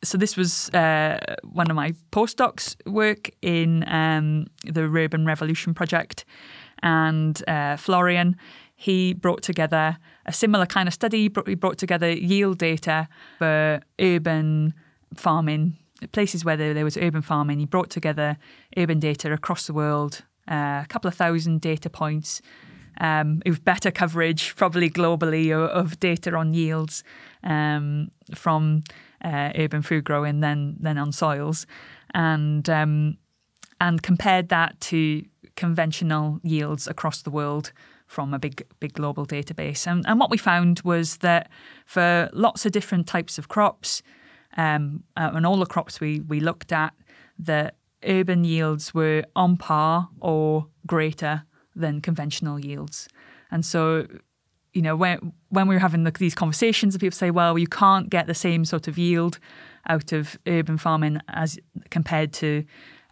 so 0.04 0.18
this 0.18 0.36
was 0.36 0.70
uh, 0.74 1.18
one 1.44 1.70
of 1.70 1.76
my 1.78 1.94
postdocs' 2.12 2.76
work 2.86 3.30
in 3.42 3.86
um, 3.88 4.48
the 4.66 4.82
Rurban 4.82 5.26
Revolution 5.26 5.74
project, 5.74 6.26
and 6.84 7.42
uh, 7.48 7.78
Florian. 7.78 8.36
He 8.82 9.14
brought 9.14 9.44
together 9.44 9.98
a 10.26 10.34
similar 10.34 10.66
kind 10.66 10.88
of 10.88 10.94
study. 10.96 11.30
He 11.46 11.56
brought 11.56 11.78
together 11.78 12.10
yield 12.10 12.58
data 12.58 13.08
for 13.38 13.80
urban 14.00 14.74
farming 15.16 15.78
places 16.12 16.44
where 16.44 16.58
there, 16.58 16.84
was 16.84 16.98
urban 16.98 17.22
farming. 17.22 17.60
He 17.60 17.68
brought 17.68 17.92
together 17.92 18.38
urban 18.76 19.00
data 19.00 19.32
across 19.32 19.68
the 19.68 19.74
world, 19.74 20.24
uh, 20.50 20.82
a 20.84 20.86
couple 20.90 21.08
of 21.08 21.14
thousand 21.14 21.62
data 21.62 21.92
points. 21.92 22.42
Um, 23.00 23.44
with 23.46 23.64
better 23.64 23.92
coverage, 23.92 24.56
probably 24.56 24.90
globally, 24.90 25.52
of, 25.52 25.70
of 25.70 26.00
data 26.00 26.36
on 26.36 26.56
yields 26.56 27.04
um, 27.44 28.10
from 28.34 28.82
uh, 29.24 29.52
urban 29.56 29.84
food 29.84 30.06
growing 30.06 30.40
than 30.40 30.78
than 30.80 30.98
on 30.98 31.12
soils, 31.12 31.68
and 32.16 32.68
um, 32.68 33.18
and 33.80 34.02
compared 34.02 34.50
that 34.50 34.80
to 34.82 35.24
conventional 35.56 36.40
yields 36.44 36.88
across 36.88 37.22
the 37.22 37.30
world 37.30 37.72
from 38.12 38.34
a 38.34 38.40
big 38.40 38.64
big 38.80 38.94
global 38.94 39.26
database. 39.26 39.88
And, 39.88 40.06
and 40.06 40.20
what 40.20 40.30
we 40.30 40.38
found 40.38 40.82
was 40.84 41.18
that 41.18 41.50
for 41.86 42.30
lots 42.34 42.66
of 42.66 42.72
different 42.74 43.08
types 43.08 43.38
of 43.38 43.48
crops, 43.48 44.04
um, 44.58 45.04
uh, 45.16 45.32
and 45.34 45.46
all 45.46 45.58
the 45.58 45.66
crops 45.66 46.02
we 46.02 46.20
we 46.20 46.40
looked 46.42 46.72
at, 46.74 46.94
the 47.40 47.72
urban 48.04 48.44
yields 48.44 48.94
were 48.94 49.24
on 49.34 49.58
par 49.58 50.10
or 50.20 50.68
greater 50.86 51.44
than 51.74 52.02
conventional 52.02 52.60
yields. 52.60 53.08
And 53.50 53.66
so, 53.66 54.06
you 54.74 54.82
know, 54.82 54.98
when 54.98 55.32
when 55.50 55.70
we 55.70 55.76
were 55.76 55.82
having 55.82 56.04
the, 56.04 56.12
these 56.12 56.36
conversations, 56.36 56.98
people 56.98 57.18
say, 57.18 57.32
well, 57.32 57.58
you 57.58 57.68
can't 57.68 58.10
get 58.10 58.28
the 58.28 58.34
same 58.34 58.66
sort 58.66 58.88
of 58.88 58.98
yield 58.98 59.40
out 59.88 60.12
of 60.12 60.38
urban 60.46 60.78
farming 60.78 61.22
as 61.28 61.60
compared 61.90 62.34
to 62.34 62.64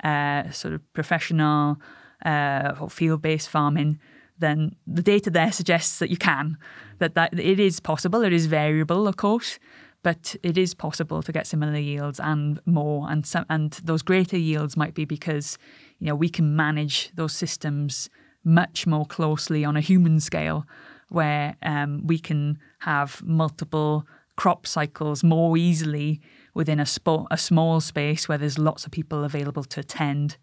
uh, 0.03 0.51
sort 0.51 0.73
of 0.73 0.81
professional 0.93 1.77
uh, 2.25 2.75
or 2.81 2.89
field-based 2.89 3.49
farming. 3.49 3.97
Then 4.39 4.75
the 4.87 5.03
data 5.03 5.29
there 5.29 5.51
suggests 5.51 5.99
that 5.99 6.09
you 6.09 6.17
can, 6.17 6.57
that 6.99 7.15
that 7.15 7.37
it 7.37 7.59
is 7.59 7.79
possible. 7.79 8.23
It 8.23 8.33
is 8.33 8.45
variable, 8.45 9.07
of 9.07 9.17
course, 9.17 9.59
but 10.01 10.35
it 10.43 10.57
is 10.57 10.73
possible 10.73 11.21
to 11.21 11.31
get 11.31 11.47
similar 11.47 11.77
yields 11.77 12.19
and 12.19 12.59
more. 12.65 13.09
And 13.09 13.25
some, 13.25 13.45
and 13.49 13.71
those 13.83 14.01
greater 14.01 14.37
yields 14.37 14.77
might 14.77 14.93
be 14.93 15.05
because 15.05 15.57
you 15.99 16.07
know 16.07 16.15
we 16.15 16.29
can 16.29 16.55
manage 16.55 17.11
those 17.15 17.33
systems 17.33 18.09
much 18.43 18.87
more 18.87 19.05
closely 19.05 19.65
on 19.65 19.75
a 19.75 19.81
human 19.81 20.19
scale, 20.19 20.65
where 21.09 21.55
um, 21.63 22.07
we 22.07 22.17
can 22.17 22.57
have 22.79 23.21
multiple 23.23 24.05
crop 24.37 24.65
cycles 24.65 25.21
more 25.21 25.57
easily 25.57 26.21
within 26.53 26.79
a, 26.79 26.85
spo- 26.85 27.27
a 27.29 27.37
small 27.37 27.81
space 27.81 28.29
where 28.29 28.37
there's 28.37 28.57
lots 28.57 28.85
of 28.85 28.91
people 28.91 29.25
available 29.25 29.65
to 29.65 29.81
attend 29.81 30.37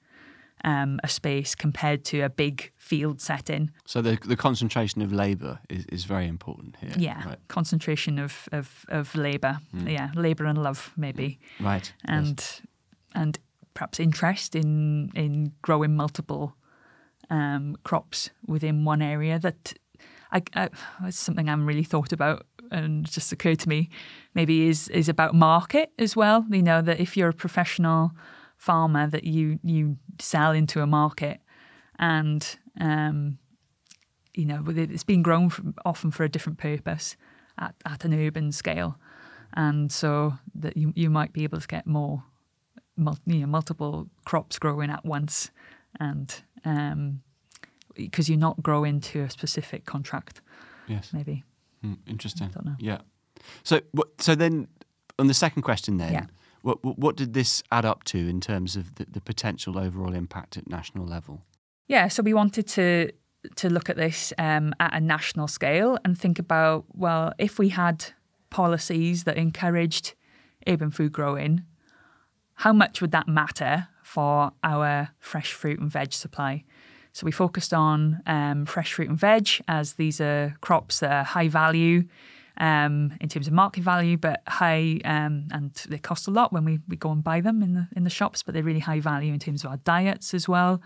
um, 0.64 0.98
a 1.04 1.08
space 1.08 1.54
compared 1.54 2.04
to 2.04 2.20
a 2.24 2.28
big 2.28 2.72
field 2.76 3.20
setting. 3.20 3.70
So 3.84 4.02
the 4.02 4.18
the 4.28 4.36
concentration 4.36 5.02
of 5.02 5.12
labour 5.12 5.58
is, 5.68 5.84
is 5.92 6.04
very 6.06 6.26
important 6.26 6.76
here. 6.80 6.92
Yeah, 6.98 7.28
Right. 7.28 7.38
concentration 7.48 8.18
of 8.18 8.48
of, 8.52 8.84
of 8.88 9.14
labour. 9.14 9.58
Yeah, 9.86 10.10
labour 10.14 10.46
and 10.46 10.58
love 10.62 10.92
maybe, 10.96 11.38
Right. 11.60 11.92
yes. 12.08 12.16
and 12.18 12.60
and 13.14 13.38
perhaps 13.74 14.00
interest 14.00 14.54
in 14.54 15.10
in 15.14 15.52
growing 15.62 15.96
multiple 15.96 16.54
um, 17.30 17.76
crops 17.82 18.30
within 18.46 18.86
one 18.86 19.02
area. 19.02 19.38
That 19.38 19.74
I, 20.32 20.42
I, 20.54 20.68
it's 21.04 21.18
something 21.18 21.48
I'm 21.48 21.66
really 21.68 21.84
thought 21.84 22.12
about 22.12 22.46
and 22.70 23.04
just 23.14 23.32
occurred 23.32 23.58
to 23.60 23.68
me. 23.68 23.88
Maybe 24.34 24.68
is 24.68 24.88
is 24.88 25.08
about 25.08 25.34
market 25.34 25.90
as 25.98 26.16
well. 26.16 26.44
You 26.50 26.62
know 26.62 26.82
that 26.82 27.00
if 27.00 27.16
you're 27.16 27.28
a 27.30 27.34
professional 27.34 28.10
farmer, 28.56 29.10
that 29.10 29.24
you 29.24 29.58
you 29.62 29.96
sell 30.20 30.52
into 30.52 30.80
a 30.82 30.86
market, 30.86 31.40
and 31.98 32.58
um, 32.80 33.38
you 34.34 34.44
know 34.46 34.64
it- 34.68 34.90
it's 34.90 35.04
been 35.04 35.22
grown 35.22 35.50
from, 35.50 35.74
often 35.84 36.10
for 36.10 36.24
a 36.24 36.28
different 36.28 36.58
purpose 36.58 37.16
at, 37.58 37.74
at 37.84 38.04
an 38.04 38.12
urban 38.14 38.52
scale, 38.52 38.98
and 39.54 39.90
so 39.92 40.34
that 40.54 40.76
you 40.76 40.92
you 40.96 41.10
might 41.10 41.32
be 41.32 41.44
able 41.44 41.60
to 41.60 41.66
get 41.68 41.86
more, 41.86 42.22
mul- 42.96 43.18
you 43.26 43.40
know, 43.40 43.46
multiple 43.46 44.08
crops 44.24 44.58
growing 44.58 44.90
at 44.90 45.04
once, 45.04 45.50
and 46.00 46.42
um, 46.64 47.22
because 47.94 48.28
you're 48.28 48.38
not 48.38 48.62
growing 48.62 49.00
to 49.00 49.20
a 49.22 49.30
specific 49.30 49.84
contract, 49.86 50.40
yes. 50.88 51.12
maybe. 51.12 51.44
Hmm, 51.82 51.94
interesting. 52.06 52.48
don't 52.48 52.64
know. 52.66 52.76
Yeah. 52.78 52.98
So 53.62 53.80
so 54.18 54.34
then 54.34 54.68
on 55.18 55.26
the 55.28 55.34
second 55.34 55.62
question 55.62 55.96
then, 55.98 56.12
Yeah. 56.12 56.26
What, 56.66 56.98
what 56.98 57.16
did 57.16 57.32
this 57.32 57.62
add 57.70 57.84
up 57.84 58.04
to 58.04 58.18
in 58.18 58.40
terms 58.40 58.76
of 58.76 58.96
the, 58.96 59.06
the 59.08 59.20
potential 59.20 59.78
overall 59.78 60.12
impact 60.12 60.56
at 60.56 60.68
national 60.68 61.06
level? 61.06 61.42
Yeah, 61.86 62.08
so 62.08 62.22
we 62.22 62.34
wanted 62.34 62.66
to 62.68 63.12
to 63.54 63.70
look 63.70 63.88
at 63.88 63.96
this 63.96 64.32
um, 64.38 64.74
at 64.80 64.92
a 64.92 64.98
national 64.98 65.46
scale 65.46 65.98
and 66.04 66.18
think 66.18 66.40
about 66.40 66.84
well, 66.92 67.32
if 67.38 67.58
we 67.58 67.68
had 67.68 68.06
policies 68.50 69.22
that 69.24 69.36
encouraged 69.36 70.14
urban 70.66 70.90
food 70.90 71.12
growing, 71.12 71.62
how 72.54 72.72
much 72.72 73.00
would 73.00 73.12
that 73.12 73.28
matter 73.28 73.86
for 74.02 74.50
our 74.64 75.10
fresh 75.20 75.52
fruit 75.52 75.78
and 75.78 75.90
veg 75.90 76.12
supply? 76.12 76.64
So 77.12 77.24
we 77.24 77.30
focused 77.30 77.72
on 77.72 78.20
um, 78.26 78.66
fresh 78.66 78.92
fruit 78.92 79.08
and 79.08 79.18
veg 79.18 79.48
as 79.68 79.94
these 79.94 80.20
are 80.20 80.56
crops 80.60 81.00
that 81.00 81.12
are 81.12 81.24
high 81.24 81.48
value 81.48 82.04
um, 82.58 83.12
in 83.20 83.28
terms 83.28 83.46
of 83.46 83.52
market 83.52 83.82
value, 83.82 84.16
but 84.16 84.42
high 84.48 85.00
um, 85.04 85.48
and 85.50 85.74
they 85.88 85.98
cost 85.98 86.26
a 86.26 86.30
lot 86.30 86.52
when 86.52 86.64
we, 86.64 86.80
we 86.88 86.96
go 86.96 87.10
and 87.10 87.22
buy 87.22 87.40
them 87.40 87.62
in 87.62 87.74
the 87.74 87.88
in 87.96 88.04
the 88.04 88.10
shops, 88.10 88.42
but 88.42 88.54
they're 88.54 88.62
really 88.62 88.80
high 88.80 89.00
value 89.00 89.32
in 89.32 89.38
terms 89.38 89.64
of 89.64 89.70
our 89.70 89.76
diets 89.78 90.34
as 90.34 90.48
well. 90.48 90.80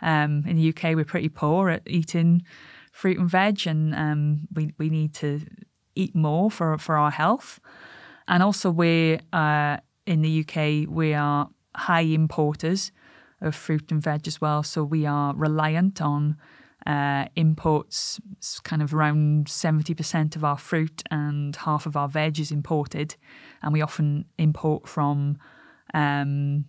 Um, 0.00 0.44
in 0.46 0.56
the 0.56 0.68
UK, 0.70 0.96
we're 0.96 1.04
pretty 1.04 1.28
poor 1.28 1.68
at 1.68 1.82
eating 1.86 2.42
fruit 2.92 3.18
and 3.18 3.28
veg, 3.28 3.66
and 3.66 3.94
um, 3.94 4.48
we 4.54 4.72
we 4.78 4.88
need 4.88 5.14
to 5.14 5.40
eat 5.94 6.14
more 6.14 6.50
for 6.50 6.76
for 6.78 6.96
our 6.96 7.10
health. 7.10 7.60
And 8.26 8.42
also, 8.42 8.70
we 8.70 9.18
uh, 9.32 9.78
in 10.06 10.22
the 10.22 10.40
UK 10.40 10.88
we 10.88 11.14
are 11.14 11.50
high 11.74 12.00
importers 12.00 12.92
of 13.40 13.54
fruit 13.54 13.90
and 13.90 14.02
veg 14.02 14.26
as 14.26 14.40
well, 14.40 14.62
so 14.62 14.82
we 14.82 15.04
are 15.04 15.34
reliant 15.34 16.00
on 16.00 16.36
uh, 16.86 17.26
imports. 17.34 18.20
Kind 18.62 18.82
of 18.82 18.94
around 18.94 19.48
seventy 19.48 19.94
percent 19.94 20.36
of 20.36 20.44
our 20.44 20.58
fruit 20.58 21.02
and 21.10 21.56
half 21.56 21.86
of 21.86 21.96
our 21.96 22.08
veg 22.08 22.38
is 22.38 22.50
imported, 22.50 23.16
and 23.62 23.72
we 23.72 23.82
often 23.82 24.24
import 24.38 24.88
from. 24.88 25.38
Um, 25.94 26.64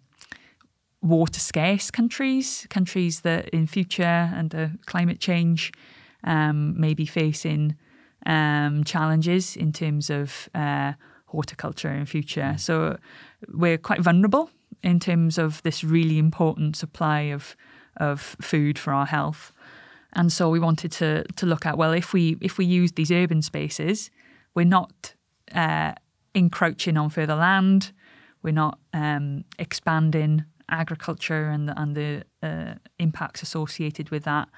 water 1.02 1.40
scarce 1.40 1.92
countries, 1.92 2.66
countries 2.70 3.22
that 3.22 3.50
in 3.50 3.68
future 3.68 4.32
under 4.34 4.72
climate 4.86 5.20
change 5.20 5.70
um, 6.24 6.80
may 6.80 6.94
be 6.94 7.06
facing 7.06 7.76
um, 8.26 8.86
challenges 8.86 9.58
in 9.58 9.74
terms 9.74 10.10
of 10.10 10.48
uh, 10.56 10.94
horticulture 11.26 11.90
in 11.90 12.06
future. 12.06 12.56
So 12.58 12.98
we're 13.50 13.78
quite 13.78 14.00
vulnerable 14.00 14.50
in 14.82 15.00
terms 15.00 15.38
of 15.38 15.62
this 15.64 15.84
really 15.84 16.18
important 16.18 16.78
supply 16.78 17.34
of 17.34 17.58
of 17.98 18.38
food 18.42 18.80
for 18.80 18.94
our 18.94 19.06
health. 19.06 19.52
And 20.14 20.32
so 20.32 20.50
we 20.50 20.60
wanted 20.60 20.92
to 20.94 21.24
to 21.24 21.46
look 21.46 21.66
at 21.66 21.78
well, 21.78 21.92
if 21.92 22.14
we 22.14 22.38
if 22.42 22.58
we 22.58 22.66
use 22.66 22.94
these 22.94 23.12
urban 23.12 23.42
spaces, 23.42 24.12
we're 24.54 24.66
not 24.66 25.16
uh, 25.54 25.94
encroaching 26.34 26.98
on 26.98 27.10
further 27.10 27.36
land, 27.36 27.92
we're 28.42 28.54
not 28.54 28.80
um, 28.94 29.44
expanding 29.58 30.46
agriculture 30.70 31.50
and 31.50 31.70
the, 31.70 31.82
and 31.82 31.96
the 31.96 32.24
uh, 32.42 32.76
impacts 33.00 33.42
associated 33.42 34.10
with 34.10 34.24
that. 34.24 34.50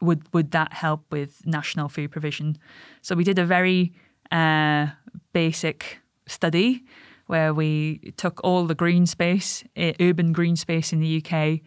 Would 0.00 0.32
would 0.32 0.50
that 0.52 0.72
help 0.72 1.04
with 1.10 1.46
national 1.46 1.88
food 1.88 2.10
provision? 2.10 2.58
So 3.00 3.14
we 3.14 3.24
did 3.24 3.38
a 3.38 3.44
very 3.44 3.92
uh, 4.30 4.88
basic 5.32 6.00
study 6.26 6.84
where 7.26 7.54
we 7.54 8.12
took 8.16 8.40
all 8.44 8.66
the 8.66 8.74
green 8.74 9.06
space, 9.06 9.64
uh, 9.76 9.92
urban 10.00 10.32
green 10.32 10.56
space 10.56 10.92
in 10.92 11.00
the 11.00 11.22
UK, 11.24 11.60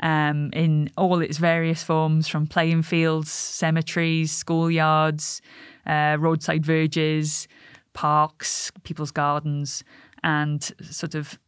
um, 0.00 0.50
in 0.52 0.90
all 0.96 1.20
its 1.20 1.38
various 1.38 1.82
forms, 1.82 2.28
from 2.28 2.46
playing 2.46 2.82
fields, 2.82 3.30
cemeteries, 3.30 4.44
schoolyards, 4.44 5.40
uh, 5.86 6.16
roadside 6.18 6.64
verges, 6.64 7.48
parks, 7.92 8.70
people's 8.82 9.10
gardens, 9.10 9.82
and 10.22 10.72
sort 10.82 11.14
of 11.14 11.38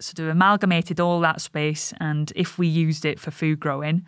sort 0.00 0.20
of 0.20 0.28
amalgamated 0.28 1.00
all 1.00 1.20
that 1.20 1.40
space. 1.40 1.92
And 1.98 2.32
if 2.36 2.56
we 2.56 2.68
used 2.68 3.04
it 3.04 3.18
for 3.18 3.30
food 3.32 3.58
growing, 3.58 4.06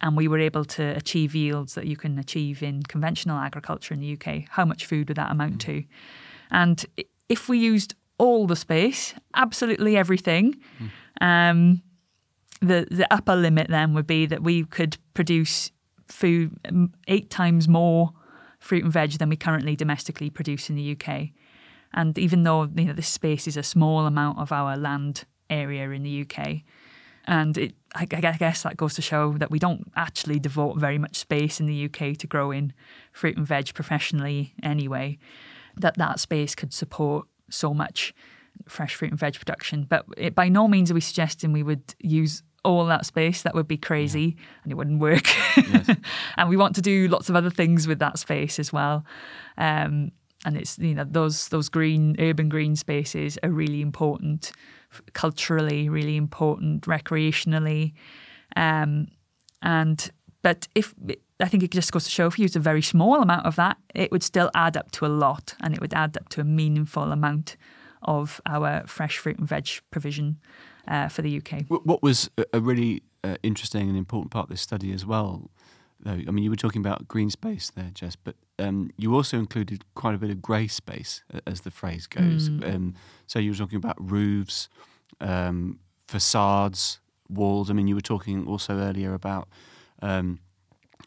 and 0.00 0.16
we 0.16 0.28
were 0.28 0.38
able 0.38 0.64
to 0.64 0.82
achieve 0.96 1.34
yields 1.34 1.74
that 1.74 1.86
you 1.86 1.96
can 1.96 2.18
achieve 2.18 2.62
in 2.62 2.82
conventional 2.84 3.38
agriculture 3.38 3.94
in 3.94 4.00
the 4.00 4.12
UK, 4.12 4.44
how 4.48 4.64
much 4.64 4.86
food 4.86 5.08
would 5.08 5.16
that 5.16 5.30
amount 5.30 5.60
to? 5.62 5.82
And 6.50 6.84
if 7.28 7.48
we 7.48 7.58
used 7.58 7.94
all 8.16 8.46
the 8.46 8.56
space, 8.56 9.14
absolutely 9.34 9.96
everything, 9.96 10.56
mm. 10.80 10.90
um, 11.20 11.82
the 12.60 12.86
the 12.90 13.06
upper 13.12 13.36
limit 13.36 13.68
then 13.68 13.94
would 13.94 14.06
be 14.06 14.26
that 14.26 14.42
we 14.42 14.64
could 14.64 14.96
produce 15.14 15.70
food 16.06 16.58
um, 16.66 16.92
eight 17.06 17.30
times 17.30 17.68
more 17.68 18.12
fruit 18.58 18.84
and 18.84 18.92
veg 18.92 19.12
than 19.12 19.28
we 19.28 19.36
currently 19.36 19.76
domestically 19.76 20.30
produce 20.30 20.68
in 20.68 20.76
the 20.76 20.96
UK. 20.96 21.28
And 21.94 22.18
even 22.18 22.42
though 22.42 22.68
you 22.74 22.86
know 22.86 22.92
this 22.92 23.08
space 23.08 23.46
is 23.46 23.56
a 23.56 23.62
small 23.62 24.06
amount 24.06 24.38
of 24.38 24.52
our 24.52 24.76
land 24.76 25.24
area 25.48 25.90
in 25.90 26.02
the 26.02 26.22
UK, 26.22 26.62
and 27.26 27.56
it, 27.58 27.74
I, 27.94 28.02
I 28.02 28.36
guess 28.38 28.62
that 28.62 28.76
goes 28.76 28.94
to 28.94 29.02
show 29.02 29.34
that 29.34 29.50
we 29.50 29.58
don't 29.58 29.90
actually 29.96 30.38
devote 30.38 30.78
very 30.78 30.98
much 30.98 31.16
space 31.16 31.60
in 31.60 31.66
the 31.66 31.84
UK 31.84 32.16
to 32.18 32.26
growing 32.26 32.72
fruit 33.12 33.36
and 33.36 33.46
veg 33.46 33.74
professionally 33.74 34.54
anyway. 34.62 35.18
That 35.76 35.96
that 35.98 36.20
space 36.20 36.54
could 36.54 36.72
support 36.72 37.26
so 37.50 37.72
much 37.72 38.14
fresh 38.66 38.94
fruit 38.94 39.10
and 39.10 39.20
veg 39.20 39.34
production. 39.34 39.86
But 39.88 40.06
it, 40.16 40.34
by 40.34 40.48
no 40.48 40.68
means 40.68 40.90
are 40.90 40.94
we 40.94 41.00
suggesting 41.00 41.52
we 41.52 41.62
would 41.62 41.94
use 42.00 42.42
all 42.68 42.84
that 42.86 43.06
space. 43.06 43.42
That 43.42 43.54
would 43.54 43.66
be 43.66 43.76
crazy 43.76 44.36
yeah. 44.36 44.44
and 44.62 44.72
it 44.72 44.74
wouldn't 44.76 45.00
work. 45.00 45.26
Yes. 45.56 45.96
and 46.36 46.48
we 46.48 46.56
want 46.56 46.74
to 46.76 46.82
do 46.82 47.08
lots 47.08 47.28
of 47.28 47.36
other 47.36 47.50
things 47.50 47.88
with 47.88 47.98
that 48.00 48.18
space 48.18 48.58
as 48.58 48.72
well. 48.72 49.04
Um, 49.56 50.12
and 50.44 50.56
it's 50.56 50.78
you 50.78 50.94
know 50.94 51.04
those 51.04 51.48
those 51.48 51.68
green 51.68 52.14
urban 52.20 52.48
green 52.48 52.76
spaces 52.76 53.38
are 53.42 53.50
really 53.50 53.80
important 53.80 54.52
culturally, 55.12 55.88
really 55.88 56.16
important 56.16 56.82
recreationally, 56.82 57.92
um, 58.54 59.08
and 59.62 60.10
but 60.42 60.68
if 60.74 60.94
I 61.40 61.46
think 61.46 61.62
it 61.64 61.72
just 61.72 61.92
goes 61.92 62.04
to 62.04 62.10
show 62.10 62.26
if 62.26 62.38
you 62.38 62.42
use 62.42 62.54
a 62.54 62.60
very 62.60 62.82
small 62.82 63.20
amount 63.20 63.46
of 63.46 63.56
that, 63.56 63.78
it 63.94 64.12
would 64.12 64.22
still 64.22 64.50
add 64.54 64.76
up 64.76 64.92
to 64.92 65.06
a 65.06 65.08
lot, 65.08 65.54
and 65.60 65.74
it 65.74 65.80
would 65.80 65.94
add 65.94 66.16
up 66.16 66.28
to 66.30 66.40
a 66.40 66.44
meaningful 66.44 67.10
amount 67.10 67.56
of 68.02 68.40
our 68.46 68.86
fresh 68.86 69.18
fruit 69.18 69.38
and 69.38 69.48
veg 69.48 69.68
provision 69.90 70.38
uh, 70.88 71.08
for 71.08 71.22
the 71.22 71.36
UK. 71.36 71.64
What 71.68 72.02
was 72.02 72.30
a 72.52 72.60
really 72.60 73.02
uh, 73.22 73.36
interesting 73.42 73.88
and 73.88 73.96
important 73.96 74.30
part 74.30 74.44
of 74.44 74.50
this 74.50 74.60
study 74.60 74.92
as 74.92 75.04
well, 75.04 75.50
though, 76.00 76.12
I 76.12 76.30
mean, 76.30 76.44
you 76.44 76.50
were 76.50 76.56
talking 76.56 76.80
about 76.80 77.06
green 77.06 77.30
space 77.30 77.70
there, 77.70 77.90
Jess, 77.92 78.16
but 78.16 78.34
um, 78.58 78.90
you 78.96 79.14
also 79.14 79.38
included 79.38 79.84
quite 79.94 80.14
a 80.14 80.18
bit 80.18 80.30
of 80.30 80.42
grey 80.42 80.66
space, 80.66 81.22
as 81.46 81.60
the 81.60 81.70
phrase 81.70 82.06
goes. 82.06 82.48
Mm. 82.48 82.74
Um, 82.74 82.94
so 83.26 83.38
you 83.38 83.50
were 83.50 83.56
talking 83.56 83.76
about 83.76 83.96
roofs, 83.98 84.68
um, 85.20 85.78
facades, 86.06 87.00
walls. 87.28 87.70
I 87.70 87.74
mean, 87.74 87.86
you 87.86 87.94
were 87.94 88.00
talking 88.00 88.46
also 88.46 88.78
earlier 88.78 89.14
about 89.14 89.48
um, 90.00 90.40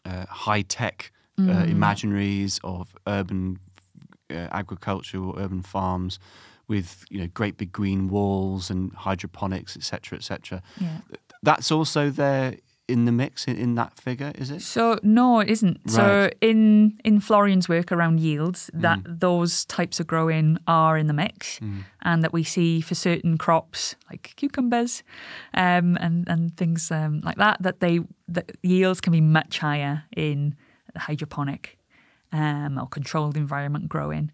uh, 0.04 0.26
high 0.26 0.62
tech 0.62 1.12
uh, 1.38 1.42
mm. 1.42 1.74
imaginaries 1.74 2.60
of 2.62 2.94
urban 3.06 3.58
uh, 4.30 4.48
agriculture 4.52 5.22
or 5.22 5.38
urban 5.38 5.62
farms 5.62 6.18
with 6.72 7.04
you 7.10 7.20
know 7.20 7.28
great 7.34 7.58
big 7.58 7.70
green 7.70 8.08
walls 8.08 8.70
and 8.70 8.92
hydroponics, 8.94 9.76
etc., 9.76 10.18
etc. 10.18 10.62
Yeah. 10.80 10.98
That's 11.42 11.70
also 11.70 12.08
there 12.08 12.56
in 12.88 13.04
the 13.04 13.12
mix 13.12 13.46
in, 13.46 13.56
in 13.56 13.74
that 13.74 13.92
figure, 13.94 14.32
is 14.34 14.50
it? 14.50 14.62
So 14.62 14.98
no, 15.02 15.40
it 15.40 15.50
isn't. 15.50 15.80
Right. 15.84 15.94
So 15.94 16.30
in 16.40 16.98
in 17.04 17.20
Florian's 17.20 17.68
work 17.68 17.92
around 17.92 18.20
yields, 18.20 18.70
that 18.72 19.00
mm. 19.00 19.20
those 19.20 19.66
types 19.66 20.00
of 20.00 20.06
growing 20.06 20.58
are 20.66 20.96
in 20.96 21.08
the 21.08 21.12
mix, 21.12 21.60
mm. 21.60 21.84
and 22.00 22.24
that 22.24 22.32
we 22.32 22.42
see 22.42 22.80
for 22.80 22.94
certain 22.94 23.36
crops 23.36 23.94
like 24.10 24.32
cucumbers, 24.36 25.02
um, 25.52 25.98
and 26.00 26.26
and 26.26 26.56
things 26.56 26.90
um, 26.90 27.20
like 27.20 27.36
that, 27.36 27.62
that 27.62 27.80
they 27.80 28.00
that 28.28 28.50
yields 28.62 29.00
can 29.02 29.12
be 29.12 29.20
much 29.20 29.58
higher 29.58 30.04
in 30.16 30.54
hydroponic 30.96 31.78
um, 32.32 32.78
or 32.78 32.86
controlled 32.86 33.36
environment 33.36 33.90
growing. 33.90 34.32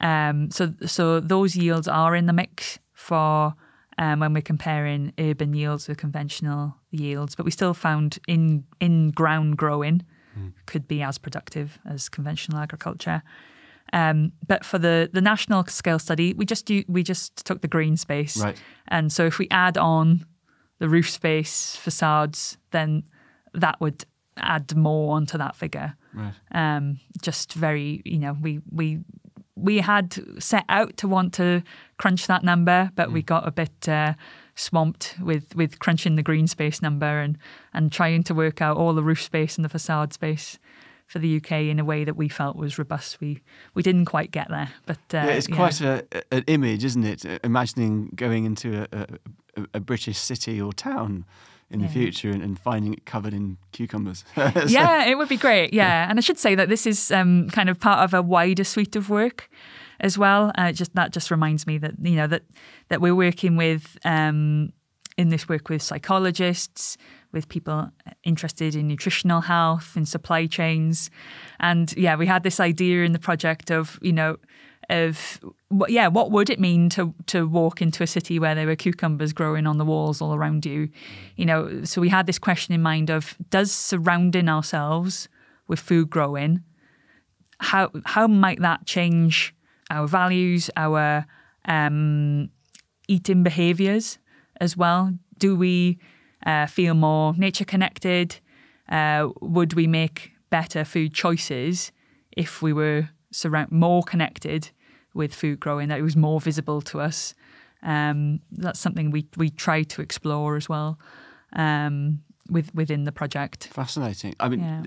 Um, 0.00 0.50
so 0.50 0.74
so 0.84 1.20
those 1.20 1.56
yields 1.56 1.88
are 1.88 2.14
in 2.14 2.26
the 2.26 2.32
mix 2.32 2.78
for 2.92 3.54
um, 3.98 4.20
when 4.20 4.34
we're 4.34 4.42
comparing 4.42 5.12
urban 5.18 5.54
yields 5.54 5.88
with 5.88 5.98
conventional 5.98 6.74
yields, 6.90 7.34
but 7.34 7.44
we 7.44 7.50
still 7.50 7.74
found 7.74 8.18
in 8.26 8.64
in 8.80 9.10
ground 9.10 9.56
growing 9.56 10.04
mm. 10.38 10.52
could 10.66 10.86
be 10.86 11.02
as 11.02 11.18
productive 11.18 11.78
as 11.88 12.08
conventional 12.08 12.58
agriculture. 12.58 13.22
Um, 13.92 14.32
but 14.46 14.64
for 14.64 14.78
the, 14.78 15.08
the 15.12 15.20
national 15.20 15.64
scale 15.66 16.00
study, 16.00 16.34
we 16.34 16.44
just 16.44 16.66
do, 16.66 16.82
we 16.88 17.04
just 17.04 17.46
took 17.46 17.60
the 17.60 17.68
green 17.68 17.96
space, 17.96 18.36
right. 18.36 18.60
and 18.88 19.12
so 19.12 19.26
if 19.26 19.38
we 19.38 19.46
add 19.50 19.78
on 19.78 20.26
the 20.80 20.88
roof 20.88 21.08
space, 21.08 21.76
facades, 21.76 22.58
then 22.72 23.04
that 23.54 23.80
would 23.80 24.04
add 24.36 24.74
more 24.76 25.14
onto 25.14 25.38
that 25.38 25.54
figure. 25.54 25.94
Right. 26.12 26.34
Um, 26.50 26.98
just 27.22 27.52
very, 27.52 28.02
you 28.04 28.18
know, 28.18 28.36
we 28.40 28.60
we 28.70 29.00
we 29.56 29.78
had 29.78 30.16
set 30.42 30.64
out 30.68 30.96
to 30.98 31.08
want 31.08 31.32
to 31.34 31.62
crunch 31.96 32.26
that 32.26 32.44
number, 32.44 32.90
but 32.94 33.08
mm. 33.08 33.14
we 33.14 33.22
got 33.22 33.48
a 33.48 33.50
bit 33.50 33.88
uh, 33.88 34.14
swamped 34.54 35.16
with 35.20 35.56
with 35.56 35.78
crunching 35.78 36.16
the 36.16 36.22
green 36.22 36.46
space 36.46 36.80
number 36.82 37.20
and 37.20 37.38
and 37.72 37.90
trying 37.90 38.22
to 38.24 38.34
work 38.34 38.60
out 38.60 38.76
all 38.76 38.92
the 38.92 39.02
roof 39.02 39.22
space 39.22 39.56
and 39.56 39.64
the 39.64 39.68
facade 39.68 40.12
space 40.12 40.58
for 41.06 41.20
the 41.20 41.36
UK 41.36 41.52
in 41.52 41.78
a 41.78 41.84
way 41.84 42.04
that 42.04 42.16
we 42.16 42.28
felt 42.28 42.56
was 42.56 42.78
robust. 42.78 43.20
We 43.20 43.42
we 43.74 43.82
didn't 43.82 44.04
quite 44.04 44.30
get 44.30 44.48
there, 44.48 44.70
but 44.84 44.98
uh, 45.14 45.18
yeah, 45.18 45.26
it's 45.26 45.46
quite 45.46 45.80
a, 45.80 46.04
an 46.30 46.44
image, 46.46 46.84
isn't 46.84 47.04
it? 47.04 47.24
Imagining 47.42 48.10
going 48.14 48.44
into 48.44 48.86
a, 48.92 49.06
a, 49.56 49.66
a 49.74 49.80
British 49.80 50.18
city 50.18 50.60
or 50.60 50.72
town 50.72 51.24
in 51.70 51.80
yeah. 51.80 51.86
the 51.86 51.92
future 51.92 52.30
and, 52.30 52.42
and, 52.42 52.58
finding 52.58 52.92
it 52.92 53.04
covered 53.04 53.34
in 53.34 53.58
cucumbers. 53.72 54.24
so. 54.34 54.52
Yeah, 54.66 55.04
it 55.06 55.16
would 55.16 55.28
be 55.28 55.36
great. 55.36 55.72
Yeah. 55.72 55.86
yeah. 55.86 56.10
and 56.10 56.18
I 56.18 56.22
should 56.22 56.38
say 56.38 56.54
that 56.54 56.68
this 56.68 56.86
is 56.86 57.10
um, 57.10 57.50
kind 57.50 57.68
of 57.68 57.80
part 57.80 58.00
of 58.04 58.14
a 58.14 58.22
wider 58.22 58.64
suite 58.64 58.94
of 58.96 59.10
work 59.10 59.50
as 60.00 60.16
well. 60.16 60.52
Uh, 60.56 60.72
just 60.72 60.94
that 60.94 61.12
just 61.12 61.30
reminds 61.30 61.66
me 61.66 61.78
that 61.78 61.94
you 62.00 62.16
know 62.16 62.26
that 62.26 62.42
that 62.88 63.00
we're 63.00 63.14
working 63.14 63.56
with 63.56 63.98
um, 64.04 64.72
in 65.16 65.30
this 65.30 65.48
work 65.48 65.68
with 65.68 65.82
psychologists, 65.82 66.96
with 67.32 67.48
people 67.48 67.90
interested 68.22 68.74
in 68.74 68.86
nutritional 68.86 69.40
health 69.40 69.96
and 69.96 70.06
supply 70.06 70.46
chains, 70.46 71.10
and 71.58 71.96
yeah, 71.96 72.16
we 72.16 72.26
had 72.26 72.42
this 72.42 72.60
idea 72.60 73.04
in 73.04 73.12
the 73.12 73.18
project 73.18 73.70
of 73.70 73.98
you 74.02 74.12
know 74.12 74.36
of 74.88 75.40
yeah, 75.88 76.08
what 76.08 76.30
would 76.30 76.48
it 76.50 76.60
mean 76.60 76.88
to 76.90 77.14
to 77.26 77.46
walk 77.46 77.82
into 77.82 78.02
a 78.02 78.06
city 78.06 78.38
where 78.38 78.54
there 78.54 78.66
were 78.66 78.76
cucumbers 78.76 79.32
growing 79.32 79.66
on 79.66 79.78
the 79.78 79.84
walls 79.84 80.20
all 80.20 80.34
around 80.34 80.64
you? 80.64 80.88
You 81.36 81.46
know, 81.46 81.84
so 81.84 82.00
we 82.00 82.08
had 82.08 82.26
this 82.26 82.38
question 82.38 82.74
in 82.74 82.82
mind 82.82 83.10
of 83.10 83.36
does 83.50 83.72
surrounding 83.72 84.48
ourselves 84.48 85.28
with 85.68 85.80
food 85.80 86.10
growing 86.10 86.62
how 87.58 87.90
how 88.04 88.26
might 88.26 88.60
that 88.60 88.86
change 88.86 89.54
our 89.90 90.06
values, 90.06 90.70
our 90.76 91.26
um, 91.66 92.50
eating 93.08 93.42
behaviors 93.42 94.18
as 94.60 94.76
well? 94.76 95.16
Do 95.38 95.56
we 95.56 95.98
uh, 96.44 96.66
feel 96.66 96.94
more 96.94 97.34
nature 97.36 97.64
connected? 97.64 98.40
Uh, 98.88 99.28
would 99.40 99.74
we 99.74 99.86
make 99.86 100.32
better 100.50 100.84
food 100.84 101.12
choices 101.12 101.92
if 102.36 102.62
we 102.62 102.72
were 102.72 103.08
surround 103.32 103.72
more 103.72 104.02
connected 104.02 104.70
with 105.16 105.34
food 105.34 105.58
growing, 105.58 105.88
that 105.88 105.98
it 105.98 106.02
was 106.02 106.16
more 106.16 106.40
visible 106.40 106.80
to 106.82 107.00
us. 107.00 107.34
Um, 107.82 108.40
that's 108.52 108.78
something 108.78 109.10
we 109.10 109.26
we 109.36 109.50
try 109.50 109.82
to 109.82 110.02
explore 110.02 110.56
as 110.56 110.68
well 110.68 110.98
um, 111.52 112.22
with 112.50 112.74
within 112.74 113.04
the 113.04 113.12
project. 113.12 113.68
Fascinating. 113.72 114.34
I 114.40 114.48
mean, 114.48 114.60
yeah, 114.60 114.82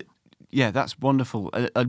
yeah 0.50 0.70
that's 0.70 0.98
wonderful. 0.98 1.50
I, 1.52 1.68
I, 1.76 1.86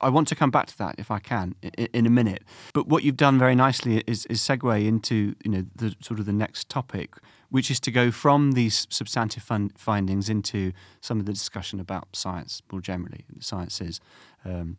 I 0.00 0.08
want 0.08 0.28
to 0.28 0.34
come 0.34 0.50
back 0.50 0.66
to 0.66 0.78
that 0.78 0.94
if 0.98 1.10
I 1.10 1.18
can 1.18 1.54
in, 1.62 1.86
in 1.92 2.06
a 2.06 2.10
minute. 2.10 2.42
But 2.72 2.88
what 2.88 3.02
you've 3.02 3.16
done 3.16 3.38
very 3.38 3.54
nicely 3.54 4.02
is, 4.06 4.26
is 4.26 4.40
segue 4.40 4.86
into 4.86 5.34
you 5.44 5.50
know 5.50 5.64
the 5.74 5.94
sort 6.00 6.20
of 6.20 6.26
the 6.26 6.32
next 6.32 6.68
topic, 6.68 7.14
which 7.50 7.70
is 7.70 7.80
to 7.80 7.90
go 7.90 8.10
from 8.10 8.52
these 8.52 8.86
substantive 8.90 9.42
fun- 9.42 9.72
findings 9.76 10.28
into 10.28 10.72
some 11.00 11.20
of 11.20 11.26
the 11.26 11.32
discussion 11.32 11.80
about 11.80 12.08
science 12.12 12.62
more 12.72 12.80
generally, 12.80 13.24
the 13.34 13.44
sciences, 13.44 14.00
um, 14.44 14.76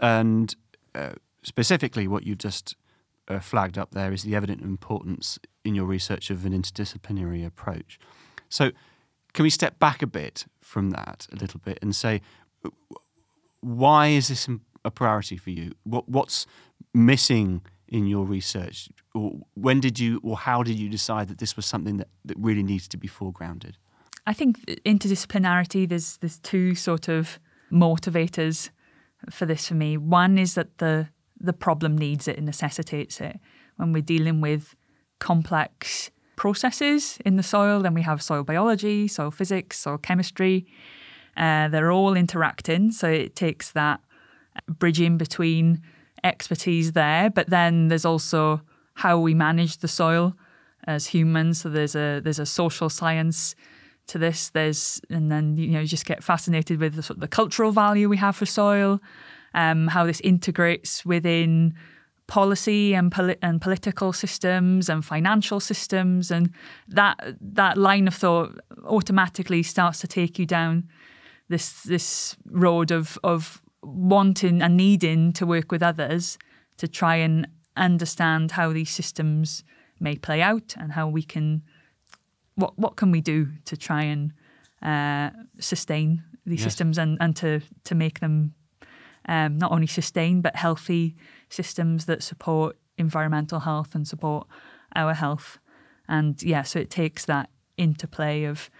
and 0.00 0.56
uh, 0.94 1.12
specifically 1.42 2.06
what 2.08 2.24
you've 2.24 2.38
just 2.38 2.76
uh, 3.28 3.40
flagged 3.40 3.78
up 3.78 3.92
there 3.92 4.12
is 4.12 4.22
the 4.22 4.34
evident 4.34 4.62
importance 4.62 5.38
in 5.64 5.74
your 5.74 5.84
research 5.84 6.30
of 6.30 6.44
an 6.44 6.52
interdisciplinary 6.52 7.46
approach. 7.46 7.98
So, 8.48 8.72
can 9.32 9.44
we 9.44 9.50
step 9.50 9.78
back 9.78 10.02
a 10.02 10.06
bit 10.06 10.44
from 10.60 10.90
that 10.90 11.26
a 11.32 11.36
little 11.36 11.60
bit 11.64 11.78
and 11.80 11.96
say, 11.96 12.20
why 13.60 14.08
is 14.08 14.28
this 14.28 14.48
a 14.84 14.90
priority 14.90 15.36
for 15.36 15.50
you? 15.50 15.72
What, 15.84 16.08
what's 16.08 16.46
missing 16.92 17.62
in 17.88 18.06
your 18.06 18.26
research? 18.26 18.90
Or 19.14 19.32
when 19.54 19.80
did 19.80 19.98
you, 19.98 20.20
or 20.22 20.36
how 20.36 20.62
did 20.62 20.78
you 20.78 20.88
decide 20.88 21.28
that 21.28 21.38
this 21.38 21.56
was 21.56 21.64
something 21.64 21.96
that, 21.96 22.08
that 22.24 22.36
really 22.38 22.62
needs 22.62 22.88
to 22.88 22.98
be 22.98 23.08
foregrounded? 23.08 23.74
I 24.26 24.32
think 24.32 24.64
interdisciplinarity, 24.66 25.88
there's, 25.88 26.18
there's 26.18 26.38
two 26.38 26.74
sort 26.74 27.08
of 27.08 27.38
motivators 27.72 28.70
for 29.30 29.46
this 29.46 29.68
for 29.68 29.74
me. 29.74 29.96
One 29.96 30.38
is 30.38 30.54
that 30.54 30.78
the, 30.78 31.08
the 31.42 31.52
problem 31.52 31.96
needs 31.96 32.28
it 32.28 32.36
and 32.36 32.46
necessitates 32.46 33.20
it. 33.20 33.38
When 33.76 33.92
we're 33.92 34.02
dealing 34.02 34.40
with 34.40 34.74
complex 35.18 36.10
processes 36.36 37.18
in 37.24 37.36
the 37.36 37.42
soil, 37.42 37.80
then 37.80 37.94
we 37.94 38.02
have 38.02 38.22
soil 38.22 38.42
biology, 38.42 39.08
soil 39.08 39.30
physics, 39.30 39.78
soil 39.78 39.98
chemistry. 39.98 40.66
Uh, 41.36 41.68
they're 41.68 41.92
all 41.92 42.14
interacting, 42.14 42.90
so 42.90 43.08
it 43.08 43.34
takes 43.34 43.72
that 43.72 44.00
bridging 44.68 45.16
between 45.16 45.82
expertise 46.24 46.92
there, 46.92 47.30
but 47.30 47.50
then 47.50 47.88
there's 47.88 48.04
also 48.04 48.60
how 48.94 49.18
we 49.18 49.34
manage 49.34 49.78
the 49.78 49.88
soil 49.88 50.34
as 50.84 51.06
humans. 51.06 51.60
So 51.60 51.68
there's 51.68 51.94
a 51.94 52.20
there's 52.20 52.38
a 52.38 52.46
social 52.46 52.88
science 52.88 53.54
to 54.08 54.18
this. 54.18 54.50
There's 54.50 55.00
and 55.10 55.30
then 55.30 55.56
you 55.56 55.68
know 55.68 55.80
you 55.80 55.86
just 55.86 56.06
get 56.06 56.22
fascinated 56.22 56.80
with 56.80 56.94
the, 56.94 57.02
sort 57.02 57.16
of 57.16 57.20
the 57.20 57.28
cultural 57.28 57.72
value 57.72 58.08
we 58.08 58.18
have 58.18 58.36
for 58.36 58.46
soil, 58.46 59.00
um, 59.54 59.88
how 59.88 60.06
this 60.06 60.20
integrates 60.20 61.04
within 61.04 61.74
policy 62.26 62.94
and 62.94 63.12
poli- 63.12 63.36
and 63.42 63.60
political 63.60 64.12
systems 64.12 64.88
and 64.88 65.04
financial 65.04 65.60
systems, 65.60 66.30
and 66.30 66.50
that 66.88 67.18
that 67.40 67.76
line 67.76 68.08
of 68.08 68.14
thought 68.14 68.58
automatically 68.84 69.62
starts 69.62 70.00
to 70.00 70.06
take 70.06 70.38
you 70.38 70.46
down 70.46 70.88
this 71.48 71.82
this 71.82 72.36
road 72.46 72.90
of 72.90 73.18
of 73.22 73.60
wanting 73.82 74.62
and 74.62 74.76
needing 74.76 75.32
to 75.32 75.44
work 75.44 75.72
with 75.72 75.82
others 75.82 76.38
to 76.76 76.88
try 76.88 77.16
and 77.16 77.48
understand 77.76 78.52
how 78.52 78.72
these 78.72 78.90
systems 78.90 79.64
may 80.00 80.16
play 80.16 80.42
out 80.42 80.74
and 80.78 80.92
how 80.92 81.08
we 81.08 81.22
can 81.22 81.62
what 82.54 82.78
what 82.78 82.96
can 82.96 83.10
we 83.10 83.20
do 83.20 83.48
to 83.64 83.76
try 83.76 84.02
and 84.02 84.32
uh, 84.82 85.30
sustain 85.58 86.22
these 86.44 86.60
yes. 86.60 86.64
systems 86.64 86.98
and, 86.98 87.18
and 87.20 87.36
to 87.36 87.60
to 87.84 87.94
make 87.94 88.20
them 88.20 88.54
um, 89.28 89.58
not 89.58 89.72
only 89.72 89.86
sustain 89.86 90.40
but 90.40 90.56
healthy 90.56 91.16
systems 91.48 92.06
that 92.06 92.22
support 92.22 92.76
environmental 92.98 93.60
health 93.60 93.94
and 93.94 94.06
support 94.06 94.46
our 94.94 95.14
health 95.14 95.58
and 96.08 96.42
yeah 96.42 96.62
so 96.62 96.78
it 96.78 96.90
takes 96.90 97.24
that 97.24 97.48
interplay 97.76 98.44
of 98.44 98.70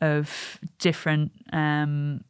of 0.00 0.58
different 0.78 1.30
um, 1.52 2.20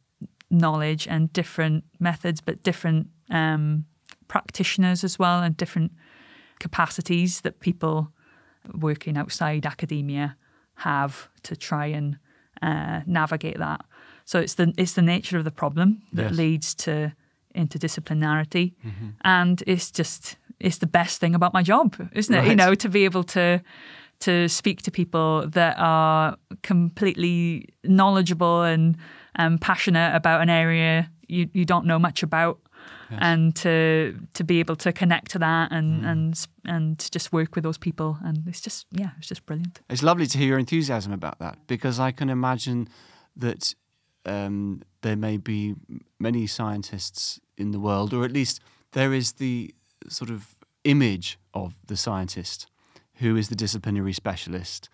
knowledge 0.51 1.07
and 1.07 1.31
different 1.33 1.83
methods, 1.99 2.41
but 2.41 2.61
different 2.63 3.07
um, 3.29 3.85
practitioners 4.27 5.03
as 5.03 5.17
well, 5.17 5.41
and 5.41 5.55
different 5.57 5.91
capacities 6.59 7.41
that 7.41 7.59
people 7.59 8.11
working 8.73 9.17
outside 9.17 9.65
academia 9.65 10.35
have 10.75 11.29
to 11.43 11.55
try 11.55 11.87
and 11.87 12.17
uh, 12.61 13.01
navigate 13.05 13.57
that. 13.57 13.83
So 14.25 14.39
it's 14.39 14.55
the 14.55 14.73
it's 14.77 14.93
the 14.93 15.01
nature 15.01 15.37
of 15.37 15.45
the 15.45 15.51
problem 15.51 16.03
that 16.13 16.29
yes. 16.29 16.33
leads 16.33 16.75
to 16.75 17.13
interdisciplinarity, 17.55 18.73
mm-hmm. 18.85 19.09
and 19.23 19.63
it's 19.67 19.91
just 19.91 20.37
it's 20.59 20.77
the 20.77 20.87
best 20.87 21.19
thing 21.19 21.35
about 21.35 21.53
my 21.53 21.63
job, 21.63 21.95
isn't 22.13 22.33
it? 22.33 22.39
Right. 22.39 22.49
You 22.49 22.55
know, 22.55 22.75
to 22.75 22.89
be 22.89 23.05
able 23.05 23.23
to 23.23 23.61
to 24.19 24.47
speak 24.47 24.83
to 24.83 24.91
people 24.91 25.47
that 25.47 25.75
are 25.79 26.37
completely 26.61 27.69
knowledgeable 27.83 28.61
and 28.61 28.95
um, 29.35 29.57
passionate 29.57 30.15
about 30.15 30.41
an 30.41 30.49
area 30.49 31.09
you, 31.31 31.49
you 31.53 31.65
don't 31.65 31.85
know 31.85 31.97
much 31.97 32.23
about. 32.23 32.59
Yes. 33.09 33.19
And 33.21 33.55
to 33.57 34.17
to 34.35 34.43
be 34.43 34.59
able 34.59 34.77
to 34.77 34.93
connect 34.93 35.31
to 35.31 35.39
that 35.39 35.71
and, 35.71 36.01
mm. 36.01 36.11
and 36.11 36.47
and 36.63 37.11
just 37.11 37.33
work 37.33 37.55
with 37.55 37.63
those 37.65 37.77
people 37.77 38.17
and 38.23 38.47
it's 38.47 38.61
just 38.61 38.85
yeah 38.91 39.09
it's 39.17 39.27
just 39.27 39.45
brilliant. 39.45 39.81
It's 39.89 40.01
lovely 40.01 40.27
to 40.27 40.37
hear 40.37 40.47
your 40.47 40.59
enthusiasm 40.59 41.11
about 41.11 41.39
that 41.39 41.57
because 41.67 41.99
I 41.99 42.11
can 42.11 42.29
imagine 42.29 42.87
that 43.35 43.75
um, 44.25 44.81
there 45.01 45.15
may 45.15 45.37
be 45.37 45.75
many 46.19 46.47
scientists 46.47 47.39
in 47.57 47.71
the 47.71 47.79
world, 47.79 48.13
or 48.13 48.23
at 48.23 48.31
least 48.31 48.59
there 48.91 49.13
is 49.13 49.33
the 49.33 49.73
sort 50.07 50.29
of 50.29 50.55
image 50.83 51.37
of 51.53 51.75
the 51.85 51.95
scientist 51.95 52.67
who 53.15 53.35
is 53.35 53.49
the 53.49 53.55
disciplinary 53.55 54.13
specialist, 54.13 54.89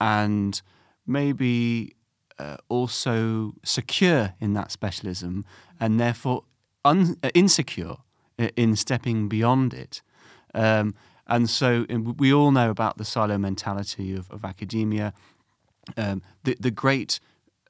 and 0.00 0.62
maybe 1.06 1.94
uh, 2.38 2.56
also 2.68 3.54
secure 3.64 4.34
in 4.40 4.54
that 4.54 4.70
specialism 4.70 5.44
and 5.80 5.98
therefore 6.00 6.42
un- 6.84 7.16
uh, 7.22 7.30
insecure 7.34 7.96
in 8.56 8.76
stepping 8.76 9.28
beyond 9.28 9.72
it. 9.72 10.02
Um, 10.54 10.94
and 11.26 11.48
so 11.48 11.86
we 12.18 12.32
all 12.32 12.50
know 12.50 12.70
about 12.70 12.98
the 12.98 13.04
silo 13.04 13.38
mentality 13.38 14.14
of, 14.14 14.30
of 14.30 14.44
academia, 14.44 15.12
um, 15.96 16.22
the, 16.44 16.56
the 16.60 16.70
great 16.70 17.18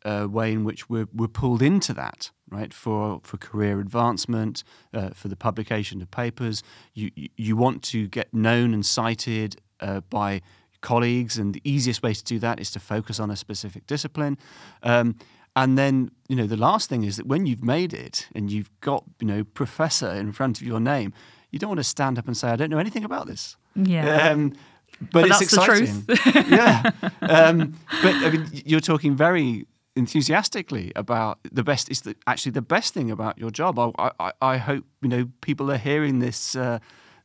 uh, 0.06 0.28
way 0.30 0.52
in 0.52 0.64
which 0.64 0.88
we're, 0.88 1.08
we're 1.12 1.26
pulled 1.26 1.60
into 1.60 1.92
that, 1.92 2.30
right, 2.48 2.72
for, 2.72 3.20
for 3.24 3.36
career 3.36 3.80
advancement, 3.80 4.62
uh, 4.94 5.10
for 5.10 5.26
the 5.26 5.36
publication 5.36 6.00
of 6.00 6.10
papers. 6.10 6.62
You, 6.94 7.10
you 7.36 7.56
want 7.56 7.82
to 7.84 8.06
get 8.06 8.32
known 8.32 8.72
and 8.72 8.86
cited 8.86 9.60
uh, 9.80 10.00
by 10.08 10.42
colleagues, 10.80 11.38
and 11.38 11.52
the 11.52 11.62
easiest 11.64 12.02
way 12.04 12.14
to 12.14 12.22
do 12.22 12.38
that 12.38 12.60
is 12.60 12.70
to 12.70 12.80
focus 12.80 13.18
on 13.18 13.30
a 13.30 13.36
specific 13.36 13.86
discipline. 13.88 14.38
Um, 14.84 15.16
and 15.56 15.76
then, 15.76 16.12
you 16.28 16.36
know, 16.36 16.46
the 16.46 16.56
last 16.56 16.88
thing 16.88 17.02
is 17.02 17.16
that 17.16 17.26
when 17.26 17.46
you've 17.46 17.64
made 17.64 17.92
it 17.92 18.28
and 18.34 18.52
you've 18.52 18.70
got, 18.80 19.04
you 19.20 19.26
know, 19.26 19.42
professor 19.42 20.10
in 20.10 20.30
front 20.30 20.60
of 20.60 20.66
your 20.66 20.78
name, 20.78 21.12
you 21.50 21.58
don't 21.58 21.70
want 21.70 21.80
to 21.80 21.84
stand 21.84 22.18
up 22.18 22.26
and 22.26 22.36
say, 22.36 22.48
I 22.48 22.56
don't 22.56 22.70
know 22.70 22.78
anything 22.78 23.04
about 23.04 23.26
this. 23.26 23.56
Yeah. 23.74 24.28
Um, 24.28 24.52
but, 25.00 25.28
but, 25.28 25.30
it's 25.30 25.40
exciting. 25.42 26.04
yeah. 26.48 26.90
Um, 27.22 27.74
but 28.02 28.14
I 28.14 28.30
mean, 28.30 28.46
you're 28.64 28.80
talking 28.80 29.16
very 29.16 29.66
enthusiastically 29.96 30.92
about 30.94 31.38
the 31.50 31.64
best. 31.64 31.88
It's 31.88 32.02
the, 32.02 32.14
actually 32.26 32.52
the 32.52 32.62
best 32.62 32.94
thing 32.94 33.10
about 33.10 33.38
your 33.38 33.50
job. 33.50 33.78
I, 33.78 34.10
I, 34.20 34.32
I 34.40 34.56
hope 34.58 34.84
you 35.02 35.08
know 35.08 35.28
people 35.40 35.70
are 35.72 35.78
hearing 35.78 36.20
this 36.20 36.54
uh, 36.54 36.78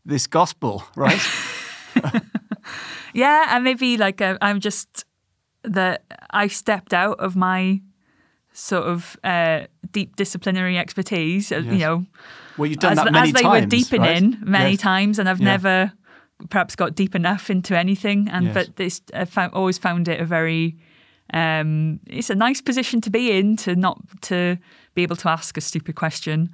this 0.06 0.28
gospel, 0.28 0.84
right? 0.96 1.22
yeah, 3.14 3.48
and 3.50 3.64
maybe 3.64 3.98
like 3.98 4.22
uh, 4.22 4.38
I'm 4.42 4.60
just 4.60 5.06
that 5.64 6.04
I 6.32 6.48
stepped 6.48 6.94
out 6.94 7.20
of 7.20 7.36
my 7.36 7.82
sort 8.54 8.84
of 8.84 9.18
uh, 9.24 9.68
deep 9.92 10.16
disciplinary 10.16 10.78
expertise. 10.78 11.52
Uh, 11.52 11.58
yes. 11.58 11.74
You 11.74 11.80
know, 11.80 12.06
well, 12.58 12.68
you've 12.68 12.80
done 12.80 12.94
as, 12.94 13.04
that 13.04 13.12
many 13.12 13.30
as 13.30 13.34
they 13.34 13.42
times, 13.42 13.62
were 13.62 13.70
deepening 13.70 14.32
right? 14.32 14.42
many 14.42 14.72
yes. 14.72 14.82
times, 14.82 15.20
and 15.20 15.30
I've 15.30 15.42
yeah. 15.42 15.46
never 15.46 15.92
perhaps 16.50 16.76
got 16.76 16.96
deep 16.96 17.14
enough 17.14 17.50
into 17.50 17.78
anything. 17.78 18.28
And 18.30 18.46
yes. 18.48 18.54
but 18.54 18.76
this, 18.78 19.02
I 19.14 19.26
found, 19.26 19.54
always 19.54 19.78
found 19.78 20.08
it 20.08 20.20
a 20.20 20.26
very 20.26 20.78
um, 21.34 22.00
it's 22.08 22.30
a 22.30 22.36
nice 22.36 22.62
position 22.62 23.02
to 23.02 23.10
be 23.10 23.32
in 23.32 23.56
to 23.58 23.76
not 23.76 24.00
to 24.22 24.58
be 24.96 25.04
able 25.04 25.16
to 25.18 25.30
ask 25.30 25.58
a 25.58 25.62
stupid 25.62 25.96
question 25.96 26.50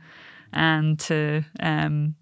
and 0.54 1.00
to 1.00 1.44
um, 1.60 2.16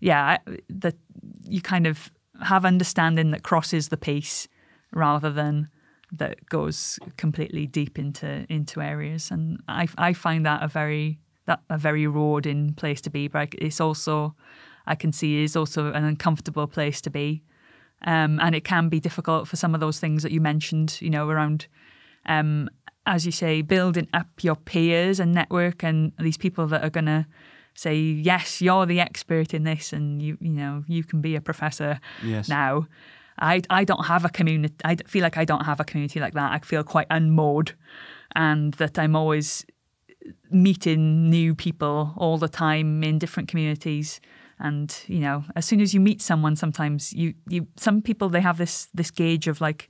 yeah 0.00 0.38
that 0.68 0.96
you 1.44 1.60
kind 1.60 1.86
of 1.86 2.10
have 2.42 2.64
understanding 2.64 3.30
that 3.30 3.42
crosses 3.42 3.88
the 3.88 3.96
piece 3.96 4.48
rather 4.92 5.30
than 5.30 5.68
that 6.12 6.44
goes 6.46 6.98
completely 7.16 7.66
deep 7.66 7.98
into 7.98 8.46
into 8.48 8.80
areas. 8.80 9.30
And 9.30 9.60
I, 9.66 9.88
I 9.96 10.12
find 10.12 10.44
that 10.46 10.62
a 10.62 10.68
very 10.68 11.18
that 11.46 11.60
a 11.70 11.78
very 11.78 12.06
rewarding 12.06 12.74
place 12.74 13.00
to 13.02 13.10
be 13.10 13.28
but 13.28 13.48
it's 13.58 13.80
also 13.80 14.34
I 14.86 14.94
can 14.94 15.12
see 15.12 15.42
is 15.42 15.56
also 15.56 15.92
an 15.92 16.04
uncomfortable 16.04 16.66
place 16.66 17.00
to 17.02 17.10
be. 17.10 17.42
Um, 18.04 18.40
and 18.40 18.52
it 18.56 18.64
can 18.64 18.88
be 18.88 18.98
difficult 18.98 19.46
for 19.46 19.54
some 19.54 19.74
of 19.74 19.80
those 19.80 20.00
things 20.00 20.24
that 20.24 20.32
you 20.32 20.40
mentioned 20.40 20.98
you 21.00 21.08
know 21.08 21.28
around 21.28 21.66
um, 22.26 22.68
as 23.06 23.26
you 23.26 23.32
say 23.32 23.62
building 23.62 24.08
up 24.12 24.28
your 24.42 24.56
peers 24.56 25.18
and 25.18 25.32
network 25.32 25.82
and 25.82 26.12
these 26.18 26.36
people 26.36 26.66
that 26.66 26.84
are 26.84 26.90
going 26.90 27.06
to 27.06 27.26
say 27.74 27.96
yes 27.96 28.60
you're 28.60 28.86
the 28.86 29.00
expert 29.00 29.54
in 29.54 29.64
this 29.64 29.92
and 29.92 30.22
you 30.22 30.36
you 30.40 30.50
know 30.50 30.84
you 30.86 31.02
can 31.02 31.20
be 31.20 31.36
a 31.36 31.40
professor 31.40 32.00
yes. 32.24 32.48
now. 32.48 32.86
I, 33.38 33.62
I 33.70 33.84
don't 33.84 34.04
have 34.06 34.24
a 34.26 34.28
community 34.28 34.74
I 34.84 34.96
feel 35.06 35.22
like 35.22 35.38
I 35.38 35.44
don't 35.44 35.64
have 35.64 35.80
a 35.80 35.84
community 35.84 36.20
like 36.20 36.34
that. 36.34 36.52
I 36.52 36.58
feel 36.58 36.84
quite 36.84 37.06
unmoored 37.10 37.72
and 38.36 38.74
that 38.74 38.98
I'm 38.98 39.16
always 39.16 39.64
meeting 40.50 41.30
new 41.30 41.54
people 41.54 42.12
all 42.16 42.38
the 42.38 42.48
time 42.48 43.02
in 43.02 43.18
different 43.18 43.48
communities. 43.48 44.20
And 44.60 44.94
you 45.06 45.18
know 45.18 45.44
as 45.56 45.64
soon 45.64 45.80
as 45.80 45.92
you 45.94 45.98
meet 45.98 46.20
someone 46.22 46.56
sometimes 46.56 47.12
you 47.12 47.34
you 47.48 47.66
some 47.76 48.02
people 48.02 48.28
they 48.28 48.42
have 48.42 48.58
this 48.58 48.88
this 48.94 49.10
gauge 49.10 49.48
of 49.48 49.60
like 49.60 49.88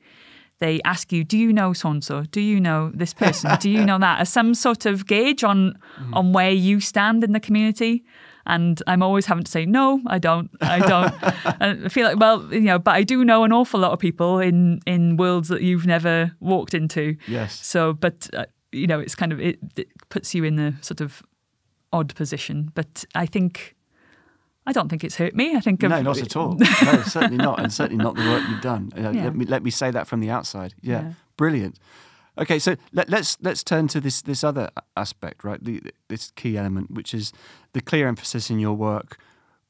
they 0.63 0.81
ask 0.85 1.13
you 1.13 1.25
do 1.25 1.37
you 1.37 1.53
know 1.53 1.73
so 1.73 1.91
and 1.91 2.05
so 2.05 2.23
do 2.31 2.41
you 2.41 2.61
know 2.61 2.91
this 2.95 3.13
person 3.13 3.51
do 3.61 3.69
you 3.69 3.85
know 3.85 3.99
that 3.99 4.21
as 4.21 4.29
some 4.29 4.55
sort 4.55 4.87
of 4.87 5.07
gauge 5.07 5.43
on 5.43 5.77
mm. 5.99 6.17
on 6.17 6.33
where 6.33 6.53
you 6.53 6.79
stand 6.81 7.25
in 7.25 7.33
the 7.33 7.41
community 7.41 8.05
and 8.47 8.83
I'm 8.87 9.03
always 9.03 9.27
having 9.27 9.45
to 9.45 9.51
say 9.51 9.67
no, 9.67 10.01
I 10.07 10.19
don't, 10.19 10.51
I 10.61 10.81
don't. 10.81 11.15
and 11.61 11.87
I 11.87 11.89
feel 11.89 12.07
like, 12.07 12.19
well, 12.19 12.53
you 12.53 12.63
know, 12.63 12.79
but 12.79 12.95
I 12.95 13.03
do 13.03 13.25
know 13.25 13.45
an 13.45 13.53
awful 13.53 13.81
lot 13.81 13.93
of 13.93 13.99
people 13.99 14.41
in 14.41 14.81
in 14.87 15.17
worlds 15.17 15.49
that 15.49 15.63
you've 15.63 15.87
never 15.87 16.33
walked 16.41 16.75
into. 16.75 17.17
Yes. 17.29 17.65
So, 17.65 17.93
but 17.93 18.29
uh, 18.35 18.47
you 18.73 18.87
know, 18.87 18.99
it's 18.99 19.15
kind 19.15 19.33
of 19.33 19.41
it, 19.41 19.59
it 19.77 19.89
puts 20.09 20.35
you 20.35 20.45
in 20.45 20.59
a 20.59 20.83
sort 20.83 21.01
of 21.01 21.23
odd 21.93 22.15
position. 22.15 22.71
But 22.75 23.05
I 23.15 23.27
think. 23.27 23.77
I 24.65 24.73
don't 24.73 24.89
think 24.89 25.03
it's 25.03 25.17
hurt 25.17 25.35
me. 25.35 25.57
I 25.57 25.61
think 25.61 25.83
no, 25.83 26.03
not 26.03 26.19
at 26.19 26.37
all. 26.37 26.55
no, 26.85 27.03
certainly 27.03 27.37
not, 27.37 27.59
and 27.59 27.73
certainly 27.73 28.03
not 28.03 28.15
the 28.15 28.23
work 28.23 28.43
you've 28.49 28.61
done. 28.61 28.93
Uh, 28.97 29.11
yeah. 29.11 29.25
Let 29.25 29.37
me 29.37 29.45
let 29.45 29.63
me 29.63 29.71
say 29.71 29.91
that 29.91 30.07
from 30.07 30.21
the 30.21 30.31
outside. 30.31 30.75
Yeah, 30.81 31.03
yeah. 31.03 31.13
brilliant. 31.37 31.79
Okay, 32.39 32.59
so 32.59 32.77
let, 32.93 33.07
us 33.09 33.13
let's, 33.13 33.39
let's 33.43 33.65
turn 33.65 33.89
to 33.89 34.01
this 34.01 34.23
this 34.23 34.45
other 34.45 34.71
aspect, 34.97 35.45
right? 35.45 35.63
The, 35.63 35.83
this 36.09 36.31
key 36.31 36.57
element, 36.57 36.91
which 36.91 37.13
is 37.13 37.33
the 37.73 37.81
clear 37.81 38.07
emphasis 38.07 38.51
in 38.51 38.59
your 38.59 38.75
work, 38.75 39.19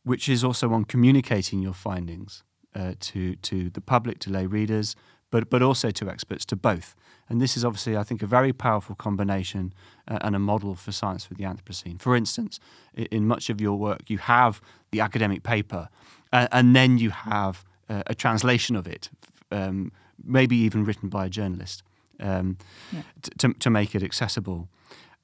which 0.05 0.28
is 0.28 0.45
also 0.45 0.72
on 0.72 0.84
communicating 0.84 1.61
your 1.61 1.74
findings 1.74 2.45
uh, 2.74 2.93
to 3.01 3.36
to 3.36 3.70
the 3.70 3.80
public, 3.80 4.18
to 4.20 4.30
lay 4.30 4.47
readers, 4.47 4.95
but 5.30 5.49
but 5.49 5.62
also 5.62 5.90
to 5.90 6.11
experts, 6.11 6.45
to 6.47 6.57
both. 6.57 6.95
And 7.33 7.41
this 7.41 7.57
is 7.57 7.64
obviously, 7.64 7.97
I 7.97 8.03
think, 8.03 8.22
a 8.22 8.26
very 8.26 8.53
powerful 8.53 8.95
combination 8.95 9.72
uh, 10.07 10.18
and 10.20 10.37
a 10.37 10.39
model 10.39 10.74
for 10.74 10.93
science 10.93 11.24
for 11.24 11.33
the 11.33 11.45
Anthropocene. 11.45 11.99
For 11.99 12.14
instance, 12.14 12.61
in, 12.93 13.07
in 13.07 13.26
much 13.26 13.49
of 13.49 13.59
your 13.59 13.78
work, 13.78 14.11
you 14.11 14.18
have 14.18 14.61
the 14.91 15.01
academic 15.01 15.43
paper, 15.43 15.89
uh, 16.30 16.49
and 16.53 16.76
then 16.76 16.99
you 16.99 17.09
have 17.09 17.64
uh, 17.89 18.03
a 18.07 18.14
translation 18.14 18.76
of 18.76 18.87
it, 18.87 19.09
um, 19.51 19.93
maybe 20.22 20.57
even 20.57 20.85
written 20.85 21.09
by 21.09 21.24
a 21.24 21.30
journalist 21.30 21.83
um, 22.20 22.59
yeah. 22.93 23.01
to, 23.39 23.55
to 23.55 23.70
make 23.70 23.95
it 23.95 24.03
accessible. 24.03 24.68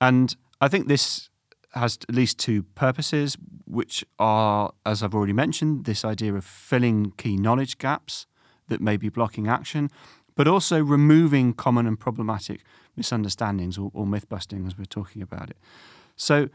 And 0.01 0.35
I 0.63 0.69
think 0.69 0.89
this 0.89 1.29
has 1.73 1.99
at 2.09 2.15
least 2.15 2.39
two 2.39 2.63
purposes, 2.75 3.37
which 3.67 4.03
are, 4.19 4.73
as 4.87 5.03
I've 5.03 5.15
already 5.15 5.35
mentioned, 5.35 5.85
this 5.85 6.07
idea 6.07 6.33
of 6.33 6.47
filling 6.47 7.13
key 7.19 7.37
knowledge 7.37 7.77
gaps 7.77 8.27
that 8.69 8.81
may 8.81 8.97
be 8.97 9.11
blocking 9.11 9.47
action, 9.47 9.91
but 10.39 10.47
also 10.47 10.81
removing 10.81 11.53
common 11.53 11.85
and 11.85 11.99
problematic 11.99 12.61
misunderstandings 12.95 13.77
or, 13.77 13.91
or 13.93 14.07
myth 14.07 14.29
busting 14.29 14.65
as 14.69 14.79
we're 14.79 14.85
talking 14.85 15.21
about 15.21 15.51
it. 15.51 15.57
So, 16.15 16.49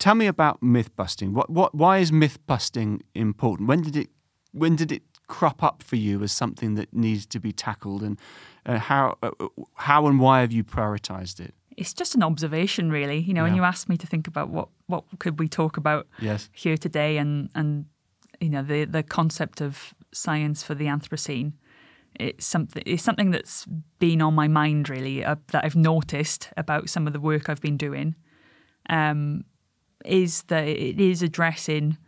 tell 0.00 0.16
me 0.16 0.26
about 0.26 0.60
myth 0.60 0.94
busting. 0.96 1.32
What, 1.32 1.48
what, 1.48 1.72
why 1.72 1.98
is 1.98 2.10
myth 2.10 2.44
busting 2.48 3.04
important? 3.14 3.68
When 3.68 3.82
did 3.82 3.94
it, 3.94 4.08
when 4.50 4.74
did 4.74 4.90
it 4.90 5.02
crop 5.28 5.62
up 5.62 5.80
for 5.80 5.94
you 5.94 6.24
as 6.24 6.32
something 6.32 6.74
that 6.74 6.92
needs 6.92 7.24
to 7.26 7.38
be 7.38 7.52
tackled, 7.52 8.02
and 8.02 8.18
uh, 8.66 8.78
how 8.78 9.16
uh, 9.22 9.30
how 9.74 10.08
and 10.08 10.18
why 10.18 10.40
have 10.40 10.50
you 10.50 10.64
prioritized 10.64 11.38
it? 11.38 11.54
It's 11.76 11.94
just 11.94 12.16
an 12.16 12.24
observation, 12.24 12.90
really. 12.90 13.20
You 13.20 13.32
know, 13.32 13.42
yeah. 13.42 13.50
when 13.50 13.54
you 13.54 13.62
asked 13.62 13.88
me 13.88 13.96
to 13.98 14.08
think 14.08 14.26
about 14.26 14.48
what 14.48 14.70
what 14.88 15.04
could 15.20 15.38
we 15.38 15.46
talk 15.46 15.76
about 15.76 16.08
yes. 16.18 16.50
here 16.52 16.76
today, 16.76 17.16
and 17.16 17.48
and 17.54 17.84
you 18.40 18.50
know 18.50 18.64
the 18.64 18.86
the 18.86 19.04
concept 19.04 19.60
of 19.60 19.94
science 20.12 20.64
for 20.64 20.74
the 20.74 20.86
Anthropocene, 20.86 21.52
it's 22.18 22.46
something 22.46 22.82
it's 22.86 23.02
something 23.02 23.30
that's 23.30 23.66
been 23.98 24.20
on 24.20 24.34
my 24.34 24.48
mind 24.48 24.88
really 24.88 25.24
uh, 25.24 25.36
that 25.52 25.64
I've 25.64 25.76
noticed 25.76 26.50
about 26.56 26.88
some 26.88 27.06
of 27.06 27.12
the 27.12 27.20
work 27.20 27.48
I've 27.48 27.60
been 27.60 27.76
doing. 27.76 28.14
Um, 28.88 29.44
is 30.04 30.42
that 30.44 30.66
it 30.66 30.98
is 30.98 31.22
addressing 31.22 31.98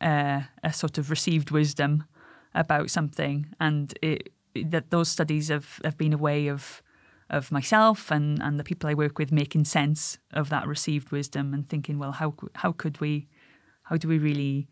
uh, 0.00 0.42
a 0.62 0.72
sort 0.72 0.98
of 0.98 1.10
received 1.10 1.50
wisdom 1.50 2.04
about 2.54 2.90
something, 2.90 3.46
and 3.58 3.94
it 4.02 4.32
that 4.54 4.90
those 4.90 5.08
studies 5.08 5.48
have, 5.48 5.80
have 5.84 5.96
been 5.96 6.12
a 6.12 6.18
way 6.18 6.48
of 6.48 6.82
of 7.30 7.50
myself 7.50 8.10
and, 8.10 8.42
and 8.42 8.60
the 8.60 8.64
people 8.64 8.90
I 8.90 8.94
work 8.94 9.18
with 9.18 9.32
making 9.32 9.64
sense 9.64 10.18
of 10.34 10.50
that 10.50 10.66
received 10.66 11.10
wisdom 11.10 11.54
and 11.54 11.66
thinking, 11.66 11.98
well, 11.98 12.12
how 12.12 12.34
how 12.56 12.72
could 12.72 13.00
we, 13.00 13.28
how 13.84 13.96
do 13.96 14.06
we 14.06 14.18
really 14.18 14.68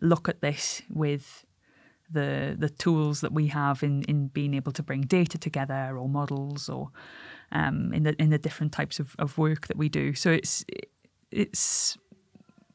look 0.00 0.28
at 0.28 0.40
this 0.40 0.82
with 0.88 1.44
the 2.10 2.54
the 2.58 2.68
tools 2.68 3.20
that 3.20 3.32
we 3.32 3.48
have 3.48 3.82
in, 3.82 4.02
in 4.04 4.28
being 4.28 4.54
able 4.54 4.72
to 4.72 4.82
bring 4.82 5.02
data 5.02 5.38
together 5.38 5.96
or 5.98 6.08
models 6.08 6.68
or 6.68 6.90
um, 7.52 7.92
in 7.92 8.02
the 8.02 8.20
in 8.20 8.30
the 8.30 8.38
different 8.38 8.72
types 8.72 9.00
of, 9.00 9.14
of 9.18 9.38
work 9.38 9.66
that 9.68 9.76
we 9.76 9.88
do. 9.88 10.14
So 10.14 10.30
it's 10.30 10.64
it's 11.30 11.98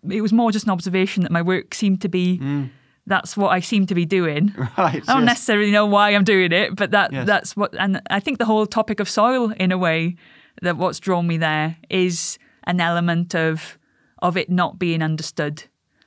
it 0.10 0.22
was 0.22 0.34
more 0.34 0.52
just 0.52 0.66
an 0.66 0.72
observation 0.72 1.24
that 1.24 1.32
my 1.32 1.42
work 1.42 1.74
seemed 1.74 2.02
to 2.02 2.10
be. 2.10 2.40
Mm 2.40 2.70
that's 3.10 3.36
what 3.36 3.50
I 3.50 3.60
seem 3.60 3.88
to 3.88 3.96
be 3.96 4.06
doing. 4.06 4.54
Right. 4.78 5.04
I 5.08 5.14
don't 5.14 5.22
yes. 5.22 5.26
necessarily 5.26 5.72
know 5.72 5.86
why 5.86 6.12
I'm 6.12 6.24
doing 6.24 6.52
it, 6.54 6.76
but 6.76 6.92
that 6.92 7.12
yes. 7.12 7.26
that's 7.26 7.58
what. 7.58 7.74
And 7.78 8.02
I 8.10 8.20
think 8.20 8.38
the 8.38 8.46
whole 8.46 8.66
topic 8.66 9.00
of 9.00 9.10
soil, 9.10 9.52
in 9.52 9.72
a 9.72 9.78
way, 9.78 10.16
that 10.62 10.78
what's 10.78 11.00
drawn 11.00 11.28
me 11.28 11.38
there 11.38 11.78
is 11.90 12.38
an 12.64 12.80
element 12.80 13.36
of 13.36 13.78
of 14.22 14.38
it 14.38 14.50
not 14.50 14.80
being 14.80 15.02
understood 15.02 15.64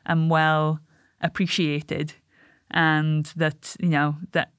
and 0.06 0.30
well 0.30 0.80
appreciated, 1.20 2.14
and 2.72 3.26
that 3.36 3.76
you 3.80 3.88
know 3.88 4.16
that 4.32 4.52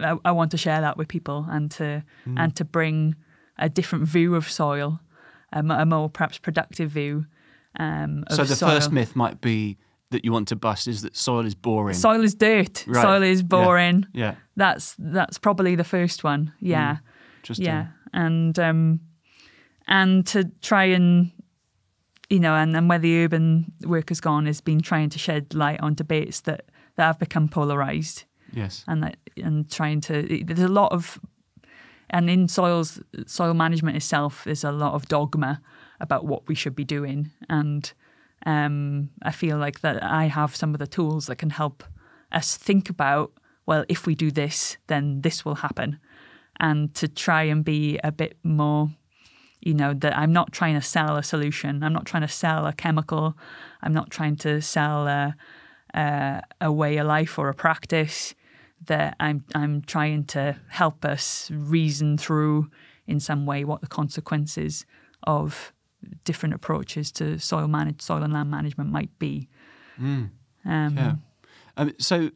I, 0.00 0.16
I 0.24 0.32
want 0.32 0.50
to 0.52 0.56
share 0.56 0.80
that 0.80 0.96
with 0.96 1.08
people 1.08 1.46
and 1.48 1.70
to 1.72 2.02
mm. 2.26 2.34
and 2.38 2.54
to 2.56 2.64
bring 2.64 3.14
a 3.58 3.68
different 3.68 4.06
view 4.06 4.34
of 4.34 4.48
soil, 4.50 5.00
a, 5.52 5.60
a 5.60 5.86
more 5.86 6.08
perhaps 6.08 6.38
productive 6.38 6.90
view. 6.90 7.26
Um, 7.78 8.24
so 8.30 8.44
the 8.44 8.56
soil. 8.56 8.70
first 8.70 8.92
myth 8.92 9.14
might 9.16 9.40
be 9.40 9.78
that 10.10 10.24
you 10.24 10.32
want 10.32 10.48
to 10.48 10.56
bust 10.56 10.88
is 10.88 11.02
that 11.02 11.16
soil 11.16 11.44
is 11.44 11.54
boring. 11.54 11.94
Soil 11.94 12.24
is 12.24 12.34
dirt. 12.34 12.84
Right. 12.86 13.02
Soil 13.02 13.22
is 13.22 13.42
boring. 13.42 14.06
Yeah. 14.12 14.24
yeah. 14.24 14.34
That's 14.56 14.94
that's 14.98 15.38
probably 15.38 15.74
the 15.74 15.84
first 15.84 16.24
one. 16.24 16.52
Yeah. 16.60 16.94
Mm. 16.94 17.00
Interesting. 17.38 17.66
Yeah. 17.66 17.86
And 18.12 18.58
um 18.58 19.00
and 19.86 20.26
to 20.28 20.50
try 20.62 20.84
and 20.84 21.32
you 22.30 22.40
know, 22.40 22.54
and, 22.54 22.76
and 22.76 22.88
where 22.88 22.98
the 22.98 23.24
urban 23.24 23.72
work 23.84 24.10
has 24.10 24.20
gone 24.20 24.46
has 24.46 24.60
been 24.60 24.80
trying 24.80 25.10
to 25.10 25.18
shed 25.18 25.54
light 25.54 25.80
on 25.80 25.94
debates 25.94 26.40
that, 26.42 26.66
that 26.98 27.06
have 27.06 27.18
become 27.18 27.48
polarized. 27.48 28.24
Yes. 28.52 28.84
And 28.86 29.02
that 29.02 29.16
and 29.36 29.70
trying 29.70 30.00
to 30.02 30.44
there's 30.44 30.60
a 30.60 30.68
lot 30.68 30.92
of 30.92 31.18
and 32.10 32.28
in 32.28 32.48
soils 32.48 33.00
soil 33.26 33.54
management 33.54 33.96
itself 33.96 34.44
there's 34.44 34.64
a 34.64 34.72
lot 34.72 34.94
of 34.94 35.06
dogma 35.08 35.60
about 36.00 36.24
what 36.24 36.48
we 36.48 36.54
should 36.54 36.74
be 36.74 36.84
doing 36.84 37.30
and 37.48 37.92
um, 38.46 39.10
I 39.22 39.32
feel 39.32 39.58
like 39.58 39.80
that 39.80 40.02
I 40.02 40.26
have 40.26 40.54
some 40.54 40.72
of 40.74 40.78
the 40.78 40.86
tools 40.86 41.26
that 41.26 41.36
can 41.36 41.50
help 41.50 41.84
us 42.32 42.56
think 42.56 42.88
about, 42.88 43.32
well, 43.66 43.84
if 43.88 44.06
we 44.06 44.14
do 44.14 44.30
this, 44.30 44.76
then 44.86 45.22
this 45.22 45.44
will 45.44 45.56
happen. 45.56 45.98
And 46.60 46.94
to 46.94 47.08
try 47.08 47.44
and 47.44 47.64
be 47.64 47.98
a 48.02 48.12
bit 48.12 48.36
more, 48.42 48.90
you 49.60 49.74
know, 49.74 49.92
that 49.94 50.16
I'm 50.16 50.32
not 50.32 50.52
trying 50.52 50.74
to 50.74 50.82
sell 50.82 51.16
a 51.16 51.22
solution. 51.22 51.82
I'm 51.82 51.92
not 51.92 52.06
trying 52.06 52.22
to 52.22 52.28
sell 52.28 52.66
a 52.66 52.72
chemical. 52.72 53.36
I'm 53.82 53.92
not 53.92 54.10
trying 54.10 54.36
to 54.36 54.60
sell 54.60 55.06
a, 55.06 55.36
a, 55.98 56.42
a 56.60 56.72
way 56.72 56.96
of 56.98 57.06
life 57.06 57.38
or 57.38 57.48
a 57.48 57.54
practice. 57.54 58.34
That 58.86 59.16
I'm 59.18 59.44
I'm 59.56 59.82
trying 59.82 60.24
to 60.26 60.56
help 60.68 61.04
us 61.04 61.50
reason 61.52 62.16
through 62.16 62.70
in 63.08 63.18
some 63.18 63.44
way 63.44 63.64
what 63.64 63.80
the 63.80 63.88
consequences 63.88 64.86
of 65.24 65.72
different 66.24 66.54
approaches 66.54 67.10
to 67.12 67.38
soil 67.38 67.66
manage 67.66 68.00
soil 68.02 68.22
and 68.22 68.32
land 68.32 68.50
management 68.50 68.90
might 68.90 69.18
be. 69.18 69.48
Mm. 70.00 70.30
Um, 70.64 70.96
yeah. 70.96 71.14
Um, 71.76 71.92
so 71.98 72.30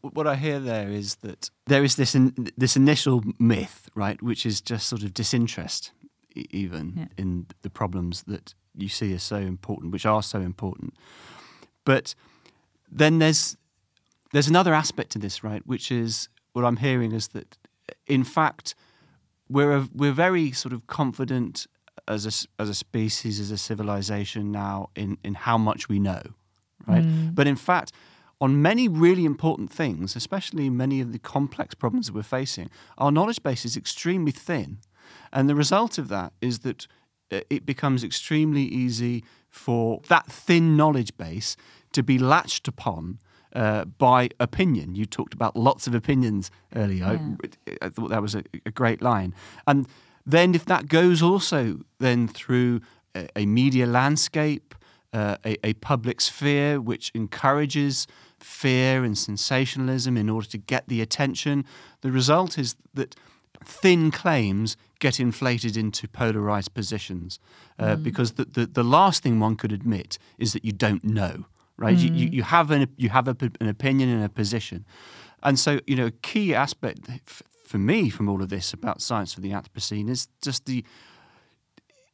what 0.00 0.26
I 0.26 0.36
hear 0.36 0.60
there 0.60 0.90
is 0.90 1.16
that 1.16 1.50
there 1.66 1.84
is 1.84 1.96
this 1.96 2.14
in, 2.14 2.50
this 2.56 2.76
initial 2.76 3.22
myth, 3.38 3.88
right, 3.94 4.20
which 4.22 4.46
is 4.46 4.60
just 4.60 4.88
sort 4.88 5.02
of 5.02 5.12
disinterest, 5.12 5.92
even 6.34 6.94
yeah. 6.96 7.06
in 7.16 7.46
the 7.62 7.70
problems 7.70 8.22
that 8.24 8.54
you 8.74 8.88
see 8.88 9.12
as 9.12 9.22
so 9.22 9.36
important, 9.36 9.92
which 9.92 10.06
are 10.06 10.22
so 10.22 10.40
important. 10.40 10.94
But 11.84 12.14
then 12.90 13.18
there's 13.18 13.56
there's 14.32 14.48
another 14.48 14.74
aspect 14.74 15.10
to 15.12 15.18
this, 15.18 15.42
right, 15.42 15.62
which 15.66 15.90
is 15.90 16.28
what 16.52 16.64
I'm 16.64 16.76
hearing 16.76 17.12
is 17.12 17.28
that, 17.28 17.56
in 18.06 18.24
fact, 18.24 18.74
we're 19.48 19.72
a, 19.72 19.88
we're 19.94 20.12
very 20.12 20.52
sort 20.52 20.72
of 20.72 20.86
confident 20.86 21.66
as 22.06 22.26
a, 22.26 22.62
as 22.62 22.68
a 22.68 22.74
species, 22.74 23.40
as 23.40 23.50
a 23.50 23.58
civilization 23.58 24.52
now 24.52 24.90
in, 24.94 25.18
in 25.24 25.34
how 25.34 25.56
much 25.56 25.88
we 25.88 25.98
know, 25.98 26.20
right? 26.86 27.04
Mm. 27.04 27.34
But 27.34 27.46
in 27.46 27.56
fact, 27.56 27.92
on 28.40 28.62
many 28.62 28.88
really 28.88 29.24
important 29.24 29.72
things, 29.72 30.14
especially 30.14 30.70
many 30.70 31.00
of 31.00 31.12
the 31.12 31.18
complex 31.18 31.74
problems 31.74 32.06
that 32.06 32.14
we're 32.14 32.22
facing, 32.22 32.70
our 32.98 33.10
knowledge 33.10 33.42
base 33.42 33.64
is 33.64 33.76
extremely 33.76 34.32
thin. 34.32 34.78
And 35.32 35.48
the 35.48 35.54
result 35.54 35.98
of 35.98 36.08
that 36.08 36.32
is 36.40 36.60
that 36.60 36.86
it 37.30 37.66
becomes 37.66 38.04
extremely 38.04 38.62
easy 38.62 39.24
for 39.50 40.00
that 40.08 40.26
thin 40.26 40.76
knowledge 40.76 41.16
base 41.16 41.56
to 41.92 42.02
be 42.02 42.18
latched 42.18 42.68
upon 42.68 43.18
uh, 43.54 43.84
by 43.84 44.28
opinion. 44.38 44.94
You 44.94 45.06
talked 45.06 45.34
about 45.34 45.56
lots 45.56 45.86
of 45.86 45.94
opinions 45.94 46.50
earlier. 46.76 47.04
Yeah. 47.04 47.76
I, 47.82 47.86
I, 47.86 47.88
thought 47.88 48.10
that 48.10 48.22
was 48.22 48.34
a, 48.34 48.44
a 48.66 48.70
great 48.70 49.00
line. 49.02 49.34
And 49.66 49.88
then 50.26 50.54
if 50.54 50.64
that 50.66 50.88
goes 50.88 51.22
also 51.22 51.80
then 51.98 52.28
through 52.28 52.80
a, 53.14 53.28
a 53.36 53.46
media 53.46 53.86
landscape, 53.86 54.74
uh, 55.12 55.36
a, 55.44 55.56
a 55.66 55.72
public 55.74 56.20
sphere 56.20 56.80
which 56.80 57.10
encourages 57.14 58.06
fear 58.38 59.04
and 59.04 59.16
sensationalism 59.16 60.16
in 60.16 60.28
order 60.28 60.46
to 60.46 60.58
get 60.58 60.86
the 60.88 61.00
attention. 61.00 61.64
The 62.02 62.12
result 62.12 62.58
is 62.58 62.76
that 62.94 63.16
thin 63.68 64.10
claims 64.10 64.76
get 64.98 65.20
inflated 65.20 65.76
into 65.76 66.08
polarized 66.08 66.72
positions 66.74 67.38
uh, 67.78 67.96
mm. 67.96 68.02
because 68.02 68.32
the, 68.32 68.44
the, 68.46 68.66
the, 68.66 68.82
last 68.82 69.22
thing 69.22 69.38
one 69.38 69.56
could 69.56 69.72
admit 69.72 70.18
is 70.38 70.54
that 70.54 70.64
you 70.64 70.72
don't 70.72 71.04
know, 71.04 71.44
right? 71.76 71.98
Mm. 71.98 72.18
You, 72.18 72.28
you, 72.28 72.42
have, 72.42 72.70
an, 72.70 72.88
you 72.96 73.10
have 73.10 73.28
a, 73.28 73.36
an 73.60 73.68
opinion 73.68 74.08
and 74.08 74.24
a 74.24 74.28
position. 74.28 74.84
And 75.42 75.58
so, 75.58 75.80
you 75.86 75.94
know, 75.94 76.06
a 76.06 76.10
key 76.10 76.54
aspect 76.54 77.08
f- 77.08 77.42
for 77.64 77.78
me 77.78 78.08
from 78.08 78.28
all 78.28 78.42
of 78.42 78.48
this 78.48 78.72
about 78.72 79.02
science 79.02 79.34
for 79.34 79.42
the 79.42 79.50
Anthropocene 79.50 80.08
is 80.08 80.28
just 80.42 80.64
the 80.64 80.84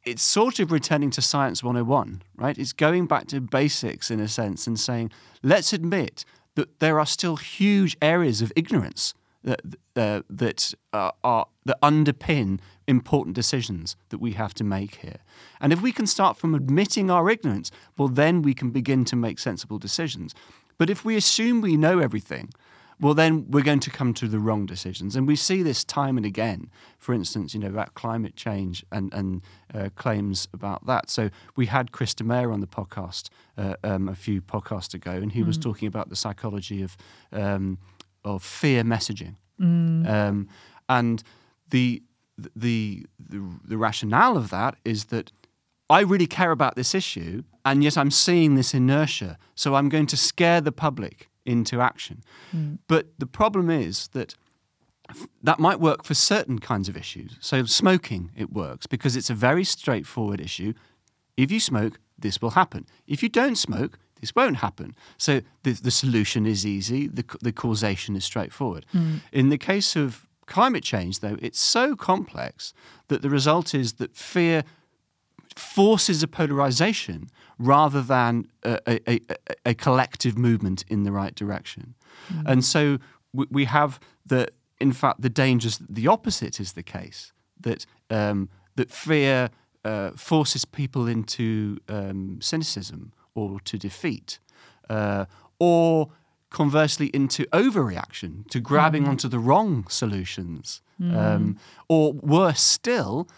it's 0.04 0.22
sort 0.22 0.58
of 0.58 0.70
returning 0.70 1.08
to 1.10 1.22
science 1.22 1.62
101, 1.62 2.20
right? 2.36 2.58
It's 2.58 2.74
going 2.74 3.06
back 3.06 3.26
to 3.28 3.40
basics 3.40 4.10
in 4.10 4.20
a 4.20 4.28
sense 4.28 4.66
and 4.66 4.78
saying, 4.78 5.10
let's 5.42 5.72
admit 5.72 6.26
that 6.56 6.78
there 6.80 7.00
are 7.00 7.06
still 7.06 7.36
huge 7.36 7.96
areas 8.02 8.42
of 8.42 8.52
ignorance 8.54 9.14
that 9.44 9.60
uh, 9.96 10.22
that 10.28 10.74
uh, 10.92 11.10
are 11.22 11.46
that 11.64 11.80
underpin 11.80 12.58
important 12.86 13.36
decisions 13.36 13.96
that 14.08 14.18
we 14.18 14.32
have 14.32 14.54
to 14.54 14.64
make 14.64 14.96
here. 14.96 15.18
And 15.60 15.72
if 15.72 15.80
we 15.80 15.92
can 15.92 16.06
start 16.06 16.36
from 16.36 16.54
admitting 16.54 17.10
our 17.10 17.30
ignorance, 17.30 17.70
well, 17.96 18.08
then 18.08 18.42
we 18.42 18.54
can 18.54 18.70
begin 18.70 19.04
to 19.06 19.16
make 19.16 19.38
sensible 19.38 19.78
decisions. 19.78 20.34
But 20.76 20.90
if 20.90 21.04
we 21.04 21.16
assume 21.16 21.60
we 21.60 21.76
know 21.76 21.98
everything, 22.00 22.50
well, 23.00 23.14
then 23.14 23.50
we're 23.50 23.62
going 23.62 23.80
to 23.80 23.90
come 23.90 24.14
to 24.14 24.28
the 24.28 24.38
wrong 24.38 24.66
decisions. 24.66 25.16
And 25.16 25.26
we 25.26 25.36
see 25.36 25.62
this 25.62 25.84
time 25.84 26.16
and 26.16 26.24
again, 26.24 26.70
for 26.98 27.12
instance, 27.12 27.54
you 27.54 27.60
know, 27.60 27.68
about 27.68 27.94
climate 27.94 28.36
change 28.36 28.84
and, 28.92 29.12
and 29.12 29.42
uh, 29.72 29.88
claims 29.96 30.48
about 30.52 30.86
that. 30.86 31.10
So 31.10 31.30
we 31.56 31.66
had 31.66 31.92
Kris 31.92 32.14
De 32.14 32.24
Meyer 32.24 32.52
on 32.52 32.60
the 32.60 32.66
podcast 32.66 33.30
uh, 33.58 33.74
um, 33.82 34.08
a 34.08 34.14
few 34.14 34.40
podcasts 34.40 34.94
ago, 34.94 35.12
and 35.12 35.32
he 35.32 35.42
mm. 35.42 35.46
was 35.46 35.58
talking 35.58 35.88
about 35.88 36.08
the 36.08 36.16
psychology 36.16 36.82
of, 36.82 36.96
um, 37.32 37.78
of 38.24 38.42
fear 38.42 38.82
messaging. 38.82 39.36
Mm. 39.60 40.08
Um, 40.08 40.48
and 40.88 41.22
the, 41.70 42.02
the, 42.36 43.06
the, 43.18 43.40
the 43.64 43.76
rationale 43.76 44.36
of 44.36 44.50
that 44.50 44.76
is 44.84 45.06
that 45.06 45.32
I 45.90 46.00
really 46.00 46.26
care 46.26 46.50
about 46.50 46.76
this 46.76 46.94
issue, 46.94 47.42
and 47.64 47.84
yet 47.84 47.98
I'm 47.98 48.10
seeing 48.10 48.54
this 48.54 48.74
inertia. 48.74 49.38
So 49.54 49.74
I'm 49.74 49.88
going 49.88 50.06
to 50.06 50.16
scare 50.16 50.60
the 50.60 50.72
public 50.72 51.28
into 51.44 51.80
action. 51.80 52.22
Mm. 52.54 52.78
But 52.88 53.08
the 53.18 53.26
problem 53.26 53.70
is 53.70 54.08
that 54.08 54.34
that 55.42 55.58
might 55.58 55.80
work 55.80 56.04
for 56.04 56.14
certain 56.14 56.58
kinds 56.58 56.88
of 56.88 56.96
issues. 56.96 57.36
So, 57.40 57.64
smoking, 57.64 58.30
it 58.34 58.52
works 58.52 58.86
because 58.86 59.16
it's 59.16 59.30
a 59.30 59.34
very 59.34 59.64
straightforward 59.64 60.40
issue. 60.40 60.72
If 61.36 61.50
you 61.50 61.60
smoke, 61.60 62.00
this 62.18 62.40
will 62.40 62.50
happen. 62.50 62.86
If 63.06 63.22
you 63.22 63.28
don't 63.28 63.56
smoke, 63.56 63.98
this 64.20 64.34
won't 64.34 64.56
happen. 64.56 64.94
So, 65.18 65.40
the, 65.62 65.72
the 65.72 65.90
solution 65.90 66.46
is 66.46 66.64
easy, 66.64 67.08
the, 67.08 67.24
the 67.40 67.52
causation 67.52 68.16
is 68.16 68.24
straightforward. 68.24 68.86
Mm. 68.94 69.20
In 69.32 69.48
the 69.48 69.58
case 69.58 69.96
of 69.96 70.26
climate 70.46 70.84
change, 70.84 71.20
though, 71.20 71.36
it's 71.40 71.60
so 71.60 71.96
complex 71.96 72.74
that 73.08 73.22
the 73.22 73.30
result 73.30 73.74
is 73.74 73.94
that 73.94 74.16
fear 74.16 74.64
forces 75.56 76.22
a 76.22 76.28
polarization 76.28 77.30
rather 77.58 78.02
than 78.02 78.46
a, 78.64 78.80
a, 78.86 79.00
a, 79.08 79.20
a 79.66 79.74
collective 79.74 80.36
movement 80.36 80.84
in 80.88 81.04
the 81.04 81.12
right 81.12 81.34
direction. 81.34 81.94
Mm. 82.32 82.42
And 82.46 82.64
so 82.64 82.98
we 83.32 83.64
have 83.64 84.00
the, 84.26 84.48
in 84.80 84.92
fact, 84.92 85.20
the 85.20 85.30
dangers. 85.30 85.80
The 85.88 86.08
opposite 86.08 86.60
is 86.60 86.72
the 86.72 86.82
case 86.82 87.32
that 87.60 87.86
um, 88.10 88.48
that 88.76 88.90
fear 88.90 89.50
uh, 89.84 90.10
forces 90.16 90.64
people 90.64 91.06
into 91.06 91.78
um, 91.88 92.38
cynicism 92.40 93.12
or 93.34 93.60
to 93.60 93.78
defeat, 93.78 94.38
uh, 94.88 95.24
or 95.58 96.10
conversely 96.50 97.06
into 97.08 97.44
overreaction, 97.46 98.48
to 98.48 98.60
grabbing 98.60 99.04
mm. 99.04 99.08
onto 99.08 99.28
the 99.28 99.38
wrong 99.38 99.86
solutions, 99.88 100.82
mm. 101.00 101.16
um, 101.16 101.58
or 101.88 102.12
worse 102.12 102.60
still, 102.60 103.28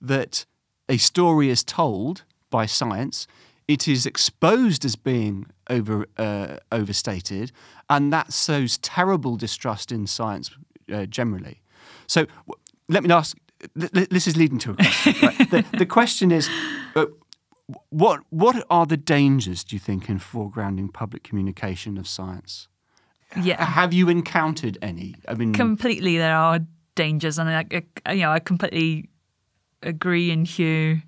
that 0.00 0.46
a 0.88 0.96
story 0.96 1.50
is 1.50 1.64
told 1.64 2.22
by 2.50 2.66
science, 2.66 3.26
it 3.68 3.86
is 3.86 4.06
exposed 4.06 4.84
as 4.84 4.96
being 4.96 5.46
over 5.68 6.06
uh, 6.18 6.56
overstated, 6.72 7.52
and 7.88 8.12
that 8.12 8.32
sows 8.32 8.78
terrible 8.78 9.36
distrust 9.36 9.92
in 9.92 10.06
science 10.06 10.50
uh, 10.92 11.06
generally. 11.06 11.62
So 12.06 12.26
w- 12.46 12.60
let 12.88 13.02
me 13.04 13.12
ask. 13.12 13.36
Th- 13.78 14.08
this 14.08 14.26
is 14.26 14.36
leading 14.38 14.58
to 14.60 14.70
a 14.70 14.74
question. 14.74 15.14
Right? 15.22 15.50
the, 15.50 15.64
the, 15.78 15.86
question 15.86 16.32
is, 16.32 16.48
uh, 16.96 17.06
what 17.90 18.20
what 18.30 18.64
are 18.70 18.86
the 18.86 18.96
dangers? 18.96 19.64
Do 19.64 19.76
you 19.76 19.80
think 19.80 20.08
in 20.08 20.18
foregrounding 20.18 20.92
public 20.92 21.22
communication 21.22 21.98
of 21.98 22.06
science? 22.06 22.68
Yeah. 23.40 23.64
Have 23.64 23.92
you 23.92 24.08
encountered 24.08 24.76
any? 24.82 25.14
I 25.28 25.34
mean, 25.34 25.52
completely. 25.52 26.18
There 26.18 26.34
are 26.34 26.60
dangers, 26.94 27.38
and 27.38 27.48
I, 27.48 27.82
I 28.06 28.12
you 28.12 28.22
know 28.22 28.32
I 28.32 28.40
completely 28.40 29.08
agree 29.82 30.30
in 30.30 30.44
Hugh 30.44 31.02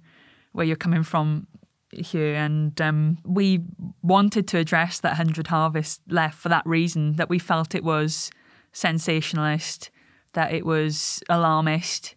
where 0.53 0.67
you're 0.67 0.77
coming 0.77 1.03
from 1.03 1.47
here 1.93 2.35
and 2.35 2.81
um, 2.81 3.19
we 3.25 3.61
wanted 4.03 4.49
to 4.49 4.59
address 4.59 5.01
that 5.01 5.11
100 5.11 5.49
harvest 5.49 6.01
left 6.09 6.39
for 6.39 6.49
that 6.49 6.65
reason 6.67 7.17
that 7.17 7.29
we 7.29 7.39
felt 7.39 7.75
it 7.75 7.85
was 7.85 8.31
sensationalist 8.73 9.91
that 10.33 10.53
it 10.53 10.65
was 10.65 11.23
alarmist 11.29 12.15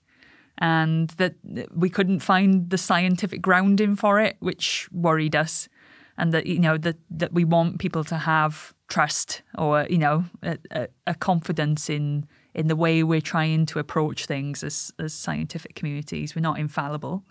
and 0.58 1.10
that 1.12 1.36
we 1.74 1.90
couldn't 1.90 2.20
find 2.20 2.70
the 2.70 2.78
scientific 2.78 3.42
grounding 3.42 3.96
for 3.96 4.20
it 4.20 4.38
which 4.40 4.88
worried 4.92 5.36
us 5.36 5.68
and 6.18 6.34
that 6.34 6.46
you 6.46 6.60
know 6.60 6.78
that 6.78 6.96
that 7.10 7.34
we 7.34 7.44
want 7.44 7.80
people 7.80 8.04
to 8.04 8.18
have 8.18 8.74
trust 8.88 9.42
or 9.58 9.86
you 9.90 9.98
know 9.98 10.26
a, 10.44 10.88
a 11.08 11.16
confidence 11.16 11.90
in 11.90 12.26
in 12.56 12.68
the 12.68 12.76
way 12.76 13.04
we're 13.04 13.22
trying 13.22 13.66
to 13.66 13.80
approach 13.80 14.26
things 14.26 14.64
as, 14.64 14.92
as 14.98 15.14
scientific 15.14 15.76
communities. 15.76 16.36
We're 16.36 16.42
not 16.42 16.58
infallible. 16.58 17.26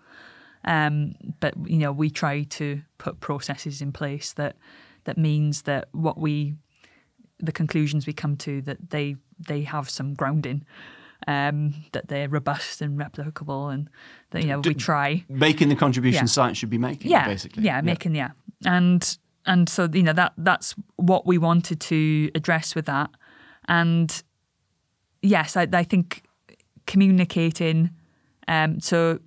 Um, 0.67 1.15
but 1.41 1.55
you 1.67 1.79
know, 1.79 1.93
we 1.93 2.11
try 2.11 2.43
to 2.43 2.83
put 2.99 3.21
processes 3.21 3.81
in 3.81 3.91
place 3.91 4.33
that 4.35 4.57
that 5.05 5.19
means 5.19 5.63
that 5.63 5.89
what 5.93 6.19
we 6.19 6.55
the 7.39 7.53
conclusions 7.53 8.07
we 8.07 8.13
come 8.13 8.37
to 8.37 8.63
that 8.63 8.91
they 8.91 9.17
they 9.39 9.63
have 9.63 9.91
some 9.91 10.15
grounding. 10.15 10.65
Um, 11.27 11.75
that 11.93 12.09
they're 12.09 12.29
robust 12.29 12.83
and 12.83 12.99
replicable, 12.99 13.73
and 13.73 13.89
that 14.31 14.43
you 14.43 14.49
know 14.49 14.61
we 14.61 14.75
try 14.75 15.25
making 15.29 15.71
the 15.71 15.75
contribution 15.75 16.25
yeah. 16.25 16.27
science 16.27 16.59
should 16.59 16.71
be 16.71 16.79
making. 16.79 17.11
Yeah, 17.11 17.27
basically. 17.27 17.63
Yeah, 17.63 17.77
yeah, 17.77 17.81
making 17.81 18.15
yeah, 18.15 18.33
and 18.67 19.19
and 19.47 19.69
so 19.69 19.89
you 19.91 20.03
know 20.03 20.13
that 20.13 20.35
that's 20.37 20.75
what 20.97 21.27
we 21.27 21.39
wanted 21.39 21.81
to 21.81 22.31
address 22.35 22.75
with 22.75 22.85
that, 22.87 23.11
and 23.69 24.23
yes, 25.23 25.57
I, 25.57 25.67
I 25.73 25.83
think 25.83 26.25
communicating. 26.87 27.91
Um, 28.47 28.81
so 28.81 29.21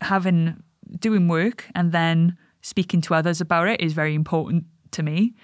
having 0.00 0.62
doing 0.98 1.28
work 1.28 1.66
and 1.74 1.92
then 1.92 2.36
speaking 2.62 3.00
to 3.02 3.14
others 3.14 3.40
about 3.40 3.68
it 3.68 3.80
is 3.80 3.92
very 3.92 4.14
important 4.14 4.64
to 4.92 5.02
me. 5.02 5.34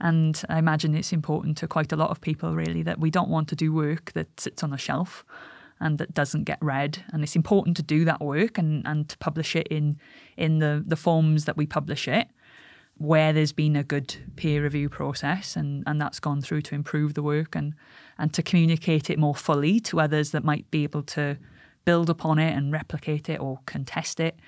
And 0.00 0.40
I 0.48 0.58
imagine 0.58 0.94
it's 0.94 1.12
important 1.12 1.56
to 1.58 1.68
quite 1.68 1.92
a 1.92 1.96
lot 1.96 2.10
of 2.10 2.20
people, 2.20 2.54
really, 2.54 2.82
that 2.82 3.00
we 3.00 3.10
don't 3.10 3.30
want 3.30 3.48
to 3.48 3.56
do 3.56 3.72
work 3.72 4.12
that 4.12 4.40
sits 4.40 4.62
on 4.62 4.72
a 4.72 4.78
shelf 4.78 5.24
and 5.80 5.98
that 5.98 6.14
doesn't 6.14 6.44
get 6.44 6.58
read. 6.60 7.04
And 7.12 7.22
it's 7.22 7.36
important 7.36 7.76
to 7.78 7.82
do 7.82 8.04
that 8.04 8.20
work 8.20 8.58
and, 8.58 8.86
and 8.86 9.08
to 9.08 9.18
publish 9.18 9.56
it 9.56 9.66
in 9.68 9.98
in 10.36 10.58
the, 10.58 10.82
the 10.86 10.96
forms 10.96 11.46
that 11.46 11.56
we 11.56 11.66
publish 11.66 12.08
it 12.08 12.28
where 12.98 13.32
there's 13.32 13.52
been 13.52 13.76
a 13.76 13.84
good 13.84 14.16
peer 14.36 14.62
review 14.62 14.88
process 14.88 15.54
and, 15.54 15.84
and 15.86 16.00
that's 16.00 16.18
gone 16.18 16.40
through 16.40 16.62
to 16.62 16.74
improve 16.74 17.14
the 17.14 17.22
work 17.22 17.54
and, 17.54 17.74
and 18.18 18.32
to 18.32 18.42
communicate 18.42 19.10
it 19.10 19.18
more 19.18 19.34
fully 19.34 19.78
to 19.78 20.00
others 20.00 20.30
that 20.30 20.42
might 20.42 20.70
be 20.70 20.82
able 20.82 21.02
to 21.02 21.36
build 21.84 22.08
upon 22.08 22.38
it 22.38 22.56
and 22.56 22.72
replicate 22.72 23.28
it 23.28 23.38
or 23.38 23.60
contest 23.66 24.18
it. 24.18 24.38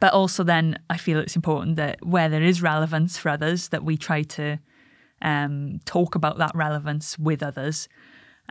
But 0.00 0.14
also 0.14 0.42
then 0.42 0.78
I 0.88 0.96
feel 0.96 1.18
it's 1.18 1.36
important 1.36 1.76
that 1.76 2.04
where 2.04 2.28
there 2.28 2.42
is 2.42 2.62
relevance 2.62 3.18
for 3.18 3.28
others, 3.28 3.68
that 3.68 3.84
we 3.84 3.96
try 3.96 4.22
to 4.22 4.58
um, 5.22 5.80
talk 5.84 6.14
about 6.14 6.38
that 6.38 6.52
relevance 6.54 7.18
with 7.18 7.42
others. 7.42 7.88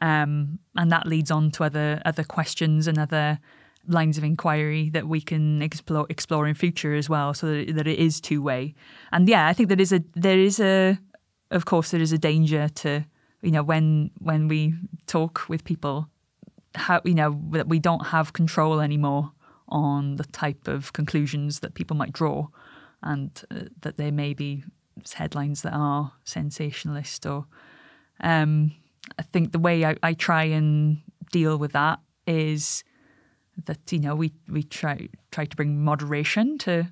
Um, 0.02 0.60
and 0.76 0.92
that 0.92 1.06
leads 1.06 1.30
on 1.30 1.52
to 1.52 1.64
other 1.64 2.02
other 2.06 2.24
questions 2.24 2.88
and 2.88 2.98
other 2.98 3.40
lines 3.88 4.18
of 4.18 4.24
inquiry 4.24 4.90
that 4.92 5.08
we 5.08 5.22
can 5.22 5.62
explore 5.62 6.08
explore 6.10 6.48
in 6.48 6.56
future 6.56 6.96
as 6.96 7.10
well, 7.10 7.34
so 7.34 7.48
that, 7.48 7.76
that 7.76 7.88
it 7.88 8.00
is 8.00 8.22
two 8.22 8.42
way. 8.42 8.74
And 9.12 9.28
yeah, 9.28 9.48
I 9.48 9.54
think 9.54 9.70
there 9.70 9.82
is 9.82 9.92
a 9.92 10.02
there 10.16 10.40
is 10.40 10.60
a 10.60 10.98
of 11.52 11.66
course 11.66 11.92
there 11.92 12.02
is 12.02 12.14
a 12.14 12.18
danger 12.18 12.70
to 12.70 13.06
you 13.42 13.52
know 13.52 13.64
when 13.64 14.12
when 14.20 14.48
we 14.48 14.74
talk 15.08 15.48
with 15.50 15.64
people 15.64 16.10
how 16.76 17.02
you 17.04 17.14
know 17.14 17.40
that 17.52 17.68
we 17.68 17.80
don't 17.80 18.08
have 18.08 18.34
control 18.34 18.80
anymore 18.80 19.32
on 19.68 20.16
the 20.16 20.24
type 20.24 20.68
of 20.68 20.94
conclusions 20.94 21.60
that 21.60 21.74
people 21.74 21.96
might 21.96 22.14
draw, 22.14 22.48
and 23.04 23.44
uh, 23.52 23.64
that 23.82 23.98
they 23.98 24.12
may 24.12 24.34
be 24.34 24.64
headlines 25.14 25.62
that 25.64 25.74
are 25.74 26.14
sensationalist 26.24 27.26
or. 27.26 27.46
Um, 28.20 28.74
I 29.18 29.24
think 29.24 29.52
the 29.52 29.60
way 29.60 29.84
I, 29.84 29.96
I 30.04 30.14
try 30.14 30.44
and 30.44 31.02
deal 31.32 31.58
with 31.58 31.72
that 31.72 32.00
is 32.28 32.84
that 33.66 33.92
you 33.92 34.00
know 34.00 34.16
we 34.16 34.32
we 34.48 34.64
try 34.64 35.10
try 35.32 35.46
to 35.46 35.56
bring 35.56 35.84
moderation 35.84 36.58
to 36.60 36.88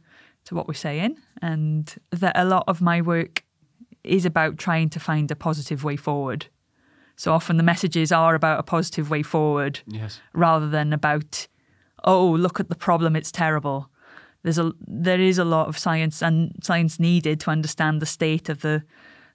to 0.45 0.55
what 0.55 0.67
we're 0.67 0.73
saying, 0.73 1.17
and 1.41 1.95
that 2.09 2.37
a 2.37 2.45
lot 2.45 2.63
of 2.67 2.81
my 2.81 3.01
work 3.01 3.43
is 4.03 4.25
about 4.25 4.57
trying 4.57 4.89
to 4.89 4.99
find 4.99 5.29
a 5.29 5.35
positive 5.35 5.83
way 5.83 5.95
forward. 5.95 6.47
So 7.15 7.33
often 7.33 7.57
the 7.57 7.63
messages 7.63 8.11
are 8.11 8.33
about 8.33 8.59
a 8.59 8.63
positive 8.63 9.09
way 9.09 9.21
forward, 9.23 9.81
Yes. 9.85 10.19
rather 10.33 10.69
than 10.69 10.93
about, 10.93 11.47
oh, 12.05 12.31
look 12.31 12.59
at 12.61 12.69
the 12.69 12.75
problem, 12.75 13.15
it's 13.15 13.31
terrible. 13.31 13.89
There's 14.43 14.57
a 14.57 14.71
there 14.87 15.19
is 15.19 15.37
a 15.37 15.45
lot 15.45 15.67
of 15.67 15.77
science 15.77 16.21
and 16.21 16.53
science 16.61 16.99
needed 16.99 17.39
to 17.41 17.51
understand 17.51 18.01
the 18.01 18.05
state 18.05 18.49
of 18.49 18.61
the 18.61 18.83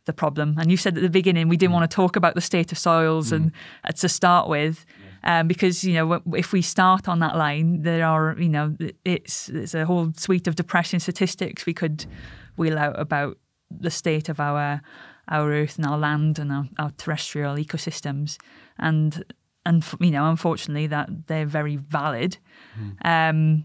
the 0.07 0.13
problem. 0.13 0.57
And 0.59 0.71
you 0.71 0.77
said 0.77 0.97
at 0.97 1.03
the 1.03 1.11
beginning 1.11 1.49
we 1.49 1.57
didn't 1.57 1.73
want 1.73 1.91
to 1.91 1.95
talk 1.95 2.17
about 2.17 2.35
the 2.35 2.41
state 2.41 2.73
of 2.73 2.79
soils 2.79 3.33
and 3.33 3.53
uh, 3.85 3.93
to 3.93 4.09
start 4.09 4.49
with, 4.49 4.85
um, 5.23 5.49
because 5.49 5.85
you 5.85 5.95
know 5.95 6.23
if 6.35 6.53
we 6.53 6.63
start 6.63 7.09
on 7.09 7.19
that 7.21 7.37
line, 7.37 7.83
there 7.83 8.07
are 8.07 8.37
you 8.39 8.49
know 8.49 8.77
it's 9.05 9.49
it's 9.49 9.75
a 9.75 9.85
whole 9.87 10.13
suite 10.17 10.47
of 10.47 10.57
depressing 10.57 11.01
statistics 11.01 11.67
we 11.67 11.75
could 11.75 12.07
wheel 12.57 12.79
out 12.79 12.99
about 12.99 13.39
the 13.71 13.91
state 13.91 14.29
of 14.29 14.41
our 14.41 14.81
our 15.29 15.51
earth 15.53 15.79
and 15.79 15.87
our 15.87 15.99
land 15.99 16.39
and 16.39 16.53
our, 16.53 16.69
our 16.79 16.91
terrestrial 16.93 17.57
ecosystems, 17.57 18.39
and 18.79 19.25
and 19.65 19.85
you 20.01 20.11
know 20.11 20.29
unfortunately 20.29 20.87
that 20.87 21.27
they're 21.27 21.47
very 21.47 21.77
valid. 21.77 22.39
Um, 23.05 23.65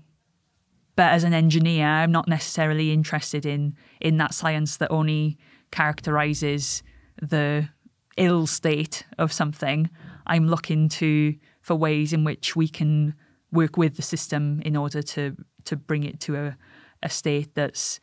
but 1.00 1.14
as 1.14 1.24
an 1.24 1.34
engineer, 1.34 1.88
I'm 1.88 2.12
not 2.12 2.28
necessarily 2.28 2.92
interested 2.92 3.46
in 3.46 3.74
in 4.02 4.18
that 4.18 4.34
science 4.34 4.76
that 4.76 4.92
only 4.92 5.38
characterizes 5.72 6.84
the 7.22 7.70
ill 8.18 8.46
state 8.48 9.06
of 9.18 9.32
something. 9.32 9.90
I'm 10.28 10.50
looking 10.50 10.90
to 11.00 11.36
for 11.62 11.76
ways 11.78 12.12
in 12.12 12.26
which 12.26 12.54
we 12.54 12.68
can 12.68 13.16
work 13.50 13.78
with 13.78 13.96
the 13.96 14.02
system 14.02 14.62
in 14.66 14.76
order 14.76 15.02
to 15.02 15.38
to 15.64 15.78
bring 15.78 16.04
it 16.04 16.20
to 16.26 16.36
a, 16.36 16.58
a 17.02 17.10
state 17.10 17.56
that's 17.56 18.02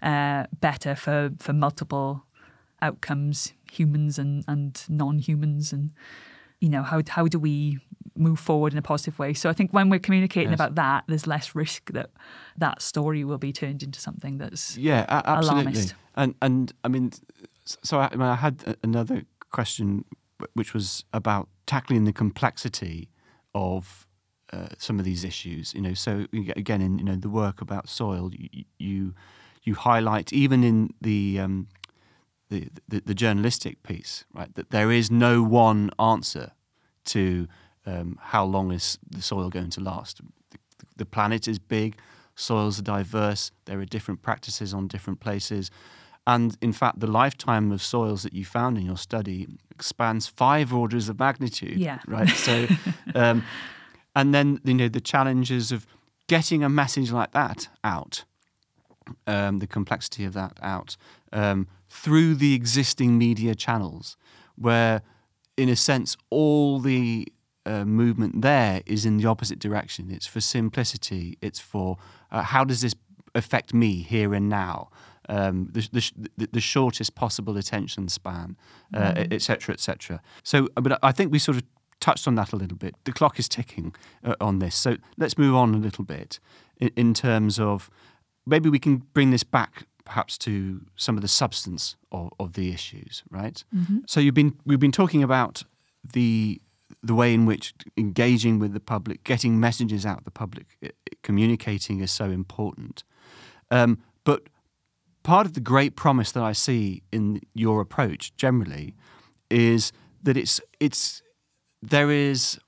uh, 0.00 0.44
better 0.58 0.94
for, 0.96 1.30
for 1.38 1.52
multiple 1.52 2.24
outcomes, 2.80 3.52
humans 3.70 4.18
and, 4.18 4.42
and 4.48 4.84
non-humans, 4.88 5.70
and 5.70 5.90
you 6.60 6.70
know 6.70 6.82
how 6.82 7.02
how 7.08 7.26
do 7.26 7.38
we 7.38 7.78
move 8.16 8.38
forward 8.38 8.72
in 8.72 8.78
a 8.78 8.82
positive 8.82 9.18
way? 9.18 9.34
So 9.34 9.48
I 9.48 9.52
think 9.52 9.72
when 9.72 9.90
we're 9.90 10.00
communicating 10.00 10.50
Yes. 10.50 10.56
about 10.60 10.74
that, 10.74 11.04
there's 11.06 11.26
less 11.26 11.54
risk 11.54 11.92
that 11.92 12.10
that 12.56 12.82
story 12.82 13.24
will 13.24 13.38
be 13.38 13.52
turned 13.52 13.82
into 13.82 14.00
something 14.00 14.38
that's 14.38 14.76
Yeah, 14.76 15.04
absolutely. 15.08 15.62
Alarmist. 15.62 15.94
And 16.16 16.34
and 16.42 16.72
I 16.84 16.88
mean, 16.88 17.12
so 17.64 17.98
I, 17.98 18.08
I, 18.12 18.16
mean, 18.16 18.22
I 18.22 18.36
had 18.36 18.76
another 18.82 19.24
question, 19.50 20.04
which 20.54 20.74
was 20.74 21.04
about 21.12 21.48
tackling 21.66 22.04
the 22.04 22.12
complexity 22.12 23.08
of 23.54 24.06
uh, 24.52 24.68
some 24.78 24.98
of 24.98 25.04
these 25.04 25.24
issues. 25.24 25.74
You 25.74 25.82
know, 25.82 25.94
so 25.94 26.26
again, 26.32 26.80
in 26.80 26.98
you 26.98 27.04
know 27.04 27.16
the 27.16 27.28
work 27.28 27.60
about 27.60 27.88
soil, 27.88 28.30
you 28.34 28.64
you, 28.78 29.14
you 29.62 29.74
highlight 29.74 30.32
even 30.32 30.64
in 30.64 30.94
the, 31.00 31.38
um, 31.38 31.68
the 32.48 32.68
the 32.88 33.00
the 33.00 33.14
journalistic 33.14 33.82
piece, 33.82 34.24
right, 34.34 34.54
that 34.54 34.70
there 34.70 34.90
is 34.90 35.10
no 35.10 35.42
one 35.42 35.90
answer 35.98 36.52
to 37.06 37.46
um, 37.88 38.18
how 38.20 38.44
long 38.44 38.70
is 38.72 38.98
the 39.08 39.22
soil 39.22 39.48
going 39.48 39.70
to 39.70 39.80
last. 39.80 40.20
The, 40.50 40.58
the 40.96 41.06
planet 41.06 41.48
is 41.48 41.58
big, 41.58 41.96
soils 42.34 42.78
are 42.78 42.82
diverse, 42.82 43.50
there 43.64 43.80
are 43.80 43.84
different 43.84 44.22
practices 44.22 44.74
on 44.74 44.88
different 44.88 45.20
places. 45.20 45.70
And 46.26 46.56
in 46.60 46.74
fact, 46.74 47.00
the 47.00 47.06
lifetime 47.06 47.72
of 47.72 47.82
soils 47.82 48.22
that 48.22 48.34
you 48.34 48.44
found 48.44 48.76
in 48.76 48.84
your 48.84 48.98
study 48.98 49.48
expands 49.70 50.26
five 50.26 50.74
orders 50.74 51.08
of 51.08 51.18
magnitude. 51.18 51.78
Yeah. 51.78 52.00
Right. 52.06 52.28
So, 52.28 52.66
um, 53.14 53.44
and 54.14 54.34
then 54.34 54.60
you 54.64 54.74
know 54.74 54.88
the 54.88 55.00
challenges 55.00 55.72
of 55.72 55.86
getting 56.26 56.62
a 56.62 56.68
message 56.68 57.10
like 57.10 57.32
that 57.32 57.68
out, 57.82 58.24
um, 59.26 59.58
the 59.58 59.66
complexity 59.66 60.26
of 60.26 60.34
that 60.34 60.58
out 60.60 60.98
um, 61.32 61.66
through 61.88 62.34
the 62.34 62.52
existing 62.52 63.16
media 63.16 63.54
channels, 63.54 64.18
where, 64.56 65.00
in 65.56 65.70
a 65.70 65.76
sense, 65.76 66.14
all 66.28 66.78
the 66.78 67.26
uh, 67.68 67.84
movement 67.84 68.42
there 68.42 68.82
is 68.86 69.04
in 69.04 69.18
the 69.18 69.28
opposite 69.28 69.58
direction. 69.68 70.10
It's 70.10 70.26
for 70.26 70.40
simplicity. 70.40 71.36
It's 71.40 71.60
for 71.60 71.96
uh, 72.32 72.42
how 72.42 72.64
does 72.64 72.80
this 72.80 72.94
affect 73.34 73.72
me 73.72 73.90
here 74.02 74.34
and 74.34 74.48
now. 74.48 74.88
Um, 75.30 75.68
the, 75.70 75.88
the, 75.92 76.28
the, 76.38 76.48
the 76.52 76.60
shortest 76.60 77.14
possible 77.14 77.58
attention 77.58 78.08
span, 78.08 78.56
uh, 78.94 79.12
etc. 79.16 79.40
cetera, 79.40 79.72
et 79.74 79.80
cetera. 79.80 80.22
So, 80.42 80.68
uh, 80.76 80.80
but 80.80 80.98
I 81.02 81.12
think 81.12 81.32
we 81.32 81.38
sort 81.38 81.58
of 81.58 81.64
touched 82.00 82.26
on 82.26 82.34
that 82.36 82.52
a 82.52 82.56
little 82.56 82.78
bit. 82.78 82.94
The 83.04 83.12
clock 83.12 83.38
is 83.38 83.48
ticking 83.48 83.94
uh, 84.24 84.34
on 84.40 84.58
this. 84.58 84.74
So 84.74 84.96
let's 85.18 85.36
move 85.36 85.54
on 85.54 85.74
a 85.74 85.78
little 85.78 86.04
bit 86.04 86.40
in, 86.78 86.90
in 86.96 87.14
terms 87.14 87.58
of 87.58 87.90
maybe 88.46 88.70
we 88.70 88.78
can 88.78 89.02
bring 89.12 89.30
this 89.30 89.44
back 89.44 89.86
perhaps 90.04 90.38
to 90.38 90.80
some 90.96 91.18
of 91.18 91.22
the 91.22 91.28
substance 91.28 91.96
of, 92.10 92.30
of 92.38 92.52
the 92.54 92.72
issues, 92.72 93.22
right? 93.30 93.64
So 94.06 94.20
you've 94.20 94.34
been 94.34 94.54
we've 94.64 94.80
been 94.80 94.92
talking 94.92 95.22
about 95.22 95.64
the 96.14 96.60
the 97.02 97.14
way 97.14 97.32
in 97.34 97.46
which 97.46 97.72
engaging 97.96 98.58
with 98.58 98.72
the 98.72 98.80
public, 98.80 99.22
getting 99.24 99.60
messages 99.60 100.04
out 100.04 100.18
to 100.18 100.24
the 100.24 100.30
public, 100.30 100.66
i- 100.82 100.90
communicating 101.22 102.00
is 102.00 102.10
so 102.10 102.24
important. 102.30 103.04
Um, 103.70 103.98
but 104.24 104.48
part 105.22 105.46
of 105.46 105.52
the 105.52 105.60
great 105.60 105.94
promise 105.96 106.32
that 106.32 106.42
I 106.42 106.52
see 106.52 107.02
in 107.12 107.40
your 107.54 107.80
approach 107.80 108.34
generally 108.36 108.94
is 109.50 109.92
that 110.22 110.36
it's 110.36 110.60
it's 110.80 111.22
there 111.82 112.10
is 112.10 112.58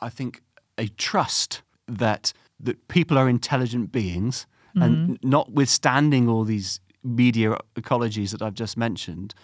I 0.00 0.08
think 0.08 0.42
a 0.78 0.88
trust 0.88 1.62
that 1.86 2.32
that 2.60 2.88
people 2.88 3.18
are 3.18 3.28
intelligent 3.28 3.92
beings 3.92 4.46
and 4.74 5.18
notwithstanding 5.24 6.28
all 6.28 6.44
these 6.44 6.80
media 7.02 7.56
ecologies 7.74 8.30
that 8.30 8.42
I've 8.42 8.54
just 8.54 8.76
mentioned 8.76 9.34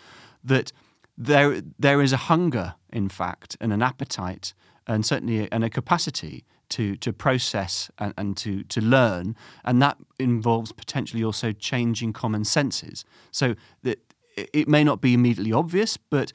that 0.44 0.72
there 1.18 1.60
there 1.78 2.00
is 2.02 2.12
a 2.12 2.16
hunger 2.16 2.74
in 2.94 3.08
fact 3.08 3.56
and 3.60 3.72
an 3.72 3.82
appetite 3.82 4.54
and 4.86 5.04
certainly 5.04 5.50
and 5.52 5.64
a 5.64 5.70
capacity 5.70 6.44
to 6.70 6.96
to 6.96 7.12
process 7.12 7.90
and, 7.98 8.14
and 8.16 8.36
to 8.38 8.62
to 8.64 8.80
learn. 8.80 9.36
And 9.64 9.82
that 9.82 9.98
involves 10.18 10.72
potentially 10.72 11.22
also 11.22 11.52
changing 11.52 12.12
common 12.12 12.44
senses. 12.44 13.04
So 13.30 13.54
that 13.82 13.98
it 14.36 14.68
may 14.68 14.82
not 14.84 15.00
be 15.00 15.12
immediately 15.12 15.52
obvious 15.52 15.96
but 15.96 16.32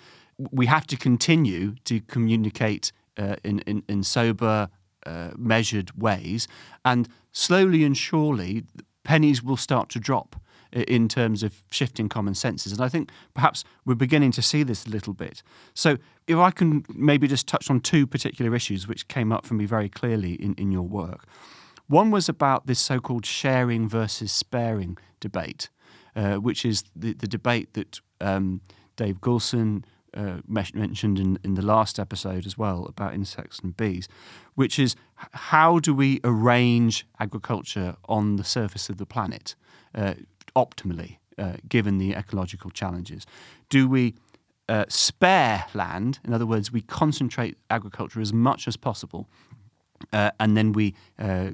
we 0.51 0.67
have 0.67 0.85
to 0.87 0.97
continue 0.97 1.75
to 1.83 1.99
communicate 2.01 2.91
uh, 3.17 3.35
in, 3.43 3.59
in 3.59 3.83
in 3.87 4.03
sober 4.03 4.69
uh, 5.05 5.31
measured 5.37 5.91
ways. 5.97 6.47
And 6.83 7.07
slowly 7.31 7.83
and 7.83 7.97
surely 7.97 8.63
pennies 9.03 9.41
will 9.43 9.57
start 9.57 9.89
to 9.89 9.99
drop 9.99 10.35
in 10.71 11.07
terms 11.07 11.43
of 11.43 11.63
shifting 11.71 12.09
common 12.09 12.35
senses. 12.35 12.71
And 12.71 12.81
I 12.81 12.89
think 12.89 13.11
perhaps 13.33 13.63
we're 13.85 13.95
beginning 13.95 14.31
to 14.31 14.41
see 14.41 14.63
this 14.63 14.85
a 14.85 14.89
little 14.89 15.13
bit. 15.13 15.41
So, 15.73 15.97
if 16.27 16.37
I 16.37 16.51
can 16.51 16.85
maybe 16.89 17.27
just 17.27 17.47
touch 17.47 17.69
on 17.69 17.79
two 17.79 18.05
particular 18.05 18.55
issues 18.55 18.87
which 18.87 19.07
came 19.07 19.31
up 19.31 19.45
for 19.45 19.55
me 19.55 19.65
very 19.65 19.89
clearly 19.89 20.33
in, 20.33 20.53
in 20.55 20.71
your 20.71 20.83
work. 20.83 21.25
One 21.87 22.11
was 22.11 22.29
about 22.29 22.67
this 22.67 22.79
so 22.79 22.99
called 22.99 23.25
sharing 23.25 23.89
versus 23.89 24.31
sparing 24.31 24.97
debate, 25.19 25.69
uh, 26.15 26.35
which 26.35 26.63
is 26.63 26.83
the, 26.95 27.13
the 27.13 27.27
debate 27.27 27.73
that 27.73 27.99
um, 28.21 28.61
Dave 28.95 29.19
Goulson 29.21 29.83
uh, 30.13 30.37
mentioned 30.47 31.19
in, 31.19 31.39
in 31.43 31.55
the 31.55 31.61
last 31.61 31.99
episode 31.99 32.45
as 32.45 32.57
well 32.57 32.85
about 32.85 33.13
insects 33.13 33.59
and 33.59 33.75
bees, 33.75 34.07
which 34.55 34.77
is 34.77 34.95
how 35.15 35.79
do 35.79 35.93
we 35.93 36.19
arrange 36.23 37.07
agriculture 37.19 37.95
on 38.07 38.35
the 38.35 38.43
surface 38.43 38.89
of 38.89 38.97
the 38.97 39.05
planet 39.05 39.55
uh, 39.95 40.13
optimally, 40.55 41.17
uh, 41.37 41.53
given 41.67 41.97
the 41.97 42.13
ecological 42.13 42.69
challenges? 42.71 43.25
Do 43.69 43.87
we 43.87 44.15
uh, 44.67 44.85
spare 44.87 45.65
land? 45.73 46.19
In 46.25 46.33
other 46.33 46.45
words, 46.45 46.71
we 46.71 46.81
concentrate 46.81 47.57
agriculture 47.69 48.21
as 48.21 48.33
much 48.33 48.67
as 48.67 48.77
possible, 48.77 49.27
uh, 50.13 50.31
and 50.39 50.55
then 50.55 50.73
we 50.73 50.93
uh, 51.17 51.51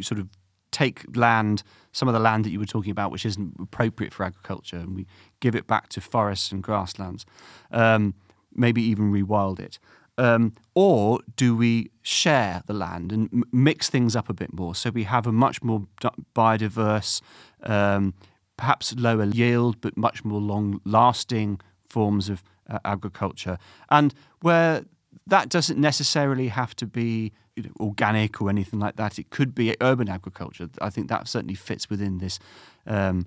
sort 0.00 0.20
of 0.20 0.28
take 0.70 1.16
land, 1.16 1.62
some 1.92 2.08
of 2.08 2.14
the 2.14 2.20
land 2.20 2.44
that 2.44 2.50
you 2.50 2.58
were 2.58 2.66
talking 2.66 2.90
about, 2.90 3.12
which 3.12 3.24
isn't 3.24 3.54
appropriate 3.60 4.12
for 4.12 4.24
agriculture, 4.24 4.76
and 4.76 4.96
we 4.96 5.06
give 5.40 5.54
it 5.54 5.66
back 5.66 5.88
to 5.88 6.00
forests 6.00 6.50
and 6.50 6.62
grasslands, 6.62 7.24
um, 7.70 8.14
maybe 8.52 8.82
even 8.82 9.12
rewild 9.12 9.60
it. 9.60 9.78
Um, 10.16 10.52
or 10.74 11.20
do 11.34 11.56
we 11.56 11.90
share 12.02 12.62
the 12.66 12.72
land 12.72 13.10
and 13.10 13.28
m- 13.32 13.44
mix 13.52 13.88
things 13.90 14.14
up 14.14 14.28
a 14.28 14.34
bit 14.34 14.52
more 14.52 14.74
so 14.74 14.90
we 14.90 15.04
have 15.04 15.26
a 15.26 15.32
much 15.32 15.60
more 15.62 15.88
biodiverse, 16.36 17.20
um, 17.64 18.14
perhaps 18.56 18.94
lower 18.96 19.24
yield, 19.24 19.80
but 19.80 19.96
much 19.96 20.24
more 20.24 20.40
long 20.40 20.80
lasting 20.84 21.60
forms 21.88 22.28
of 22.28 22.42
uh, 22.68 22.78
agriculture? 22.84 23.58
And 23.90 24.14
where 24.40 24.84
that 25.26 25.48
doesn't 25.48 25.78
necessarily 25.78 26.48
have 26.48 26.74
to 26.76 26.86
be 26.86 27.32
you 27.56 27.62
know, 27.62 27.70
organic 27.80 28.40
or 28.40 28.50
anything 28.50 28.80
like 28.80 28.96
that. 28.96 29.18
It 29.18 29.30
could 29.30 29.54
be 29.54 29.76
urban 29.80 30.08
agriculture. 30.08 30.68
I 30.80 30.90
think 30.90 31.08
that 31.08 31.28
certainly 31.28 31.54
fits 31.54 31.88
within 31.88 32.18
this 32.18 32.38
um, 32.86 33.26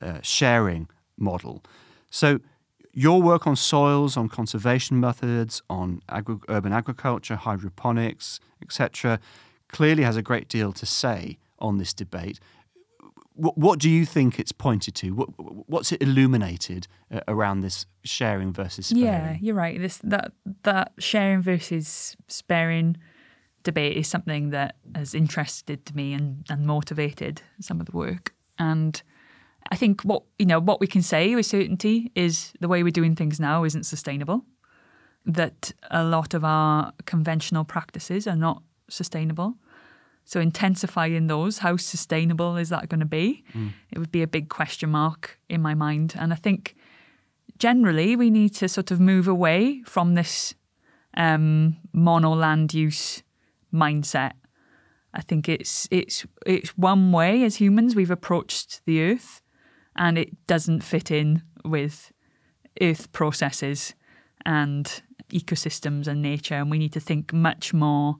uh, 0.00 0.18
sharing 0.22 0.88
model. 1.16 1.62
So, 2.10 2.40
your 2.92 3.22
work 3.22 3.46
on 3.46 3.54
soils, 3.54 4.16
on 4.16 4.28
conservation 4.28 4.98
methods, 4.98 5.62
on 5.70 6.02
agri- 6.08 6.40
urban 6.48 6.72
agriculture, 6.72 7.36
hydroponics, 7.36 8.40
etc., 8.60 9.20
clearly 9.68 10.02
has 10.02 10.16
a 10.16 10.22
great 10.22 10.48
deal 10.48 10.72
to 10.72 10.84
say 10.84 11.38
on 11.60 11.78
this 11.78 11.94
debate. 11.94 12.40
What, 13.40 13.56
what 13.56 13.78
do 13.78 13.88
you 13.88 14.04
think 14.04 14.38
it's 14.38 14.52
pointed 14.52 14.94
to? 14.96 15.14
What, 15.14 15.28
what's 15.66 15.92
it 15.92 16.02
illuminated 16.02 16.86
uh, 17.10 17.20
around 17.26 17.60
this 17.60 17.86
sharing 18.04 18.52
versus 18.52 18.88
sparing? 18.88 19.04
Yeah, 19.04 19.36
you're 19.40 19.54
right. 19.54 19.80
This 19.80 19.98
that 20.04 20.32
that 20.64 20.92
sharing 20.98 21.40
versus 21.40 22.16
sparing 22.28 22.98
debate 23.62 23.96
is 23.96 24.08
something 24.08 24.50
that 24.50 24.76
has 24.94 25.14
interested 25.14 25.94
me 25.94 26.12
and, 26.12 26.44
and 26.50 26.66
motivated 26.66 27.40
some 27.60 27.80
of 27.80 27.86
the 27.86 27.96
work. 27.96 28.34
And 28.58 29.02
I 29.72 29.76
think 29.76 30.02
what 30.02 30.22
you 30.38 30.44
know 30.44 30.60
what 30.60 30.78
we 30.78 30.86
can 30.86 31.02
say 31.02 31.34
with 31.34 31.46
certainty 31.46 32.12
is 32.14 32.52
the 32.60 32.68
way 32.68 32.82
we're 32.82 32.90
doing 32.90 33.16
things 33.16 33.40
now 33.40 33.64
isn't 33.64 33.84
sustainable. 33.84 34.44
That 35.24 35.72
a 35.90 36.04
lot 36.04 36.34
of 36.34 36.44
our 36.44 36.92
conventional 37.06 37.64
practices 37.64 38.26
are 38.26 38.36
not 38.36 38.62
sustainable. 38.90 39.54
So 40.30 40.38
intensifying 40.38 41.26
those, 41.26 41.58
how 41.58 41.76
sustainable 41.76 42.56
is 42.56 42.68
that 42.68 42.88
going 42.88 43.00
to 43.00 43.04
be? 43.04 43.42
Mm. 43.52 43.72
It 43.90 43.98
would 43.98 44.12
be 44.12 44.22
a 44.22 44.28
big 44.28 44.48
question 44.48 44.90
mark 44.90 45.40
in 45.48 45.60
my 45.60 45.74
mind. 45.74 46.14
And 46.16 46.32
I 46.32 46.36
think 46.36 46.76
generally 47.58 48.14
we 48.14 48.30
need 48.30 48.54
to 48.54 48.68
sort 48.68 48.92
of 48.92 49.00
move 49.00 49.26
away 49.26 49.82
from 49.86 50.14
this 50.14 50.54
um, 51.16 51.78
mono 51.92 52.32
land 52.32 52.72
use 52.72 53.24
mindset. 53.74 54.34
I 55.12 55.20
think 55.20 55.48
it's 55.48 55.88
it's 55.90 56.24
it's 56.46 56.78
one 56.78 57.10
way 57.10 57.42
as 57.42 57.56
humans 57.56 57.96
we've 57.96 58.08
approached 58.08 58.82
the 58.86 59.02
earth 59.02 59.42
and 59.96 60.16
it 60.16 60.46
doesn't 60.46 60.84
fit 60.84 61.10
in 61.10 61.42
with 61.64 62.12
earth 62.80 63.10
processes 63.10 63.94
and 64.46 65.02
ecosystems 65.32 66.06
and 66.06 66.22
nature 66.22 66.54
and 66.54 66.70
we 66.70 66.78
need 66.78 66.92
to 66.92 67.00
think 67.00 67.32
much 67.32 67.74
more 67.74 68.18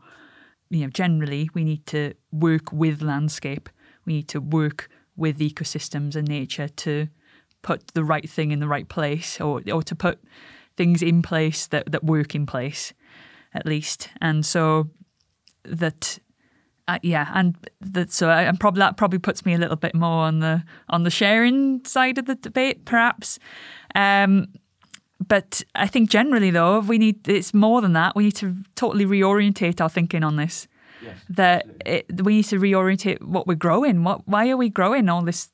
you 0.71 0.81
know 0.81 0.91
generally 0.91 1.51
we 1.55 1.65
need 1.65 1.85
to 1.87 2.15
work 2.33 2.73
with 2.73 3.03
landscape 3.03 3.69
we 4.07 4.15
need 4.15 4.29
to 4.29 4.41
work 4.41 4.89
with 5.17 5.39
ecosystems 5.39 6.17
and 6.17 6.29
nature 6.29 6.69
to 6.69 7.09
put 7.63 7.89
the 7.89 8.05
right 8.05 8.29
thing 8.31 8.51
in 8.51 8.61
the 8.61 8.69
right 8.69 8.89
place 8.89 9.41
or 9.41 9.61
or 9.73 9.83
to 9.83 9.95
put 9.95 10.21
things 10.77 11.03
in 11.03 11.21
place 11.21 11.67
that 11.67 11.91
that 11.93 12.05
work 12.05 12.35
in 12.35 12.47
place 12.47 12.93
at 13.53 13.67
least 13.67 14.09
and 14.21 14.47
so 14.47 14.89
that 15.65 16.19
uh, 16.91 16.99
yeah, 17.03 17.31
and 17.35 17.55
that 17.81 18.11
so 18.11 18.29
I, 18.29 18.43
and 18.43 18.59
probably 18.59 18.81
that 18.81 18.97
probably 18.97 19.21
puts 19.21 19.47
me 19.47 19.55
a 19.55 19.59
little 19.59 19.77
bit 19.77 19.95
more 19.95 20.25
on 20.25 20.41
the 20.41 20.65
on 20.89 21.05
the 21.05 21.11
sharing 21.11 21.85
side 21.85 22.19
of 22.19 22.25
the 22.25 22.35
debate, 22.35 22.85
perhaps. 22.85 23.39
Um, 23.95 24.49
but 25.27 25.63
I 25.75 25.87
think 25.87 26.11
generally, 26.11 26.51
though, 26.51 26.81
we 26.81 26.99
need 26.99 27.29
it's 27.29 27.53
more 27.53 27.81
than 27.81 27.93
that. 27.93 28.17
We 28.17 28.25
need 28.25 28.37
to 28.37 28.57
totally 28.75 29.05
reorientate 29.05 29.81
our 29.81 29.89
thinking 29.89 30.25
on 30.25 30.37
this. 30.37 30.67
Yes, 31.03 31.19
that 31.31 31.67
it, 31.87 32.25
we 32.25 32.37
need 32.37 32.45
to 32.47 32.59
reorientate 32.59 33.23
what 33.23 33.47
we're 33.47 33.55
growing. 33.55 34.05
What 34.05 34.27
why 34.27 34.49
are 34.51 34.57
we 34.57 34.71
growing 34.71 35.09
all 35.09 35.23
this 35.23 35.51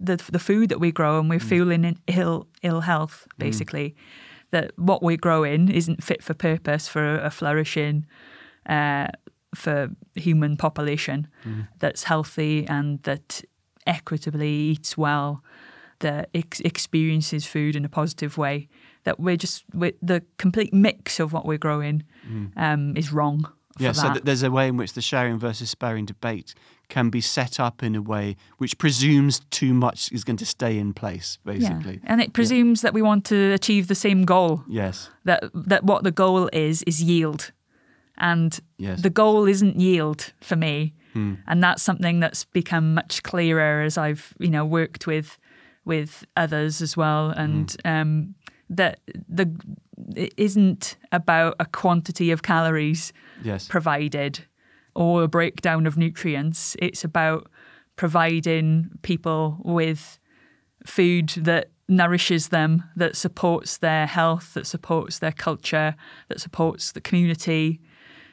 the 0.00 0.16
the 0.30 0.38
food 0.38 0.68
that 0.68 0.80
we 0.80 0.92
grow 0.92 1.18
and 1.18 1.28
we're 1.28 1.38
mm. 1.38 1.48
feeling 1.48 1.98
ill 2.06 2.48
ill 2.62 2.80
health 2.80 3.26
mm. 3.30 3.38
basically. 3.38 3.90
Mm. 3.90 3.94
That 4.50 4.72
what 4.76 5.02
we're 5.02 5.18
growing 5.18 5.70
isn't 5.70 6.02
fit 6.02 6.22
for 6.22 6.32
purpose 6.32 6.88
for 6.88 7.16
a, 7.16 7.26
a 7.26 7.30
flourishing 7.30 8.06
uh, 8.66 9.08
for 9.54 9.90
human 10.14 10.56
population 10.56 11.28
mm. 11.44 11.68
that's 11.78 12.04
healthy 12.04 12.66
and 12.66 13.02
that 13.02 13.42
equitably 13.86 14.50
eats 14.50 14.96
well, 14.96 15.42
that 16.00 16.28
ex- 16.34 16.60
experiences 16.60 17.44
food 17.46 17.74
in 17.74 17.84
a 17.84 17.88
positive 17.88 18.38
way. 18.38 18.68
That 19.08 19.18
we're 19.18 19.36
just 19.36 19.64
we're, 19.72 19.92
the 20.02 20.22
complete 20.36 20.74
mix 20.74 21.18
of 21.18 21.32
what 21.32 21.46
we're 21.46 21.58
growing 21.58 22.04
mm. 22.28 22.52
um, 22.56 22.94
is 22.94 23.10
wrong. 23.10 23.50
Yeah, 23.78 23.92
that. 23.92 23.96
so 23.96 24.12
th- 24.12 24.24
there's 24.24 24.42
a 24.42 24.50
way 24.50 24.68
in 24.68 24.76
which 24.76 24.92
the 24.92 25.00
sharing 25.00 25.38
versus 25.38 25.70
sparing 25.70 26.04
debate 26.04 26.54
can 26.88 27.10
be 27.10 27.20
set 27.20 27.60
up 27.60 27.82
in 27.82 27.94
a 27.94 28.02
way 28.02 28.36
which 28.58 28.76
presumes 28.76 29.40
too 29.50 29.72
much 29.72 30.10
is 30.12 30.24
going 30.24 30.36
to 30.38 30.46
stay 30.46 30.78
in 30.78 30.92
place, 30.92 31.38
basically. 31.44 32.00
Yeah. 32.02 32.10
And 32.12 32.20
it 32.20 32.32
presumes 32.32 32.80
yeah. 32.80 32.88
that 32.88 32.94
we 32.94 33.02
want 33.02 33.24
to 33.26 33.52
achieve 33.52 33.86
the 33.86 33.94
same 33.94 34.24
goal. 34.24 34.62
Yes. 34.68 35.10
That 35.24 35.44
that 35.54 35.84
what 35.84 36.04
the 36.04 36.10
goal 36.10 36.50
is 36.52 36.82
is 36.82 37.02
yield 37.02 37.52
and 38.18 38.58
yes. 38.76 39.00
the 39.00 39.10
goal 39.10 39.46
isn't 39.46 39.80
yield 39.80 40.32
for 40.40 40.56
me. 40.56 40.94
Hmm. 41.14 41.34
And 41.46 41.62
that's 41.62 41.82
something 41.82 42.20
that's 42.20 42.44
become 42.44 42.94
much 42.94 43.22
clearer 43.22 43.82
as 43.82 43.96
I've, 43.96 44.34
you 44.38 44.50
know, 44.50 44.64
worked 44.64 45.06
with 45.06 45.38
with 45.84 46.26
others 46.36 46.82
as 46.82 46.96
well. 46.96 47.30
And 47.30 47.74
hmm. 47.84 47.88
um, 47.88 48.34
that 48.70 49.00
the 49.28 49.50
it 50.16 50.32
isn't 50.36 50.96
about 51.12 51.54
a 51.60 51.66
quantity 51.66 52.30
of 52.30 52.42
calories 52.42 53.12
yes. 53.42 53.66
provided 53.66 54.44
or 54.94 55.22
a 55.22 55.28
breakdown 55.28 55.86
of 55.86 55.96
nutrients. 55.96 56.76
It's 56.80 57.04
about 57.04 57.50
providing 57.96 58.90
people 59.02 59.58
with 59.64 60.18
food 60.86 61.30
that 61.30 61.70
nourishes 61.88 62.48
them, 62.48 62.84
that 62.96 63.16
supports 63.16 63.78
their 63.78 64.06
health, 64.06 64.54
that 64.54 64.66
supports 64.66 65.18
their 65.18 65.32
culture, 65.32 65.94
that 66.28 66.40
supports 66.40 66.92
the 66.92 67.00
community, 67.00 67.80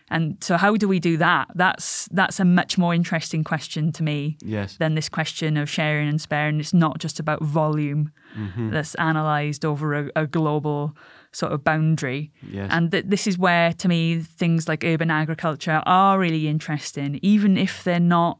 and 0.09 0.37
so, 0.43 0.55
how 0.57 0.75
do 0.75 0.87
we 0.87 0.99
do 0.99 1.17
that? 1.17 1.47
That's 1.55 2.07
that's 2.11 2.39
a 2.39 2.45
much 2.45 2.77
more 2.77 2.93
interesting 2.93 3.43
question 3.43 3.91
to 3.93 4.03
me 4.03 4.37
yes. 4.41 4.77
than 4.77 4.93
this 4.93 5.09
question 5.09 5.57
of 5.57 5.67
sharing 5.69 6.07
and 6.07 6.21
sparing. 6.21 6.59
It's 6.59 6.75
not 6.75 6.99
just 6.99 7.19
about 7.19 7.41
volume 7.41 8.11
mm-hmm. 8.37 8.69
that's 8.69 8.95
analysed 8.99 9.65
over 9.65 9.95
a, 9.95 10.11
a, 10.15 10.27
global 10.27 10.95
sort 11.31 11.53
of 11.53 11.63
boundary. 11.63 12.31
Yes. 12.47 12.69
And 12.71 12.91
th- 12.91 13.05
this 13.07 13.25
is 13.25 13.39
where, 13.39 13.73
to 13.73 13.87
me, 13.87 14.19
things 14.19 14.67
like 14.67 14.83
urban 14.83 15.09
agriculture 15.09 15.81
are 15.87 16.19
really 16.19 16.47
interesting, 16.47 17.19
even 17.23 17.57
if 17.57 17.83
they're 17.83 17.99
not 17.99 18.39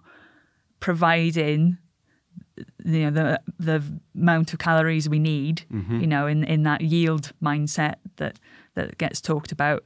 providing 0.80 1.80
you 2.86 3.10
know 3.10 3.12
the 3.12 3.42
the 3.60 3.84
amount 4.16 4.54
of 4.54 4.60
calories 4.60 5.10
we 5.10 5.20
need 5.20 5.64
mm-hmm. 5.74 6.00
you 6.00 6.08
know 6.08 6.28
in 6.28 6.44
in 6.44 6.64
that 6.64 6.82
yield 6.82 7.34
mindset 7.44 7.96
that 8.16 8.40
that 8.76 8.98
gets 8.98 9.20
talked 9.20 9.52
about 9.52 9.84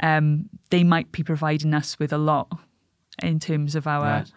um, 0.00 0.48
they 0.70 0.84
might 0.84 1.12
be 1.12 1.22
providing 1.22 1.74
us 1.74 1.98
with 1.98 2.12
a 2.12 2.18
lot 2.18 2.48
in 3.22 3.40
terms 3.40 3.74
of 3.74 3.86
our 3.86 4.02
right. 4.02 4.32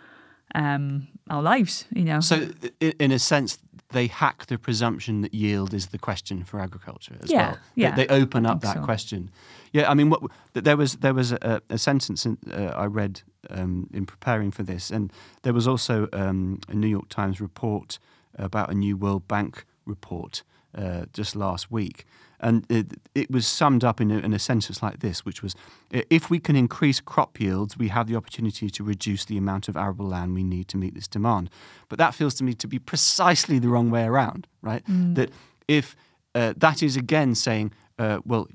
um, 0.55 1.07
our 1.29 1.41
lives. 1.41 1.85
You 1.93 2.05
know. 2.05 2.19
So, 2.21 2.49
in 2.79 3.11
a 3.11 3.19
sense, 3.19 3.59
they 3.91 4.07
hack 4.07 4.45
the 4.45 4.57
presumption 4.57 5.21
that 5.21 5.33
yield 5.33 5.73
is 5.73 5.87
the 5.87 5.97
question 5.97 6.43
for 6.43 6.59
agriculture 6.59 7.17
as 7.21 7.31
yeah, 7.31 7.37
well. 7.37 7.57
Yeah, 7.75 7.95
they, 7.95 8.05
they 8.05 8.21
open 8.21 8.45
up 8.45 8.61
that 8.61 8.75
so. 8.75 8.83
question. 8.83 9.31
Yeah, 9.71 9.89
I 9.89 9.93
mean, 9.93 10.09
what, 10.09 10.21
there 10.53 10.77
was 10.77 10.95
there 10.97 11.13
was 11.13 11.31
a, 11.31 11.61
a 11.69 11.77
sentence 11.77 12.25
in, 12.25 12.37
uh, 12.51 12.73
I 12.75 12.85
read 12.85 13.21
um, 13.49 13.89
in 13.93 14.05
preparing 14.05 14.51
for 14.51 14.63
this, 14.63 14.91
and 14.91 15.11
there 15.41 15.53
was 15.53 15.67
also 15.67 16.07
um, 16.13 16.59
a 16.67 16.75
New 16.75 16.87
York 16.87 17.09
Times 17.09 17.41
report 17.41 17.99
about 18.35 18.69
a 18.69 18.73
new 18.73 18.95
World 18.95 19.27
Bank 19.27 19.65
report 19.85 20.43
uh, 20.75 21.05
just 21.13 21.35
last 21.35 21.71
week, 21.71 22.05
and 22.39 22.65
it, 22.69 22.93
it 23.15 23.29
was 23.29 23.45
summed 23.45 23.83
up 23.83 23.99
in 23.99 24.11
a, 24.11 24.17
in 24.19 24.33
a, 24.33 24.39
sentence 24.39 24.81
like 24.81 24.99
this, 24.99 25.25
which 25.25 25.43
was 25.43 25.55
If 25.91 26.29
we 26.29 26.39
can 26.39 26.55
increase 26.55 26.99
crop 26.99 27.39
yields, 27.39 27.77
we 27.77 27.89
have 27.89 28.07
the 28.07 28.15
opportunity 28.15 28.69
to 28.69 28.83
reduce 28.83 29.25
the 29.25 29.37
amount 29.37 29.67
of 29.67 29.75
arable 29.75 30.07
land 30.07 30.33
we 30.33 30.43
need 30.43 30.67
to 30.69 30.77
meet 30.77 30.95
this 30.95 31.07
demand. 31.07 31.49
But 31.89 31.99
that 31.99 32.15
feels 32.15 32.35
to 32.35 32.43
me 32.43 32.53
to 32.53 32.67
be 32.67 32.79
precisely 32.79 33.59
the 33.59 33.67
wrong 33.67 33.91
way 33.91 34.03
around, 34.03 34.47
right? 34.61 34.85
Mm. 34.85 35.15
That 35.15 35.31
if 35.67 35.95
uh, 36.35 36.53
that 36.57 36.81
is 36.81 36.95
again 36.95 37.35
saying, 37.35 37.73
uh, 37.97 38.19
well, 38.25 38.47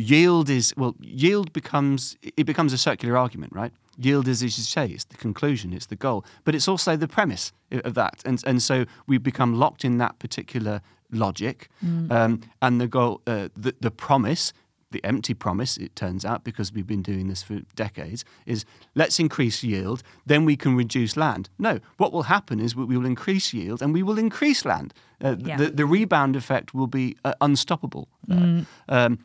yield 0.00 0.50
is, 0.50 0.74
well, 0.76 0.94
yield 1.00 1.52
becomes, 1.52 2.16
it 2.22 2.44
becomes 2.44 2.72
a 2.72 2.78
circular 2.78 3.16
argument, 3.16 3.52
right? 3.54 3.72
Yield 3.98 4.28
is, 4.28 4.42
as 4.42 4.56
you 4.56 4.64
say, 4.64 4.86
it's 4.86 5.04
the 5.04 5.16
conclusion, 5.16 5.72
it's 5.72 5.86
the 5.86 5.96
goal, 5.96 6.24
but 6.44 6.54
it's 6.54 6.68
also 6.68 6.96
the 6.96 7.08
premise 7.08 7.52
of 7.70 7.94
that. 7.94 8.22
And, 8.24 8.42
and 8.46 8.62
so 8.62 8.86
we 9.06 9.18
become 9.18 9.58
locked 9.58 9.84
in 9.84 9.98
that 9.98 10.18
particular 10.18 10.80
logic. 11.12 11.68
Mm. 11.84 12.10
Um, 12.10 12.40
and 12.62 12.80
the 12.80 12.86
goal, 12.86 13.20
uh, 13.26 13.48
the, 13.56 13.74
the 13.80 13.90
promise, 13.90 14.52
the 14.90 15.04
empty 15.04 15.34
promise, 15.34 15.76
it 15.76 15.94
turns 15.94 16.24
out, 16.24 16.44
because 16.44 16.72
we've 16.72 16.86
been 16.86 17.02
doing 17.02 17.28
this 17.28 17.42
for 17.42 17.60
decades, 17.76 18.24
is 18.46 18.64
let's 18.94 19.20
increase 19.20 19.62
yield, 19.62 20.02
then 20.26 20.44
we 20.44 20.56
can 20.56 20.76
reduce 20.76 21.16
land. 21.16 21.48
No, 21.58 21.78
what 21.96 22.12
will 22.12 22.24
happen 22.24 22.58
is 22.60 22.74
we 22.74 22.96
will 22.96 23.06
increase 23.06 23.52
yield 23.52 23.82
and 23.82 23.92
we 23.92 24.02
will 24.02 24.18
increase 24.18 24.64
land. 24.64 24.92
Uh, 25.22 25.36
yeah. 25.38 25.56
the, 25.56 25.70
the, 25.70 25.84
rebound 25.84 26.34
effect 26.34 26.72
will 26.72 26.86
be 26.86 27.16
uh, 27.26 27.34
unstoppable. 27.42 28.08
Mm. 28.26 28.64
Um, 28.88 29.18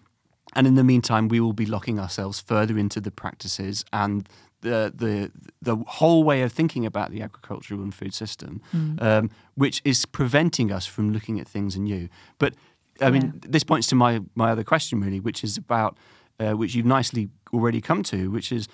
and 0.56 0.66
in 0.66 0.76
the 0.76 0.84
meantime, 0.84 1.28
we 1.28 1.39
will 1.39 1.53
be 1.53 1.66
locking 1.66 1.99
ourselves 1.99 2.39
further 2.39 2.78
into 2.78 3.01
the 3.01 3.12
practices 3.12 3.84
and 3.91 4.28
the 4.62 4.91
the 4.95 5.32
the 5.62 5.84
whole 5.88 6.24
way 6.24 6.41
of 6.41 6.51
thinking 6.51 6.86
about 6.86 7.12
the 7.12 7.22
agricultural 7.22 7.82
and 7.82 7.93
food 7.93 8.14
system, 8.14 8.62
mm. 8.74 9.01
um, 9.01 9.30
which 9.56 9.82
is 9.86 10.06
preventing 10.06 10.72
us 10.72 10.86
from 10.86 11.12
looking 11.12 11.39
at 11.39 11.47
things 11.47 11.76
anew. 11.76 12.10
But 12.39 12.56
I 13.01 13.12
mean, 13.12 13.34
yeah. 13.43 13.49
this 13.49 13.64
points 13.64 13.88
to 13.88 13.95
my 13.95 14.22
my 14.36 14.51
other 14.51 14.64
question 14.64 15.01
really, 15.01 15.20
which 15.20 15.43
is 15.43 15.58
about 15.58 15.97
uh, 16.39 16.53
which 16.53 16.74
you've 16.76 16.86
nicely 16.86 17.30
already 17.53 17.82
come 17.82 18.03
to, 18.03 18.32
which 18.32 18.51
is 18.51 18.68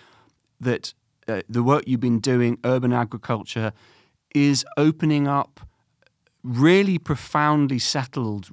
that 0.60 0.94
uh, 1.28 1.42
the 1.50 1.64
work 1.64 1.84
you've 1.88 2.00
been 2.00 2.20
doing, 2.20 2.58
urban 2.64 2.94
agriculture, 2.94 3.74
is 4.34 4.66
opening 4.78 5.28
up 5.28 5.60
really 6.44 6.98
profoundly 6.98 7.80
settled 7.80 8.48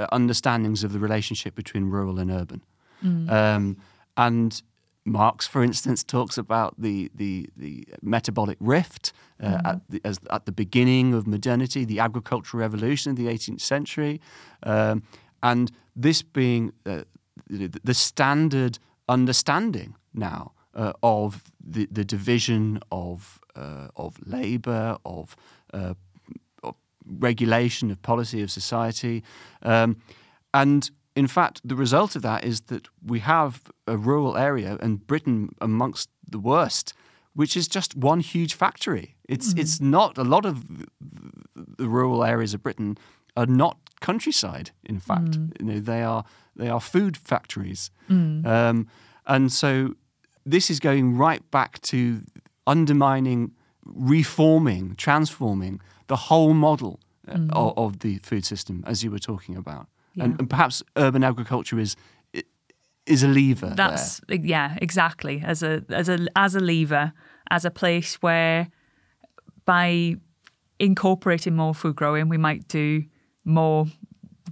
uh, 0.00 0.06
understandings 0.12 0.84
of 0.84 0.92
the 0.92 0.98
relationship 0.98 1.54
between 1.54 1.84
rural 1.90 2.18
and 2.18 2.30
urban. 2.30 2.62
Mm. 3.04 3.30
Um, 3.30 3.76
and 4.16 4.62
Marx, 5.04 5.46
for 5.46 5.62
instance, 5.62 6.04
talks 6.04 6.38
about 6.38 6.74
the 6.78 7.10
the, 7.14 7.48
the 7.56 7.86
metabolic 8.02 8.58
rift 8.60 9.12
uh, 9.42 9.46
mm-hmm. 9.46 9.66
at, 9.66 9.80
the, 9.88 10.00
as, 10.04 10.20
at 10.30 10.46
the 10.46 10.52
beginning 10.52 11.14
of 11.14 11.26
modernity, 11.26 11.84
the 11.84 12.00
agricultural 12.00 12.60
revolution 12.60 13.10
of 13.10 13.16
the 13.16 13.26
18th 13.26 13.60
century, 13.60 14.20
um, 14.62 15.02
and 15.42 15.70
this 15.96 16.22
being 16.22 16.72
uh, 16.86 17.02
the, 17.48 17.68
the, 17.82 17.94
standard 17.94 18.78
understanding 19.08 19.96
now 20.12 20.52
uh, 20.74 20.92
of 21.02 21.42
the, 21.58 21.88
the 21.90 22.04
division 22.04 22.78
of 22.92 23.40
uh, 23.56 23.88
of 23.96 24.16
labour, 24.26 24.96
of, 25.04 25.36
uh, 25.74 25.78
of, 25.78 25.96
regulation, 27.06 27.90
of 27.90 28.00
policy, 28.02 28.42
of 28.42 28.50
society, 28.50 29.22
um, 29.62 29.96
and 30.52 30.90
in 31.16 31.26
fact, 31.26 31.60
the 31.64 31.74
result 31.74 32.16
of 32.16 32.22
that 32.22 32.44
is 32.44 32.62
that 32.62 32.86
we 33.04 33.20
have 33.20 33.62
a 33.86 33.96
rural 33.96 34.36
area, 34.36 34.78
and 34.80 35.06
Britain 35.06 35.50
amongst 35.60 36.08
the 36.28 36.38
worst, 36.38 36.94
which 37.34 37.56
is 37.56 37.68
just 37.68 37.96
one 37.96 38.20
huge 38.20 38.54
factory. 38.54 39.16
It's 39.28 39.52
mm. 39.52 39.60
it's 39.60 39.80
not 39.80 40.18
a 40.18 40.24
lot 40.24 40.44
of 40.46 40.64
the 41.78 41.88
rural 41.88 42.24
areas 42.24 42.54
of 42.54 42.62
Britain 42.62 42.96
are 43.36 43.46
not 43.46 43.76
countryside. 44.00 44.70
In 44.84 45.00
fact, 45.00 45.32
mm. 45.32 45.52
you 45.60 45.66
know 45.66 45.80
they 45.80 46.02
are 46.02 46.24
they 46.56 46.68
are 46.68 46.80
food 46.80 47.16
factories, 47.16 47.90
mm. 48.08 48.46
um, 48.46 48.86
and 49.26 49.52
so 49.52 49.94
this 50.46 50.70
is 50.70 50.80
going 50.80 51.16
right 51.16 51.48
back 51.50 51.80
to 51.82 52.22
undermining, 52.66 53.52
reforming, 53.84 54.94
transforming 54.96 55.80
the 56.10 56.16
whole 56.16 56.54
model 56.54 56.98
uh, 57.28 57.34
mm. 57.34 57.50
of, 57.52 57.78
of 57.78 57.98
the 58.00 58.18
food 58.18 58.44
system, 58.44 58.82
as 58.84 59.04
you 59.04 59.10
were 59.12 59.20
talking 59.20 59.56
about. 59.56 59.86
Yeah. 60.14 60.24
And, 60.24 60.40
and, 60.40 60.50
perhaps 60.50 60.82
urban 60.96 61.22
agriculture 61.22 61.78
is 61.78 61.94
is 63.06 63.22
a 63.22 63.28
lever. 63.28 63.72
That's 63.76 64.20
there. 64.26 64.38
yeah, 64.42 64.76
exactly. 64.82 65.40
As 65.44 65.62
a 65.62 65.84
as 65.88 66.08
a 66.08 66.26
as 66.34 66.56
a 66.56 66.60
lever, 66.60 67.12
as 67.48 67.64
a 67.64 67.70
place 67.70 68.16
where 68.16 68.68
by 69.64 70.16
incorporating 70.80 71.54
more 71.54 71.74
food 71.74 71.94
growing, 71.94 72.28
we 72.28 72.38
might 72.38 72.66
do 72.66 73.04
more 73.44 73.86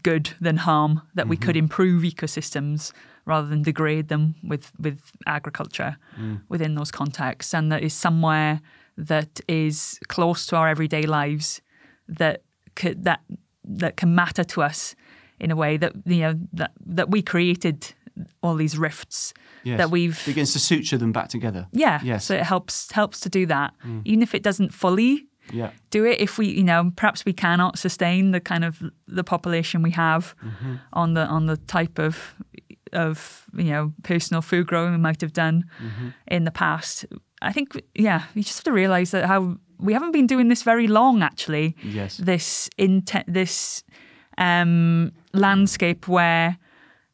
good 0.04 0.30
than 0.40 0.59
harm. 0.59 1.02
That 1.14 1.22
mm-hmm. 1.22 1.30
we 1.30 1.36
could 1.36 1.56
mm-hmm. 1.56 1.64
improve 1.64 2.02
ecosystems 2.04 2.92
rather 3.24 3.48
than 3.48 3.62
degrade 3.62 4.06
them 4.06 4.36
with 4.44 4.70
with 4.78 5.11
agriculture 5.26 5.96
mm. 6.16 6.40
within 6.48 6.76
those 6.76 6.92
contexts, 6.92 7.52
and 7.52 7.72
that 7.72 7.82
is 7.82 7.94
somewhere 7.94 8.61
that 8.99 9.40
is 9.49 9.99
close 10.09 10.44
to 10.46 10.57
our 10.57 10.68
everyday 10.68 11.03
lives 11.03 11.62
that 12.09 12.42
could, 12.74 13.05
that 13.05 13.20
that 13.64 13.96
can 13.96 14.14
matter 14.14 14.44
to 14.44 14.62
us 14.62 14.94
in 15.40 15.51
a 15.51 15.57
way 15.57 15.76
that 15.76 15.92
you 16.05 16.20
know 16.20 16.34
that 16.53 16.72
that 16.84 17.11
we 17.11 17.22
created 17.22 17.94
all 18.42 18.57
these 18.57 18.76
rifts 18.76 19.32
yes. 19.62 19.78
that 19.78 19.90
we've 19.90 20.20
begins 20.26 20.53
to 20.53 20.59
suture 20.59 20.99
them 20.99 21.12
back 21.12 21.28
together. 21.28 21.68
Yeah. 21.72 22.01
Yes. 22.03 22.24
So 22.24 22.34
it 22.34 22.42
helps 22.42 22.90
helps 22.92 23.20
to 23.20 23.28
do 23.28 23.46
that, 23.46 23.74
mm. 23.86 24.03
even 24.05 24.22
if 24.22 24.34
it 24.34 24.42
doesn't 24.42 24.74
fully 24.74 25.28
yeah. 25.53 25.70
do 25.90 26.05
it. 26.05 26.20
If 26.20 26.38
we, 26.38 26.49
you 26.49 26.64
know, 26.64 26.92
perhaps 26.96 27.24
we 27.24 27.32
cannot 27.32 27.78
sustain 27.78 28.32
the 28.32 28.40
kind 28.40 28.64
of 28.64 28.82
the 29.07 29.24
population 29.24 29.82
we 29.82 29.92
have 29.92 30.34
mm-hmm. 30.44 30.76
on 30.92 31.14
the 31.14 31.24
on 31.26 31.46
the 31.46 31.57
type 31.57 31.99
of 31.99 32.34
of 32.92 33.44
you 33.55 33.70
know 33.70 33.92
personal 34.03 34.42
food 34.42 34.66
growing 34.66 34.92
we 34.92 34.99
might 34.99 35.20
have 35.20 35.32
done 35.32 35.64
mm-hmm. 35.82 36.09
in 36.26 36.44
the 36.44 36.51
past. 36.51 37.07
I 37.43 37.53
think 37.53 37.80
yeah, 37.95 38.24
you 38.34 38.43
just 38.43 38.59
have 38.59 38.64
to 38.64 38.72
realize 38.72 39.11
that 39.12 39.26
how 39.26 39.59
we 39.78 39.93
haven't 39.93 40.12
been 40.12 40.26
doing 40.26 40.49
this 40.49 40.62
very 40.62 40.89
long 40.89 41.22
actually. 41.22 41.76
Yes. 41.82 42.16
This 42.16 42.68
intent 42.78 43.32
this 43.32 43.82
um, 44.36 45.12
landscape 45.32 46.09
where 46.09 46.59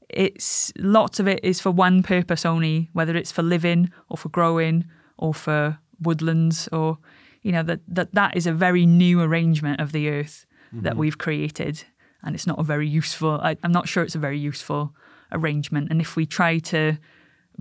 it's 0.09 0.73
lots 0.79 1.19
of 1.21 1.27
it 1.27 1.41
is 1.43 1.61
for 1.61 1.71
one 1.71 2.03
purpose 2.03 2.47
only, 2.47 2.91
whether 2.93 3.17
it's 3.17 3.33
for 3.33 3.43
living 3.43 3.91
or 4.09 4.17
for 4.17 4.29
growing 4.29 4.85
or 5.19 5.35
for 5.35 5.79
woodlands 6.01 6.69
or 6.73 6.99
you 7.43 7.53
know 7.53 7.63
that 7.63 7.81
that 7.89 8.15
that 8.15 8.37
is 8.37 8.47
a 8.47 8.53
very 8.53 8.87
new 8.87 9.21
arrangement 9.21 9.81
of 9.81 9.93
the 9.93 10.09
earth 10.09 10.47
mm-hmm. 10.69 10.85
that 10.85 10.97
we've 10.97 11.19
created, 11.19 11.85
and 12.23 12.35
it's 12.35 12.47
not 12.47 12.59
a 12.59 12.63
very 12.63 12.89
useful. 12.89 13.41
I, 13.43 13.57
I'm 13.63 13.73
not 13.73 13.89
sure 13.89 14.03
it's 14.03 14.15
a 14.15 14.19
very 14.19 14.39
useful 14.39 14.95
arrangement. 15.33 15.89
And 15.91 16.01
if 16.01 16.17
we 16.17 16.27
try 16.27 16.59
to 16.59 16.99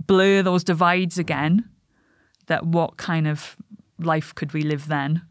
blur 0.06 0.42
those 0.42 0.64
divides 0.64 1.18
again, 1.18 1.68
that 2.46 2.66
what 2.66 2.96
kind 2.96 3.26
of 3.26 3.56
life 3.98 4.34
could 4.34 4.52
we 4.52 4.62
live 4.62 4.88
then? 4.88 5.22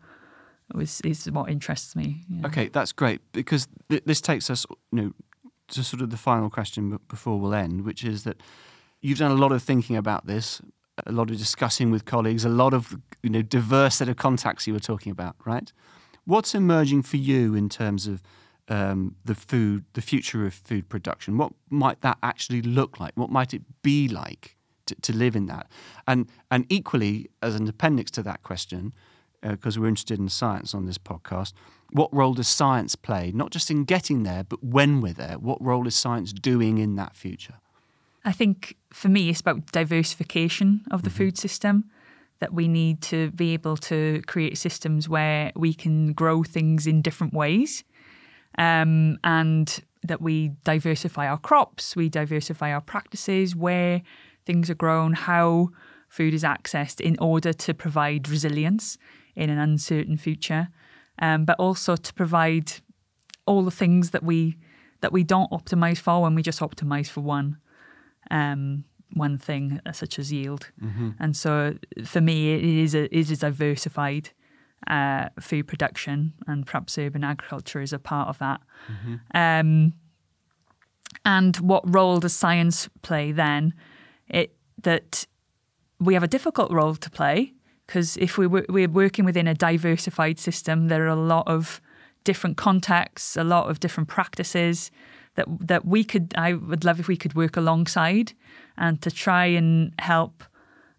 was 0.74 1.02
is 1.02 1.30
what 1.32 1.50
interests 1.50 1.96
me. 1.96 2.24
Yeah. 2.30 2.48
Okay, 2.48 2.68
that's 2.68 2.92
great 2.92 3.22
because 3.32 3.68
th- 3.90 4.04
this 4.06 4.22
takes 4.22 4.50
us, 4.50 4.66
you 4.92 5.02
know, 5.02 5.14
to 5.70 5.84
sort 5.84 6.02
of 6.02 6.10
the 6.10 6.18
final 6.18 6.50
question 6.50 7.00
before 7.08 7.40
we'll 7.40 7.54
end, 7.54 7.86
which 7.86 8.04
is 8.04 8.24
that 8.24 8.42
you've 9.02 9.20
done 9.20 9.32
a 9.32 9.36
lot 9.36 9.52
of 9.52 9.62
thinking 9.62 9.96
about 9.96 10.28
this, 10.28 10.62
a 11.06 11.12
lot 11.12 11.30
of 11.30 11.38
discussing 11.38 11.92
with 11.92 12.06
colleagues, 12.06 12.46
a 12.46 12.50
lot 12.50 12.74
of 12.74 12.96
you 13.22 13.30
know 13.30 13.42
diverse 13.42 13.96
set 13.96 14.10
of 14.10 14.18
contacts 14.18 14.68
you 14.68 14.74
were 14.74 14.80
talking 14.80 15.12
about, 15.12 15.36
right? 15.46 15.72
What's 16.26 16.56
emerging 16.56 17.04
for 17.04 17.18
you 17.18 17.54
in 17.54 17.68
terms 17.68 18.08
of 18.08 18.22
um, 18.70 19.16
the 19.26 19.36
food, 19.36 19.84
the 19.94 20.02
future 20.02 20.46
of 20.46 20.54
food 20.54 20.88
production? 20.88 21.38
What 21.38 21.52
might 21.70 22.02
that 22.02 22.18
actually 22.24 22.62
look 22.62 23.00
like? 23.00 23.12
What 23.16 23.30
might 23.30 23.54
it 23.54 23.62
be 23.82 24.08
like 24.08 24.56
to, 24.86 24.96
to 24.96 25.14
live 25.14 25.36
in 25.36 25.48
that? 25.48 25.70
And 26.08 26.28
and 26.50 26.66
equally, 26.70 27.30
as 27.42 27.56
an 27.56 27.68
appendix 27.68 28.12
to 28.12 28.24
that 28.24 28.44
question, 28.44 28.94
because 29.42 29.78
uh, 29.78 29.82
we're 29.82 29.88
interested 29.88 30.20
in 30.20 30.30
science 30.30 30.74
on 30.74 30.86
this 30.86 30.98
podcast. 30.98 31.54
What 31.92 32.14
role 32.14 32.34
does 32.34 32.48
science 32.48 32.96
play, 32.96 33.32
not 33.34 33.52
just 33.52 33.70
in 33.70 33.84
getting 33.84 34.24
there, 34.24 34.44
but 34.44 34.64
when 34.64 35.00
we're 35.00 35.14
there? 35.14 35.38
What 35.38 35.62
role 35.62 35.86
is 35.86 35.96
science 35.96 36.34
doing 36.34 36.80
in 36.80 36.96
that 36.96 37.16
future? 37.16 37.56
I 38.26 38.32
think 38.32 38.78
for 38.92 39.10
me, 39.10 39.30
it's 39.30 39.42
about 39.42 39.72
diversification 39.72 40.86
of 40.90 41.04
the 41.04 41.10
mm-hmm. 41.10 41.18
food 41.18 41.38
system. 41.38 41.90
That 42.40 42.54
we 42.54 42.68
need 42.68 43.02
to 43.04 43.32
be 43.32 43.54
able 43.54 43.78
to 43.78 44.22
create 44.28 44.58
systems 44.58 45.08
where 45.08 45.54
we 45.56 45.74
can 45.74 46.12
grow 46.12 46.44
things 46.44 46.86
in 46.86 47.02
different 47.02 47.34
ways, 47.34 47.86
um, 48.58 49.18
and 49.24 49.82
that 50.04 50.22
we 50.22 50.50
diversify 50.66 51.28
our 51.28 51.38
crops, 51.38 51.96
we 51.96 52.10
diversify 52.10 52.74
our 52.74 52.82
practices, 52.82 53.56
where 53.56 54.02
things 54.46 54.70
are 54.70 54.76
grown, 54.76 55.14
how 55.14 55.70
food 56.10 56.34
is 56.34 56.44
accessed 56.44 57.02
in 57.02 57.18
order 57.20 57.54
to 57.54 57.74
provide 57.74 58.30
resilience 58.30 58.98
in 59.36 59.50
an 59.50 59.58
uncertain 59.58 60.18
future, 60.18 60.70
um, 61.20 61.46
but 61.46 61.60
also 61.60 61.96
to 61.96 62.14
provide 62.14 62.74
all 63.46 63.64
the 63.64 63.72
things 63.72 64.12
that 64.12 64.24
we 64.24 64.58
that 65.02 65.12
we 65.12 65.24
don't 65.24 65.52
optimize 65.52 65.98
for 65.98 66.22
when 66.22 66.34
we 66.34 66.42
just 66.42 66.62
optimize 66.62 67.10
for 67.10 67.22
one 67.22 67.58
um, 68.32 68.86
one 69.14 69.38
thing, 69.38 69.80
uh, 69.86 69.92
such 69.92 70.18
as 70.18 70.32
yield. 70.32 70.72
Mm-hmm. 70.82 71.12
And 71.20 71.36
so, 71.36 71.76
for 72.06 72.22
me, 72.22 72.54
it 72.54 72.64
is 72.64 72.96
a 72.96 73.04
it 73.06 73.20
is 73.20 73.32
a 73.32 73.38
diversified 73.38 74.30
uh, 74.88 75.30
food 75.40 75.68
production, 75.68 76.34
and 76.48 76.66
perhaps 76.66 76.98
urban 76.98 77.24
agriculture 77.24 77.82
is 77.82 77.94
a 77.94 78.00
part 78.00 78.30
of 78.30 78.38
that. 78.40 78.62
Mm-hmm. 78.92 79.38
Um, 79.38 79.94
and 81.26 81.58
what 81.58 81.84
role 81.94 82.20
does 82.20 82.34
science 82.34 82.90
play 83.02 83.32
then? 83.32 83.74
It 84.34 84.56
that 84.82 85.26
we 86.00 86.14
have 86.14 86.24
a 86.24 86.28
difficult 86.28 86.72
role 86.72 86.96
to 86.96 87.10
play 87.10 87.54
because 87.88 88.18
if 88.18 88.38
we 88.38 88.48
we're 88.48 88.88
working 88.88 89.26
within 89.26 89.48
a 89.48 89.54
diversified 89.54 90.40
system, 90.40 90.88
there 90.88 91.04
are 91.04 91.08
a 91.08 91.16
lot 91.16 91.48
of 91.48 91.82
different 92.24 92.58
contexts, 92.58 93.36
a 93.36 93.44
lot 93.44 93.70
of 93.70 93.80
different 93.80 94.10
practices 94.10 94.92
that 95.36 95.46
that 95.60 95.86
we 95.86 96.04
could. 96.04 96.34
I 96.38 96.54
would 96.54 96.86
love 96.86 97.00
if 97.00 97.08
we 97.08 97.18
could 97.18 97.34
work 97.36 97.58
alongside 97.58 98.34
and 98.78 99.02
to 99.02 99.12
try 99.12 99.46
and 99.46 99.94
help 100.00 100.44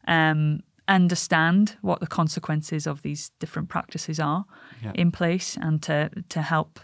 um, 0.07 0.61
understand 0.89 1.77
what 1.81 2.01
the 2.01 2.07
consequences 2.07 2.87
of 2.87 3.03
these 3.03 3.31
different 3.41 3.69
practices 3.69 4.21
are 4.21 4.45
yeah. 4.83 4.93
in 4.95 5.11
place, 5.11 5.57
and 5.61 5.83
to 5.83 6.11
to 6.29 6.43
help 6.43 6.81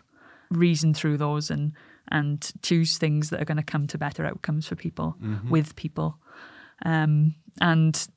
reason 0.50 0.94
through 0.94 1.16
those 1.16 1.50
and 1.50 1.72
and 2.08 2.52
choose 2.62 2.98
things 2.98 3.30
that 3.30 3.40
are 3.40 3.44
going 3.44 3.56
to 3.56 3.62
come 3.62 3.86
to 3.86 3.96
better 3.98 4.26
outcomes 4.26 4.66
for 4.66 4.74
people 4.74 5.16
mm-hmm. 5.22 5.48
with 5.48 5.76
people. 5.76 6.18
Um, 6.84 7.34
and 7.60 8.08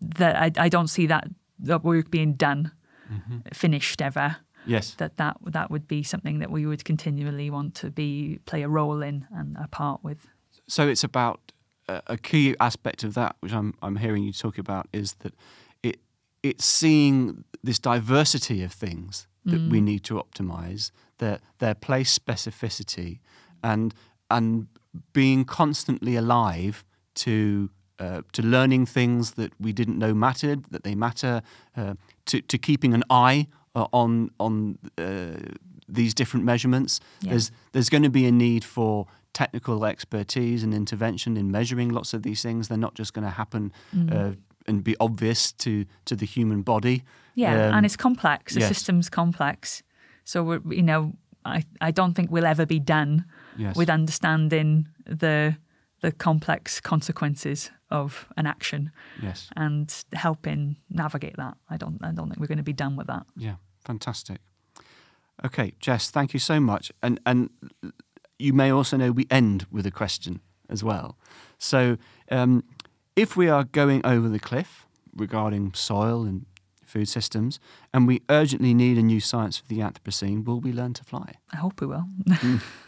that 0.00 0.36
I, 0.36 0.64
I 0.64 0.68
don't 0.68 0.88
see 0.88 1.06
that, 1.06 1.28
that 1.60 1.84
work 1.84 2.10
being 2.10 2.34
done, 2.34 2.72
mm-hmm. 3.12 3.38
finished 3.52 4.02
ever. 4.02 4.36
Yes. 4.66 4.94
That, 4.94 5.16
that 5.18 5.36
that 5.44 5.70
would 5.70 5.86
be 5.86 6.02
something 6.02 6.38
that 6.38 6.50
we 6.50 6.64
would 6.64 6.84
continually 6.84 7.50
want 7.50 7.74
to 7.76 7.90
be 7.90 8.38
play 8.46 8.62
a 8.62 8.68
role 8.68 9.02
in 9.02 9.26
and 9.30 9.56
a 9.62 9.68
part 9.68 10.02
with. 10.02 10.26
So 10.66 10.88
it's 10.88 11.04
about 11.04 11.52
uh, 11.88 12.00
a 12.06 12.16
key 12.16 12.56
aspect 12.58 13.04
of 13.04 13.12
that, 13.14 13.36
which 13.40 13.52
I'm 13.52 13.74
I'm 13.82 13.96
hearing 13.96 14.24
you 14.24 14.32
talk 14.32 14.56
about, 14.56 14.88
is 14.92 15.14
that 15.20 15.34
it 15.82 16.00
it's 16.42 16.64
seeing 16.64 17.44
this 17.62 17.78
diversity 17.78 18.62
of 18.62 18.72
things 18.72 19.26
that 19.44 19.60
mm. 19.60 19.70
we 19.70 19.80
need 19.80 20.02
to 20.04 20.14
optimize, 20.14 20.90
their 21.18 21.40
their 21.58 21.74
place 21.74 22.18
specificity, 22.18 23.18
and 23.62 23.94
and 24.30 24.68
being 25.12 25.44
constantly 25.44 26.16
alive 26.16 26.84
to 27.14 27.70
uh, 27.98 28.22
to 28.32 28.42
learning 28.42 28.86
things 28.86 29.32
that 29.32 29.52
we 29.60 29.72
didn't 29.72 29.98
know 29.98 30.14
mattered, 30.14 30.64
that 30.70 30.82
they 30.82 30.94
matter, 30.94 31.42
uh, 31.76 31.94
to, 32.26 32.40
to 32.40 32.58
keeping 32.58 32.94
an 32.94 33.02
eye 33.10 33.46
uh, 33.74 33.86
on 33.92 34.30
on 34.38 34.78
uh, 34.98 35.36
these 35.88 36.14
different 36.14 36.44
measurements. 36.46 37.00
Yeah. 37.20 37.30
There's 37.30 37.50
there's 37.72 37.88
going 37.90 38.04
to 38.04 38.10
be 38.10 38.26
a 38.26 38.32
need 38.32 38.64
for 38.64 39.06
technical 39.32 39.84
expertise 39.84 40.62
and 40.64 40.72
intervention 40.74 41.36
in 41.36 41.50
measuring 41.50 41.88
lots 41.92 42.14
of 42.14 42.22
these 42.22 42.40
things. 42.42 42.68
They're 42.68 42.78
not 42.78 42.94
just 42.94 43.12
going 43.14 43.24
to 43.26 43.34
happen 43.34 43.72
Mm. 43.92 44.12
uh, 44.12 44.34
and 44.66 44.82
be 44.84 44.94
obvious 44.98 45.52
to 45.52 45.84
to 46.04 46.16
the 46.16 46.26
human 46.26 46.62
body. 46.62 47.02
Yeah, 47.36 47.68
Um, 47.68 47.74
and 47.74 47.86
it's 47.86 47.96
complex. 47.96 48.54
The 48.54 48.60
yes. 48.60 48.68
system's 48.68 49.10
complex. 49.10 49.82
So 50.24 50.42
we're, 50.44 50.62
you 50.74 50.82
know, 50.82 51.12
I, 51.44 51.64
I 51.88 51.90
don't 51.90 52.14
think 52.14 52.30
we'll 52.30 52.46
ever 52.46 52.66
be 52.66 52.78
done 52.80 53.24
Yes. 53.58 53.76
with 53.76 53.90
understanding 53.90 54.88
the 55.20 55.56
the 56.00 56.12
complex 56.12 56.80
consequences 56.80 57.70
of 57.94 58.26
an 58.36 58.46
action 58.46 58.90
yes. 59.22 59.48
and 59.56 60.04
helping 60.12 60.76
navigate 60.90 61.36
that. 61.36 61.56
I 61.70 61.76
don't 61.76 61.98
I 62.02 62.12
don't 62.12 62.28
think 62.28 62.40
we're 62.40 62.46
going 62.46 62.58
to 62.58 62.64
be 62.64 62.72
done 62.72 62.96
with 62.96 63.06
that. 63.06 63.26
Yeah, 63.36 63.56
fantastic. 63.84 64.38
Okay, 65.44 65.74
Jess, 65.80 66.10
thank 66.10 66.34
you 66.34 66.40
so 66.40 66.60
much. 66.60 66.92
And 67.02 67.20
and 67.24 67.50
you 68.38 68.52
may 68.52 68.70
also 68.70 68.96
know 68.96 69.12
we 69.12 69.26
end 69.30 69.66
with 69.70 69.86
a 69.86 69.90
question 69.90 70.40
as 70.68 70.82
well. 70.82 71.16
So 71.58 71.96
um, 72.30 72.64
if 73.16 73.36
we 73.36 73.48
are 73.48 73.64
going 73.64 74.04
over 74.04 74.28
the 74.28 74.40
cliff 74.40 74.86
regarding 75.16 75.74
soil 75.74 76.24
and 76.24 76.46
food 76.84 77.08
systems, 77.08 77.60
and 77.92 78.06
we 78.06 78.22
urgently 78.28 78.74
need 78.74 78.98
a 78.98 79.02
new 79.02 79.20
science 79.20 79.58
for 79.58 79.66
the 79.66 79.78
Anthropocene, 79.78 80.44
will 80.44 80.60
we 80.60 80.72
learn 80.72 80.94
to 80.94 81.04
fly? 81.04 81.34
I 81.52 81.56
hope 81.56 81.80
we 81.80 81.86
will. 81.86 82.04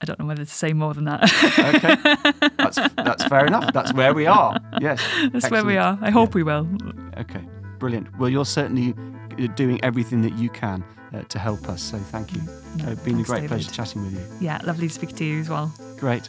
I 0.00 0.04
don't 0.04 0.18
know 0.18 0.26
whether 0.26 0.44
to 0.44 0.50
say 0.50 0.72
more 0.74 0.92
than 0.92 1.04
that. 1.04 1.22
Okay, 1.58 2.50
that's 2.58 2.78
that's 2.96 3.24
fair 3.24 3.46
enough. 3.46 3.72
That's 3.72 3.94
where 3.94 4.12
we 4.12 4.26
are. 4.26 4.58
Yes, 4.80 5.02
That's 5.32 5.50
where 5.50 5.64
we 5.64 5.78
are. 5.78 5.98
I 6.02 6.10
hope 6.10 6.34
we 6.34 6.42
will. 6.42 6.68
Okay, 7.16 7.42
brilliant. 7.78 8.16
Well, 8.18 8.28
you're 8.28 8.44
certainly 8.44 8.94
uh, 9.42 9.46
doing 9.54 9.82
everything 9.82 10.20
that 10.22 10.34
you 10.34 10.50
can 10.50 10.84
uh, 11.14 11.22
to 11.22 11.38
help 11.38 11.68
us. 11.68 11.82
So 11.82 11.96
thank 11.98 12.34
you. 12.34 12.42
No, 12.76 12.90
it's 12.90 13.00
been 13.02 13.20
a 13.20 13.22
great 13.22 13.36
David. 13.36 13.48
pleasure 13.48 13.70
chatting 13.70 14.02
with 14.02 14.12
you. 14.12 14.20
Yeah, 14.46 14.60
lovely 14.64 14.88
to 14.88 14.92
speak 14.94 15.16
to 15.16 15.24
you 15.24 15.40
as 15.40 15.48
well. 15.48 15.72
Great. 15.96 16.28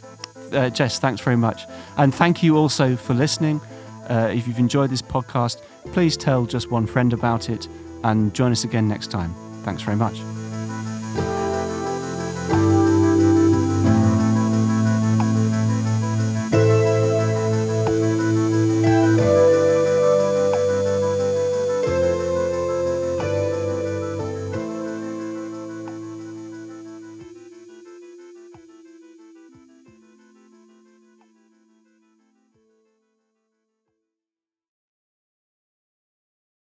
Uh, 0.52 0.70
Jess, 0.70 0.98
thanks 0.98 1.20
very 1.20 1.36
much. 1.36 1.64
And 1.98 2.14
thank 2.14 2.42
you 2.42 2.56
also 2.56 2.96
for 2.96 3.12
listening. 3.12 3.60
Uh, 4.08 4.30
if 4.34 4.48
you've 4.48 4.58
enjoyed 4.58 4.88
this 4.88 5.02
podcast, 5.02 5.60
please 5.92 6.16
tell 6.16 6.46
just 6.46 6.70
one 6.70 6.86
friend 6.86 7.12
about 7.12 7.50
it 7.50 7.68
and 8.02 8.32
join 8.32 8.50
us 8.50 8.64
again 8.64 8.88
next 8.88 9.10
time. 9.10 9.34
Thanks 9.62 9.82
very 9.82 9.96
much. 9.98 10.18